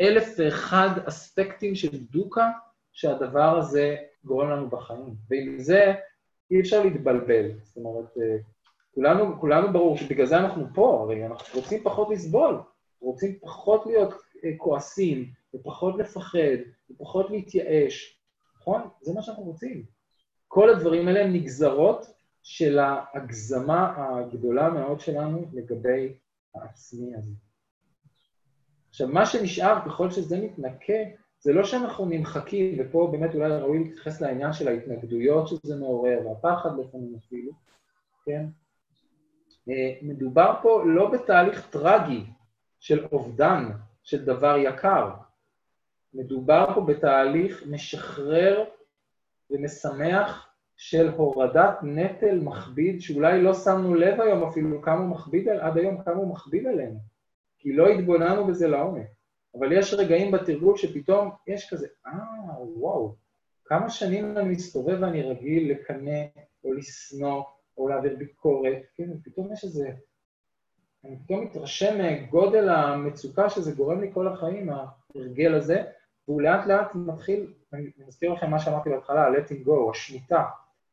האלף 0.00 0.34
ואחד 0.38 0.88
אספקטים 1.08 1.74
של 1.74 2.04
דוקה 2.10 2.50
שהדבר 2.92 3.58
הזה 3.58 3.96
גורם 4.24 4.50
לנו 4.50 4.70
בחיים. 4.70 5.14
ועם 5.30 5.58
זה 5.58 5.94
אי 6.50 6.60
אפשר 6.60 6.82
להתבלבל. 6.82 7.50
זאת 7.62 7.76
אומרת, 7.76 8.18
אה, 8.18 8.36
כולנו, 8.94 9.40
כולנו 9.40 9.72
ברור 9.72 9.96
שבגלל 9.96 10.26
זה 10.26 10.38
אנחנו 10.38 10.66
פה, 10.74 11.00
הרי 11.02 11.26
אנחנו 11.26 11.60
רוצים 11.60 11.84
פחות 11.84 12.08
לסבול, 12.10 12.60
רוצים 13.00 13.38
פחות 13.40 13.86
להיות 13.86 14.14
אה, 14.44 14.50
כועסים, 14.56 15.30
ופחות 15.54 15.98
לפחד, 15.98 16.58
ופחות 16.90 17.30
להתייאש, 17.30 18.20
נכון? 18.56 18.82
זה 19.00 19.14
מה 19.14 19.22
שאנחנו 19.22 19.42
רוצים. 19.42 19.84
כל 20.48 20.70
הדברים 20.70 21.08
האלה 21.08 21.24
הם 21.24 21.32
נגזרות 21.32 22.06
של 22.42 22.78
ההגזמה 22.78 23.94
הגדולה 23.96 24.70
מאוד 24.70 25.00
שלנו 25.00 25.46
לגבי 25.52 26.12
העצמי 26.54 27.16
הזה. 27.16 27.32
עכשיו, 28.96 29.08
מה 29.08 29.26
שנשאר, 29.26 29.78
ככל 29.86 30.10
שזה 30.10 30.40
מתנקה, 30.40 30.92
זה 31.40 31.52
לא 31.52 31.64
שאנחנו 31.64 32.06
נמחקים, 32.06 32.76
ופה 32.78 33.08
באמת 33.12 33.34
אולי 33.34 33.48
ראוי 33.48 33.78
להתייחס 33.78 34.20
לעניין 34.20 34.52
של 34.52 34.68
ההתנגדויות 34.68 35.48
שזה 35.48 35.76
מעורר, 35.76 36.18
והפחד 36.26 36.70
לפעמים 36.78 37.16
אפילו, 37.26 37.52
כן? 38.24 38.46
אה, 39.68 39.92
מדובר 40.02 40.54
פה 40.62 40.82
לא 40.86 41.10
בתהליך 41.10 41.70
טרגי 41.70 42.24
של 42.80 43.06
אובדן 43.12 43.70
של 44.02 44.24
דבר 44.24 44.56
יקר, 44.58 45.10
מדובר 46.14 46.74
פה 46.74 46.80
בתהליך 46.80 47.64
משחרר 47.66 48.64
ומשמח 49.50 50.48
של 50.76 51.08
הורדת 51.08 51.78
נטל 51.82 52.40
מכביד, 52.40 53.00
שאולי 53.00 53.42
לא 53.42 53.54
שמנו 53.54 53.94
לב 53.94 54.20
היום 54.20 54.42
אפילו 54.42 54.82
כמה 54.82 54.98
הוא 54.98 55.08
מכביד, 55.08 55.48
עד 55.48 55.78
היום 55.78 56.02
כמה 56.02 56.14
הוא 56.14 56.28
מכביד 56.28 56.66
עלינו, 56.66 57.15
כי 57.66 57.72
לא 57.72 57.88
התבוננו 57.88 58.46
בזה 58.46 58.68
לעומק. 58.68 59.06
אבל 59.58 59.72
יש 59.72 59.94
רגעים 59.94 60.32
בתרגול 60.32 60.76
שפתאום 60.76 61.30
יש 61.46 61.70
כזה, 61.70 61.86
אה, 62.06 62.12
וואו, 62.76 63.14
כמה 63.64 63.90
שנים 63.90 64.38
אני 64.38 64.48
מסתובב 64.48 64.98
ואני 65.00 65.22
רגיל 65.22 65.70
לקנא 65.70 66.20
או 66.64 66.72
לשנוא 66.72 67.42
או 67.78 67.88
להעביר 67.88 68.16
ביקורת, 68.16 68.82
כן, 68.94 69.10
ופתאום 69.12 69.52
יש 69.52 69.64
איזה... 69.64 69.90
אני 71.04 71.16
פתאום 71.24 71.44
מתרשם 71.44 71.98
מגודל 72.04 72.68
המצוקה 72.68 73.50
שזה 73.50 73.72
גורם 73.72 74.00
לי 74.00 74.10
כל 74.14 74.28
החיים, 74.28 74.70
ההרגל 74.70 75.54
הזה, 75.54 75.82
והוא 76.28 76.42
לאט 76.42 76.66
לאט 76.66 76.94
מתחיל, 76.94 77.52
אני 77.72 77.90
מזכיר 78.06 78.32
לכם 78.32 78.50
מה 78.50 78.58
שאמרתי 78.58 78.90
בהתחלה, 78.90 79.28
letting 79.28 79.66
go, 79.68 79.90
השמיטה. 79.90 80.44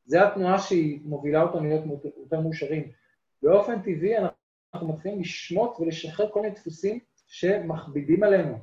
זה 0.06 0.28
התנועה 0.28 0.60
שהיא 0.60 1.00
מובילה 1.06 1.42
אותנו 1.42 1.64
להיות 1.64 2.06
יותר 2.18 2.40
מאושרים. 2.40 2.92
באופן 3.44 3.82
טבעי 3.82 4.18
אנחנו 4.18 4.43
מתחילים 4.82 5.20
לשמוט 5.20 5.80
ולשחרר 5.80 6.30
כל 6.32 6.42
מיני 6.42 6.56
דפוסים 6.56 7.00
שמכבידים 7.28 8.24
עלינו. 8.24 8.58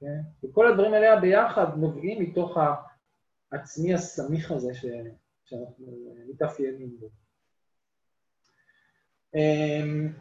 כן? 0.00 0.20
וכל 0.44 0.66
הדברים 0.66 0.94
האלה 0.94 1.20
ביחד 1.20 1.66
נובעים 1.76 2.22
מתוך 2.22 2.58
העצמי 3.52 3.94
הסמיך 3.94 4.50
הזה 4.50 4.74
ש... 4.74 4.86
שאנחנו 5.44 5.86
מתאפיינים 6.28 6.96
בו. 7.00 7.08
אמ, 9.34 10.12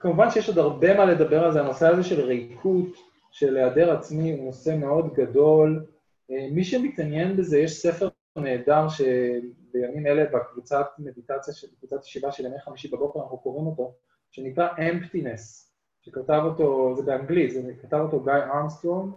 כמובן 0.00 0.30
שיש 0.30 0.48
עוד 0.48 0.58
הרבה 0.58 0.96
מה 0.96 1.04
לדבר 1.04 1.44
על 1.44 1.52
זה, 1.52 1.60
הנושא 1.60 1.86
הזה 1.88 2.02
של 2.02 2.20
ריקות, 2.20 2.88
של 3.30 3.56
היעדר 3.56 3.96
עצמי, 3.96 4.32
הוא 4.32 4.44
נושא 4.44 4.76
מאוד 4.80 5.14
גדול. 5.14 5.86
אמ, 6.30 6.54
מי 6.54 6.64
שמתעניין 6.64 7.36
בזה, 7.36 7.58
יש 7.58 7.72
ספר 7.72 8.08
נהדר 8.36 8.86
שבימים 8.88 10.06
אלה 10.06 10.24
בקבוצת 10.24 10.86
מדיטציה, 10.98 11.54
בקבוצת 11.72 12.04
ישיבה 12.04 12.32
של 12.32 12.46
ימי 12.46 12.60
חמישי 12.60 12.88
בבוקר, 12.88 13.20
אנחנו 13.20 13.38
קוראים 13.38 13.66
אותו, 13.66 13.94
שנקרא 14.34 14.68
Emptiness, 14.68 15.70
שכתב 16.02 16.40
אותו, 16.44 16.94
זה 16.96 17.02
באנגלית, 17.02 17.50
זה 17.50 17.72
כתב 17.82 17.96
אותו 17.96 18.20
גיא 18.24 18.32
ארמסטרונג, 18.32 19.14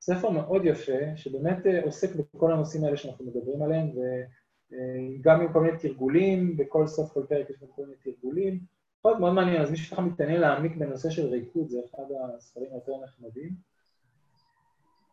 ספר 0.00 0.30
מאוד 0.30 0.64
יפה, 0.64 1.16
שבאמת 1.16 1.66
אה, 1.66 1.84
עוסק 1.84 2.08
בכל 2.16 2.52
הנושאים 2.52 2.84
האלה 2.84 2.96
שאנחנו 2.96 3.24
מדברים 3.24 3.62
עליהם, 3.62 3.86
וגם 3.90 5.40
עם 5.40 5.52
כל 5.52 5.60
מיני 5.60 5.78
תרגולים, 5.78 6.56
בכל 6.56 6.86
סוף 6.86 7.12
כל 7.12 7.22
פרק 7.28 7.50
יש 7.50 7.56
גם 7.62 7.68
כל 7.76 7.82
מיני 7.82 7.96
תרגולים. 8.04 8.60
להיות 9.04 9.20
מאוד 9.20 9.32
מעניין, 9.32 9.62
אז 9.62 9.70
מי 9.70 9.76
שככה 9.76 10.02
מתעניין 10.02 10.40
להעמיק 10.40 10.76
בנושא 10.76 11.10
של 11.10 11.26
ריקוד, 11.26 11.68
זה 11.68 11.78
אחד 11.90 12.02
הספרים 12.36 12.66
היותר 12.72 12.92
נחמדים. 13.04 13.50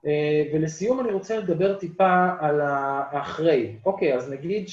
אה, 0.05 0.43
ולסיום 0.53 0.99
אני 0.99 1.11
רוצה 1.11 1.37
לדבר 1.37 1.79
טיפה 1.79 2.29
על 2.39 2.61
האחרי. 2.61 3.75
אוקיי, 3.85 4.15
אז 4.15 4.31
נגיד 4.31 4.67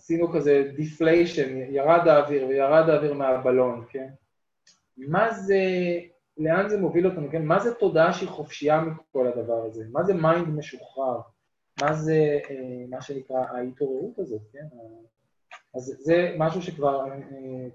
שעשינו 0.00 0.32
כזה 0.32 0.70
deflation, 0.76 1.56
ירד 1.56 2.08
האוויר 2.08 2.46
וירד 2.46 2.88
האוויר 2.88 3.14
מהבלון, 3.14 3.84
כן? 3.90 4.08
מה 4.96 5.32
זה, 5.32 5.64
לאן 6.38 6.68
זה 6.68 6.80
מוביל 6.80 7.06
אותנו, 7.06 7.28
כן? 7.30 7.44
מה 7.44 7.60
זה 7.60 7.74
תודעה 7.74 8.12
שהיא 8.12 8.28
חופשייה 8.28 8.80
מכל 8.80 9.26
הדבר 9.26 9.64
הזה? 9.64 9.84
מה 9.92 10.02
זה 10.02 10.14
mind 10.14 10.48
משוחרר? 10.48 11.20
מה 11.82 11.92
זה 11.92 12.38
אה, 12.50 12.84
מה 12.88 13.02
שנקרא 13.02 13.36
ההתעוררות 13.36 14.18
הזאת, 14.18 14.42
כן? 14.52 14.64
אז 15.74 15.96
זה 15.98 16.34
משהו 16.38 16.62
שכבר 16.62 17.04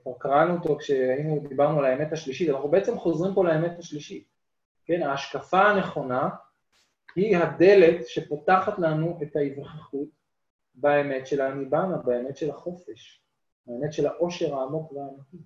אה, 0.07 0.13
קראנו 0.19 0.53
אותו 0.53 0.78
כשהיינו, 0.78 1.39
דיברנו 1.49 1.80
על 1.80 1.86
האמת 1.86 2.13
השלישית, 2.13 2.49
אנחנו 2.49 2.69
בעצם 2.69 2.97
חוזרים 2.97 3.34
פה 3.34 3.43
לאמת 3.43 3.80
השלישית. 3.80 4.28
כן, 4.86 5.03
ההשקפה 5.03 5.61
הנכונה 5.61 6.30
היא 7.15 7.38
הדלת 7.38 8.07
שפותחת 8.07 8.80
לנו 8.80 9.19
את 9.23 9.36
ההיווכחות 9.36 10.24
באמת 10.76 11.28
של 11.28 11.41
הניבנה, 11.41 11.97
באמת 11.97 12.38
של 12.38 12.49
החופש, 12.49 13.26
באמת 13.67 13.93
של 13.93 14.07
העושר 14.07 14.55
העמוק 14.55 14.91
והאמיתי. 14.91 15.38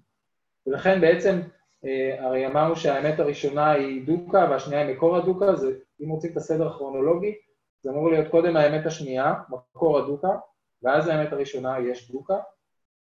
ולכן 0.68 1.02
בעצם, 1.02 1.42
אה, 1.86 2.26
הרי 2.26 2.48
אמרנו 2.48 2.76
שהאמת 2.76 3.20
הראשונה 3.20 3.72
היא 3.72 4.08
דוקה 4.08 4.48
והשנייה 4.50 4.88
היא 4.88 4.96
מקור 4.96 5.18
הדוקה, 5.18 5.56
זה, 5.56 5.74
אם 6.02 6.10
רוצים 6.10 6.32
את 6.32 6.38
הסדר 6.38 6.68
הכרונולוגי, 6.68 7.36
זה 7.82 7.90
אמור 7.90 8.12
להיות 8.12 8.32
קודם 8.32 8.58
האמת 8.58 8.86
השנייה, 8.86 9.34
מקור 9.50 10.00
הדוקה, 10.00 10.38
ואז 10.84 11.08
האמת 11.08 11.34
הראשונה 11.34 11.80
יש 11.80 12.12
דוקה, 12.12 12.38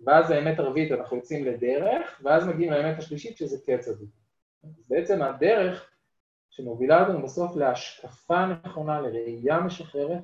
ואז 0.06 0.30
האמת 0.30 0.58
הרביעית 0.58 0.92
אנחנו 0.92 1.16
יוצאים 1.16 1.44
לדרך, 1.44 2.20
ואז 2.24 2.46
מגיעים 2.46 2.72
לאמת 2.72 2.98
השלישית 2.98 3.36
שזה 3.36 3.58
קץ 3.66 3.88
הדוקה. 3.88 4.20
בעצם 4.88 5.22
הדרך 5.22 5.90
שמובילה 6.50 7.02
אותנו 7.02 7.22
בסוף 7.22 7.56
להשקפה 7.56 8.46
נכונה, 8.46 9.00
לראייה 9.00 9.60
משחררת, 9.60 10.22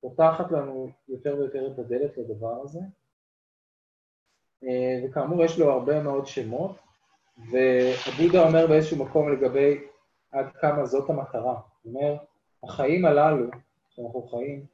פותחת 0.00 0.52
לנו 0.52 0.88
יותר 1.08 1.36
ויותר 1.38 1.72
את 1.72 1.78
הדלת 1.78 2.18
לדבר 2.18 2.60
הזה. 2.62 2.80
אה, 4.64 5.00
וכאמור, 5.04 5.44
יש 5.44 5.58
לו 5.58 5.70
הרבה 5.72 6.02
מאוד 6.02 6.26
שמות, 6.26 6.76
והבודה 7.36 8.46
אומר 8.46 8.66
באיזשהו 8.66 9.04
מקום 9.04 9.32
לגבי 9.32 9.80
עד 10.32 10.46
כמה 10.60 10.86
זאת 10.86 11.10
המטרה. 11.10 11.60
הוא 11.82 11.94
אומר, 11.94 12.16
החיים 12.62 13.04
הללו 13.04 13.46
שאנחנו 13.90 14.22
חיים, 14.22 14.66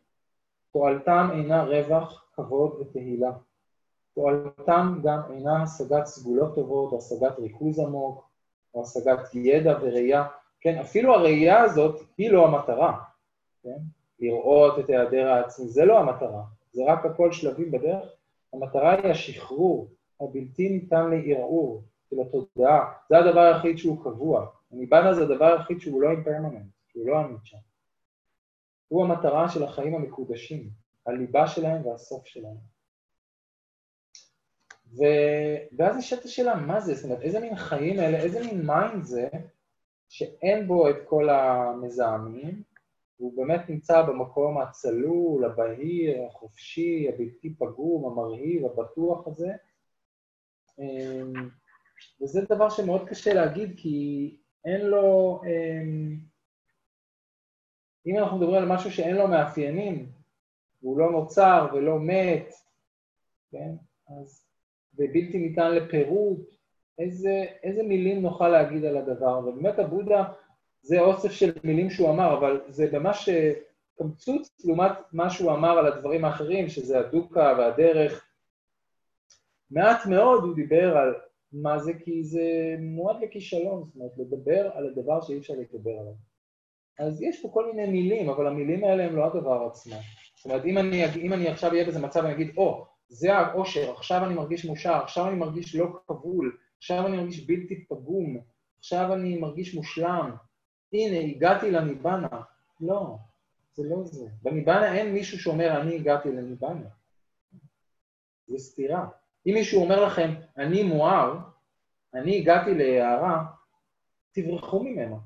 תועלתם 0.72 1.28
אינה 1.32 1.64
רווח, 1.64 2.24
כבוד 2.36 2.80
ותהילה. 2.80 3.30
תועלתם 4.14 5.00
גם 5.02 5.20
אינה 5.30 5.62
השגת 5.62 6.06
סגולות 6.06 6.54
טובות, 6.54 6.92
או 6.92 6.98
השגת 6.98 7.38
ריכוז 7.38 7.78
עמוק, 7.78 8.28
או 8.74 8.82
השגת 8.82 9.34
ידע 9.34 9.78
וראייה. 9.80 10.24
כן, 10.60 10.78
אפילו 10.78 11.14
הראייה 11.14 11.62
הזאת 11.62 12.00
היא 12.18 12.30
לא 12.30 12.46
המטרה, 12.46 13.00
כן? 13.62 13.78
לראות 14.20 14.78
את 14.78 14.88
היעדר 14.88 15.28
העצמי, 15.28 15.68
זה 15.68 15.84
לא 15.84 15.98
המטרה, 15.98 16.42
זה 16.72 16.82
רק 16.86 17.06
הכל 17.06 17.32
שלבים 17.32 17.70
בדרך. 17.70 18.08
המטרה 18.52 18.92
היא 18.92 19.10
השחרור 19.10 19.88
הבלתי 20.20 20.68
ניתן 20.68 21.10
לערעור 21.10 21.82
של 22.10 22.16
התודעה, 22.20 22.92
זה 23.08 23.18
הדבר 23.18 23.40
היחיד 23.40 23.78
שהוא 23.78 24.04
קבוע. 24.04 24.46
הניבנה 24.72 25.14
זה 25.14 25.22
הדבר 25.22 25.44
היחיד 25.44 25.80
שהוא 25.80 26.02
לא 26.02 26.10
impermanent, 26.10 26.66
שהוא 26.88 27.06
לא 27.06 27.20
אניצ'ה. 27.20 27.56
הוא 28.88 29.04
המטרה 29.04 29.48
של 29.48 29.62
החיים 29.62 29.94
המקודשים, 29.94 30.68
הליבה 31.06 31.46
שלהם 31.46 31.86
והסוף 31.86 32.26
שלהם. 32.26 32.56
ו... 34.98 35.02
ואז 35.76 35.96
נשאלת 35.96 36.24
השאלה, 36.24 36.54
מה 36.54 36.80
זה? 36.80 36.94
זאת 36.94 37.04
אומרת, 37.04 37.20
איזה 37.22 37.40
מין 37.40 37.56
חיים 37.56 38.00
אלה, 38.00 38.18
איזה 38.18 38.40
מין 38.40 38.66
mind 38.66 39.04
זה, 39.04 39.28
שאין 40.08 40.66
בו 40.66 40.90
את 40.90 40.96
כל 41.04 41.28
המזהמים, 41.28 42.62
והוא 43.20 43.36
באמת 43.36 43.70
נמצא 43.70 44.02
במקום 44.02 44.58
הצלול, 44.58 45.44
הבהיר, 45.44 46.26
החופשי, 46.26 47.08
הבלתי 47.08 47.54
פגום, 47.54 48.04
המרהיב, 48.04 48.64
הבטוח 48.64 49.26
הזה. 49.26 49.52
אמ, 50.78 51.32
וזה 52.22 52.40
דבר 52.48 52.70
שמאוד 52.70 53.08
קשה 53.08 53.34
להגיד, 53.34 53.74
כי 53.76 54.36
אין 54.64 54.80
לו... 54.86 55.40
אמ, 55.46 56.18
אם 58.06 58.18
אנחנו 58.18 58.38
מדברים 58.38 58.62
על 58.62 58.68
משהו 58.68 58.90
שאין 58.90 59.16
לו 59.16 59.28
מאפיינים, 59.28 60.12
והוא 60.82 60.98
לא 60.98 61.10
נוצר 61.10 61.68
ולא 61.74 61.98
מת, 62.00 62.54
כן? 63.50 63.70
אז 64.08 64.46
זה 64.92 65.04
בלתי 65.12 65.38
ניתן 65.38 65.74
לפירוט, 65.74 66.54
איזה, 66.98 67.44
איזה 67.62 67.82
מילים 67.82 68.22
נוכל 68.22 68.48
להגיד 68.48 68.84
על 68.84 68.96
הדבר, 68.96 69.38
ובאמת 69.38 69.78
הבודה 69.78 70.24
זה 70.84 71.00
אוסף 71.00 71.32
של 71.32 71.52
מילים 71.64 71.90
שהוא 71.90 72.10
אמר, 72.10 72.38
אבל 72.38 72.60
זה 72.68 72.98
ממש 72.98 73.28
קמצוץ 73.98 74.64
לעומת 74.64 74.92
מה 75.12 75.30
שהוא 75.30 75.52
אמר 75.52 75.78
על 75.78 75.86
הדברים 75.86 76.24
האחרים, 76.24 76.68
שזה 76.68 76.98
הדוקה 76.98 77.54
והדרך. 77.58 78.26
מעט 79.70 80.06
מאוד 80.06 80.42
הוא 80.42 80.54
דיבר 80.54 80.96
על 80.96 81.14
מה 81.52 81.78
זה, 81.78 81.92
כי 81.94 82.24
זה 82.24 82.76
מועד 82.78 83.16
לכישלון, 83.22 83.84
זאת 83.84 83.96
אומרת, 83.96 84.12
לדבר 84.18 84.70
על 84.74 84.86
הדבר 84.86 85.20
שאי 85.20 85.38
אפשר 85.38 85.54
לדבר 85.54 85.90
עליו. 85.90 86.12
אז 86.98 87.22
יש 87.22 87.42
פה 87.42 87.48
כל 87.52 87.72
מיני 87.72 87.90
מילים, 87.90 88.28
אבל 88.28 88.46
המילים 88.46 88.84
האלה 88.84 89.04
הם 89.04 89.16
לא 89.16 89.26
הדבר 89.26 89.66
עצמו. 89.70 89.96
זאת 90.36 90.44
אומרת, 90.44 90.64
אם 90.64 90.78
אני, 90.78 91.04
אם 91.16 91.32
אני 91.32 91.48
עכשיו 91.48 91.70
אהיה 91.70 91.84
באיזה 91.84 92.00
מצב 92.00 92.20
ואני 92.20 92.34
אגיד, 92.34 92.56
או, 92.56 92.82
oh, 92.82 92.86
זה 93.08 93.34
האושר, 93.34 93.92
עכשיו 93.92 94.24
אני 94.24 94.34
מרגיש 94.34 94.64
מאושר, 94.64 94.94
עכשיו 94.94 95.28
אני 95.28 95.36
מרגיש 95.36 95.76
לא 95.76 95.86
כבול, 96.06 96.56
עכשיו 96.78 97.06
אני 97.06 97.16
מרגיש 97.16 97.46
בלתי 97.46 97.84
פגום, 97.84 98.40
עכשיו 98.78 99.12
אני 99.12 99.38
מרגיש 99.38 99.74
מושלם, 99.74 100.30
הנה, 100.94 101.18
הגעתי 101.18 101.70
לניבנה. 101.70 102.28
לא, 102.80 103.16
זה 103.74 103.82
לא 103.88 104.04
זה. 104.04 104.28
בניבנה 104.42 104.94
אין 104.94 105.12
מישהו 105.12 105.38
שאומר, 105.38 105.80
אני 105.80 105.94
הגעתי 105.94 106.28
לניבנה. 106.28 106.88
זה 108.46 108.58
סתירה. 108.58 109.08
אם 109.46 109.54
מישהו 109.54 109.82
אומר 109.82 110.04
לכם, 110.04 110.30
אני 110.56 110.82
מואר, 110.82 111.38
אני 112.14 112.38
הגעתי 112.38 112.74
להערה, 112.74 113.44
תברחו 114.32 114.82
ממנו. 114.82 115.20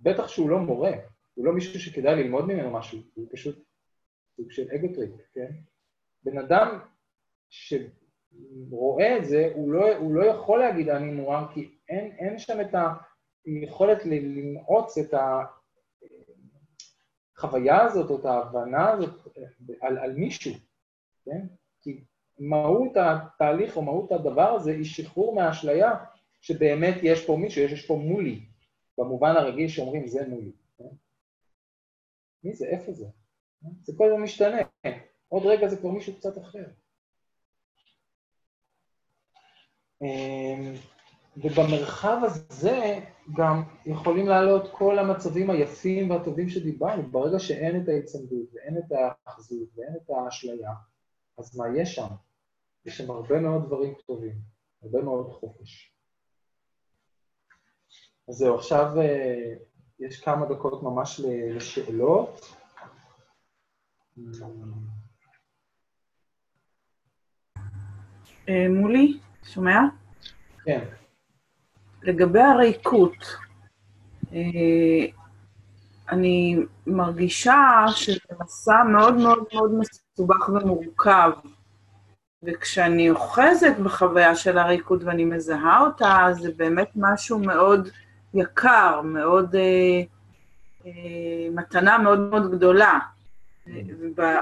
בטח 0.00 0.28
שהוא 0.28 0.50
לא 0.50 0.58
מורה, 0.58 0.92
הוא 1.34 1.44
לא 1.44 1.52
מישהו 1.52 1.80
שכדאי 1.80 2.22
ללמוד 2.22 2.44
ממנו 2.44 2.70
משהו, 2.70 2.98
הוא 3.14 3.26
פשוט 3.32 3.64
סוג 4.36 4.50
של 4.50 4.66
אגוטריק, 4.74 5.10
כן? 5.32 5.50
בן 6.24 6.38
אדם 6.38 6.78
ש... 7.48 7.74
רואה 8.70 9.18
את 9.18 9.24
זה, 9.24 9.52
הוא 9.54 9.72
לא, 9.72 9.96
הוא 9.96 10.14
לא 10.14 10.24
יכול 10.24 10.58
להגיד 10.58 10.88
אני 10.88 11.12
מואר, 11.12 11.52
כי 11.54 11.70
אין, 11.88 12.12
אין 12.18 12.38
שם 12.38 12.60
את 12.60 12.74
יכולת 13.46 13.98
לנעוץ 14.04 14.98
את 14.98 15.14
החוויה 17.36 17.82
הזאת 17.82 18.10
או 18.10 18.20
את 18.20 18.24
ההבנה 18.24 18.90
הזאת 18.90 19.38
על, 19.80 19.98
על 19.98 20.12
מישהו, 20.12 20.52
כן? 21.24 21.46
כי 21.82 22.04
מהות 22.38 22.92
התהליך 22.96 23.76
או 23.76 23.82
מהות 23.82 24.12
הדבר 24.12 24.48
הזה 24.54 24.70
היא 24.70 24.84
שחרור 24.84 25.34
מהאשליה 25.34 25.90
שבאמת 26.40 26.94
יש 27.02 27.26
פה 27.26 27.36
מישהו, 27.36 27.62
יש, 27.62 27.72
יש 27.72 27.86
פה 27.86 27.94
מולי, 27.94 28.46
במובן 28.98 29.36
הרגיל 29.36 29.68
שאומרים 29.68 30.06
זה 30.06 30.28
מולי. 30.28 30.52
כן? 30.78 30.84
מי 32.44 32.54
זה? 32.54 32.66
איפה 32.66 32.92
זה? 32.92 33.06
זה 33.82 33.92
כל 33.96 34.06
הזמן 34.06 34.22
משתנה. 34.22 34.58
עוד 35.28 35.46
רגע 35.46 35.68
זה 35.68 35.76
כבר 35.76 35.90
מישהו 35.90 36.16
קצת 36.16 36.38
אחר. 36.38 36.64
ובמרחב 41.36 42.20
הזה 42.24 42.98
גם 43.36 43.62
יכולים 43.86 44.26
לעלות 44.26 44.70
כל 44.72 44.98
המצבים 44.98 45.50
היפים 45.50 46.10
והטובים 46.10 46.48
שדיברנו. 46.48 47.10
ברגע 47.10 47.38
שאין 47.38 47.82
את 47.82 47.88
ההצמדות 47.88 48.46
ואין 48.52 48.78
את 48.78 48.92
האחזות 48.92 49.68
ואין 49.76 49.92
את 49.96 50.10
האשליה, 50.10 50.70
אז 51.38 51.56
מה 51.56 51.64
יש 51.76 51.94
שם? 51.94 52.08
יש 52.84 52.98
שם 52.98 53.10
הרבה 53.10 53.40
מאוד 53.40 53.66
דברים 53.66 53.94
טובים, 54.06 54.34
הרבה 54.82 55.02
מאוד 55.02 55.32
חופש. 55.32 55.94
אז 58.28 58.34
זהו, 58.34 58.54
עכשיו 58.54 59.00
אה, 59.00 59.54
יש 59.98 60.20
כמה 60.20 60.46
דקות 60.46 60.82
ממש 60.82 61.20
לשאלות. 61.24 62.40
אה, 68.48 68.68
מולי, 68.68 69.20
שומע? 69.44 69.78
כן. 70.64 70.99
לגבי 72.02 72.40
הריקות, 72.40 73.36
אה, 74.32 75.06
אני 76.10 76.56
מרגישה 76.86 77.84
שזה 77.94 78.34
מסע 78.40 78.82
מאוד 78.82 79.14
מאוד 79.14 79.44
מאוד 79.54 79.70
מסובך 79.74 80.48
ומורכב, 80.48 81.30
וכשאני 82.42 83.10
אוחזת 83.10 83.76
בחוויה 83.84 84.34
של 84.34 84.58
הריקות 84.58 85.04
ואני 85.04 85.24
מזהה 85.24 85.80
אותה, 85.80 86.26
זה 86.32 86.50
באמת 86.56 86.88
משהו 86.96 87.38
מאוד 87.38 87.88
יקר, 88.34 89.00
מאוד, 89.04 89.54
אה, 89.54 90.02
אה, 90.86 91.48
מתנה 91.54 91.98
מאוד 91.98 92.18
מאוד 92.18 92.50
גדולה. 92.50 92.98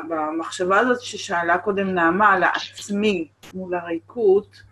במחשבה 0.08 0.78
הזאת 0.78 1.00
ששאלה 1.00 1.58
קודם 1.58 1.88
נעמה 1.88 2.32
על 2.32 2.42
העצמי 2.42 3.28
מול 3.54 3.74
הריקות, 3.74 4.62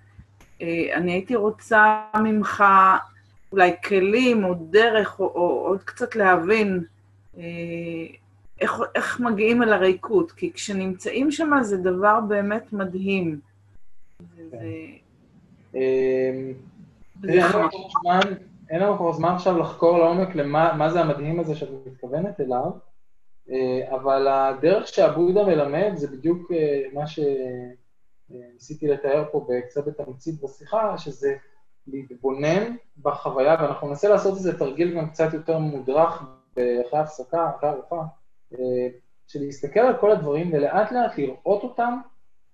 אני 0.94 1.12
הייתי 1.12 1.36
רוצה 1.36 2.02
ממך 2.14 2.64
אולי 3.52 3.72
כלים 3.84 4.44
או 4.44 4.54
דרך, 4.54 5.20
או, 5.20 5.24
או 5.24 5.66
עוד 5.66 5.82
קצת 5.82 6.16
להבין 6.16 6.84
אה, 7.38 7.42
איך, 8.60 8.80
איך 8.94 9.20
מגיעים 9.20 9.62
אל 9.62 9.72
הריקות, 9.72 10.32
כי 10.32 10.52
כשנמצאים 10.52 11.30
שם 11.30 11.50
זה 11.62 11.76
דבר 11.76 12.20
באמת 12.28 12.72
מדהים. 12.72 13.40
כן. 14.50 14.56
אמ, 15.74 16.52
אין 18.70 18.80
לנו 18.80 18.96
כבר 18.96 19.12
זמן 19.12 19.28
עכשיו 19.28 19.58
לחקור 19.58 19.98
לעומק 19.98 20.34
למה 20.34 20.90
זה 20.90 21.00
המדהים 21.00 21.40
הזה 21.40 21.54
שאת 21.54 21.68
מתכוונת 21.86 22.40
אליו, 22.40 22.70
אה, 23.50 23.96
אבל 23.96 24.28
הדרך 24.28 24.88
שהבודה 24.88 25.44
מלמד 25.44 25.92
זה 25.94 26.08
בדיוק 26.08 26.50
מה 26.92 27.06
שניסיתי 28.28 28.88
לתאר 28.88 29.24
פה 29.32 29.46
קצת 29.68 29.84
בתמצית 29.84 30.40
בשיחה, 30.40 30.98
שזה 30.98 31.36
להתבונן 31.86 32.76
בחוויה, 33.02 33.56
ואנחנו 33.60 33.88
ננסה 33.88 34.08
לעשות 34.08 34.36
איזה 34.36 34.58
תרגיל 34.58 34.96
גם 34.96 35.10
קצת 35.10 35.34
יותר 35.34 35.58
מודרך 35.58 36.22
אחרי 36.52 37.00
הפסקה, 37.00 37.50
אחרי 37.56 37.70
ארוחה, 37.70 38.02
אה, 38.54 38.88
של 39.26 39.40
להסתכל 39.40 39.80
על 39.80 39.96
כל 40.00 40.12
הדברים 40.12 40.52
ולאט 40.52 40.92
לאט 40.92 41.18
לראות 41.18 41.62
אותם 41.62 41.98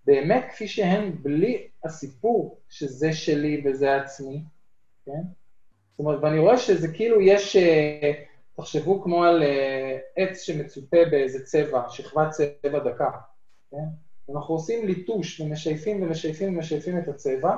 באמת 0.06 0.44
כפי 0.50 0.68
שהם, 0.68 1.22
בלי 1.22 1.68
הסיפור 1.84 2.58
שזה 2.68 3.12
שלי 3.12 3.62
וזה 3.64 3.96
עצמי, 3.96 4.42
כן? 5.06 5.22
זאת 5.90 5.98
אומרת, 5.98 6.18
ואני 6.22 6.38
רואה 6.38 6.56
שזה 6.56 6.88
כאילו 6.94 7.20
יש, 7.20 7.56
אה, 7.56 8.12
תחשבו 8.56 9.02
כמו 9.02 9.24
על 9.24 9.42
אה, 9.42 9.98
עץ 10.16 10.40
שמצופה 10.40 10.96
באיזה 11.10 11.44
צבע, 11.44 11.82
שכבת 11.88 12.30
צבע 12.30 12.78
דקה, 12.78 13.10
כן? 13.70 14.11
אנחנו 14.36 14.54
עושים 14.54 14.86
ליטוש 14.86 15.40
ומשייפים 15.40 16.02
ומשייפים 16.02 16.54
ומשייפים 16.56 16.98
את 16.98 17.08
הצבע, 17.08 17.56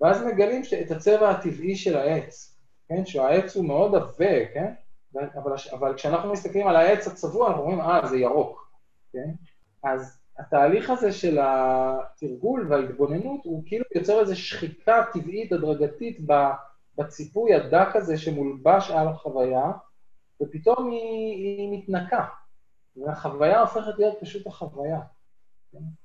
ואז 0.00 0.22
מגלים 0.22 0.62
את 0.86 0.90
הצבע 0.90 1.30
הטבעי 1.30 1.76
של 1.76 1.96
העץ, 1.96 2.58
כן? 2.88 3.06
שהעץ 3.06 3.56
הוא 3.56 3.64
מאוד 3.64 3.94
עבה, 3.94 4.46
כן? 4.54 4.74
אבל, 5.14 5.52
אבל 5.72 5.94
כשאנחנו 5.94 6.32
מסתכלים 6.32 6.66
על 6.66 6.76
העץ 6.76 7.06
הצבוע, 7.06 7.48
אנחנו 7.48 7.62
אומרים, 7.62 7.80
אה, 7.80 8.06
זה 8.06 8.16
ירוק, 8.18 8.72
כן? 9.12 9.30
אז 9.84 10.18
התהליך 10.38 10.90
הזה 10.90 11.12
של 11.12 11.38
התרגול 11.42 12.66
וההתבוננות, 12.70 13.44
הוא 13.44 13.62
כאילו 13.66 13.84
יוצר 13.94 14.20
איזו 14.20 14.36
שחיקה 14.36 15.04
טבעית 15.12 15.52
הדרגתית 15.52 16.20
בציפוי 16.98 17.54
הדק 17.54 17.96
הזה 17.96 18.18
שמולבש 18.18 18.90
על 18.90 19.08
החוויה, 19.08 19.70
ופתאום 20.42 20.90
היא, 20.90 21.58
היא 21.58 21.78
מתנקה, 21.78 22.26
והחוויה 22.96 23.60
הופכת 23.60 23.98
להיות 23.98 24.16
פשוט 24.20 24.46
החוויה. 24.46 25.00
כן? 25.72 26.01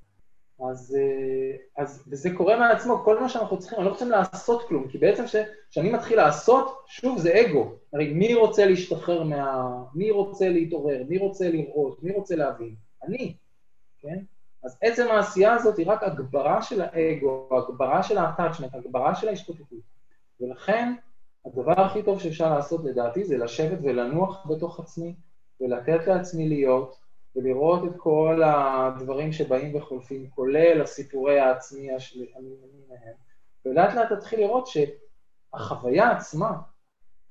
אז, 0.60 0.98
אה, 1.00 1.84
אז, 1.84 2.04
וזה 2.08 2.30
קורה 2.38 2.60
מעצמו, 2.60 3.04
כל 3.04 3.20
מה 3.20 3.30
שאנחנו 3.30 3.60
צריכים, 3.60 3.80
אני 3.80 3.86
לא 3.86 3.92
רוצים 3.92 4.10
לעשות 4.10 4.68
כלום, 4.68 4.88
כי 4.88 4.98
בעצם 4.98 5.24
כשאני 5.70 5.92
מתחיל 5.92 6.18
לעשות, 6.18 6.84
שוב, 6.88 7.18
זה 7.18 7.42
אגו. 7.42 7.74
הרי 7.94 8.14
מי 8.14 8.34
רוצה 8.34 8.66
להשתחרר 8.66 9.24
מה... 9.24 9.68
מי 9.94 10.12
רוצה 10.12 10.50
להתעורר? 10.50 11.04
מי 11.10 11.18
רוצה 11.18 11.50
לראות? 11.50 12.04
מי 12.04 12.12
רוצה 12.12 12.36
להבין? 12.36 12.76
אני, 13.04 13.36
כן? 14.00 14.20
אז 14.64 14.78
עצם 14.82 15.08
העשייה 15.12 15.54
הזאת 15.54 15.78
היא 15.78 15.88
רק 15.88 16.04
הגברה 16.04 16.62
של 16.62 16.82
האגו, 16.82 17.50
הגברה 17.52 18.04
של 18.04 18.18
ה-attachment, 18.18 18.78
הגברה 18.78 19.16
של 19.16 19.28
ההשתתפות. 19.28 19.80
ולכן, 20.42 20.94
הדבר 21.46 21.82
הכי 21.82 22.04
טוב 22.04 22.20
שאפשר 22.20 22.56
לעשות 22.56 22.86
לדעתי 22.86 23.24
זה 23.24 23.38
לשבת 23.38 23.78
ולנוח 23.84 24.46
בתוך 24.50 24.80
עצמי, 24.80 25.16
ולתת 25.62 26.08
לעצמי 26.08 26.50
להיות, 26.50 26.96
ולראות 27.38 27.84
את 27.86 27.98
כל 27.98 28.42
הדברים 28.46 29.32
שבאים 29.32 29.76
וחולפים, 29.76 30.30
כולל 30.30 30.82
הסיפורי 30.82 31.40
העצמי 31.40 31.92
השלמים 31.92 32.58
מהם, 32.90 33.14
ולאט 33.66 33.94
לאט 33.94 34.12
תתחיל 34.12 34.40
לראות 34.40 34.68
שהחוויה 34.68 36.12
עצמה 36.12 36.58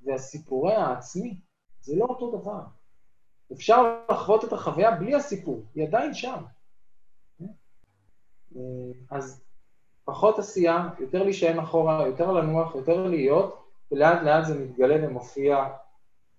והסיפורי 0.01 0.73
העצמי 0.73 1.35
זה 1.81 1.95
לא 1.95 2.05
אותו 2.05 2.37
דבר. 2.37 2.59
אפשר 3.53 3.99
לחוות 4.11 4.43
את 4.43 4.53
החוויה 4.53 4.91
בלי 4.91 5.15
הסיפור, 5.15 5.63
היא 5.75 5.87
עדיין 5.87 6.13
שם. 6.13 6.43
אז 9.11 9.43
פחות 10.05 10.39
עשייה, 10.39 10.89
יותר 10.99 11.23
להישען 11.23 11.59
אחורה, 11.59 12.07
יותר 12.07 12.31
לנוח, 12.31 12.75
יותר 12.75 13.07
להיות, 13.07 13.63
ולאט 13.91 14.21
לאט 14.23 14.45
זה 14.45 14.59
מתגלה 14.59 15.07
ומופיע, 15.07 15.65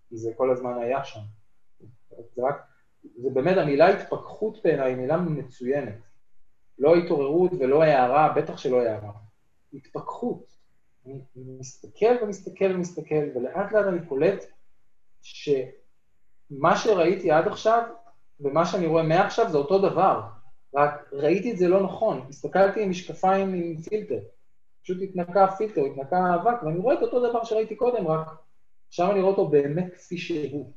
כי 0.09 0.17
זה 0.17 0.31
כל 0.37 0.51
הזמן 0.51 0.79
היה 0.79 1.05
שם. 1.05 1.21
זה 2.11 2.43
רק 2.43 2.68
זה 3.03 3.31
באמת, 3.33 3.57
המילה 3.57 3.89
התפכחות 3.89 4.59
בעיניי 4.65 4.93
היא 4.93 4.97
מילה 4.97 5.17
מצוינת. 5.17 5.99
לא 6.79 6.97
התעוררות 6.97 7.51
ולא 7.61 7.83
הערה, 7.83 8.33
בטח 8.37 8.57
שלא 8.59 8.81
הערה. 8.81 9.13
התפכחות. 9.75 10.59
אני 11.07 11.23
מסתכל 11.37 12.15
ומסתכל 12.23 12.75
ומסתכל, 12.75 13.25
ולאט 13.35 13.73
לאט 13.73 13.87
אני 13.87 14.07
קולט 14.07 14.45
שמה 15.23 16.77
שראיתי 16.77 17.31
עד 17.31 17.47
עכשיו 17.47 17.83
ומה 18.41 18.67
שאני 18.67 18.87
רואה 18.87 19.03
מעכשיו 19.03 19.51
זה 19.51 19.59
אותו 19.59 19.79
דבר, 19.79 20.21
רק 20.75 21.11
ראיתי 21.13 21.53
את 21.53 21.59
זה 21.59 21.69
לא 21.69 21.83
נכון. 21.83 22.27
הסתכלתי 22.29 22.83
עם 22.83 22.91
משקפיים 22.91 23.55
עם 23.55 23.77
פילטר. 23.77 24.21
פשוט 24.83 24.99
התנקה 25.03 25.47
פילטר, 25.59 25.85
התנקה 25.85 26.17
האבק, 26.19 26.63
ואני 26.63 26.79
רואה 26.79 26.95
את 26.95 27.03
אותו 27.03 27.29
דבר 27.29 27.45
שראיתי 27.45 27.77
קודם, 27.77 28.07
רק 28.07 28.27
עכשיו 28.89 29.11
אני 29.11 29.21
רואה 29.21 29.31
אותו 29.31 29.49
באמת 29.49 29.95
כפי 29.95 30.19
שהוא. 30.19 30.73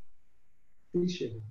כפי 0.89 1.09
שהוא. 1.09 1.41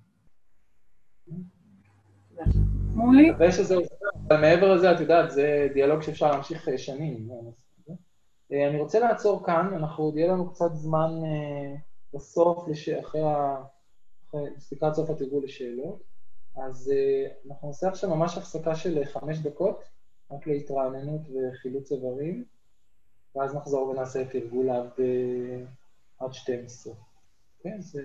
מולי? 2.94 3.30
מקווה 3.30 3.52
שזה 3.52 3.74
עוזר, 3.74 3.94
אבל 4.28 4.40
מעבר 4.40 4.74
לזה, 4.74 4.92
את 4.92 5.00
יודעת, 5.00 5.30
זה 5.30 5.68
דיאלוג 5.74 6.02
שאפשר 6.02 6.30
להמשיך 6.30 6.68
אה, 6.68 6.78
שנים. 6.78 7.28
אה, 8.52 8.68
אני 8.68 8.80
רוצה 8.80 9.00
לעצור 9.00 9.46
כאן, 9.46 9.70
אנחנו 9.76 10.04
עוד 10.04 10.16
יהיה 10.16 10.32
לנו 10.32 10.50
קצת 10.50 10.74
זמן 10.74 11.10
אה, 11.24 11.74
בסוף, 12.14 12.68
אחרי 13.00 13.20
ספיקת 14.58 14.92
סוף 14.92 15.10
התרגול 15.10 15.44
לשאלות. 15.44 16.02
אז 16.56 16.92
אנחנו 17.48 17.68
נעשה 17.68 17.88
עכשיו 17.88 18.16
ממש 18.16 18.38
הפסקה 18.38 18.74
של 18.74 19.04
חמש 19.04 19.38
דקות, 19.38 19.84
רק 20.30 20.46
להתרעננות 20.46 21.20
וחילוץ 21.20 21.92
איברים, 21.92 22.44
ואז 23.34 23.54
נחזור 23.54 23.88
ונעשה 23.88 24.24
תרגול 24.24 24.70
עד, 24.70 24.90
עד 26.18 26.32
12. 26.32 26.94
כן, 27.62 27.76
אז 27.78 27.98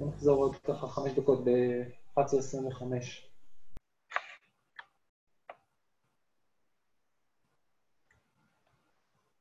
נחזור 0.00 0.44
עוד 0.44 0.56
ככה 0.56 0.88
חמש 0.88 1.12
דקות 1.12 1.44
ב... 1.44 1.50
11.25 2.16 3.33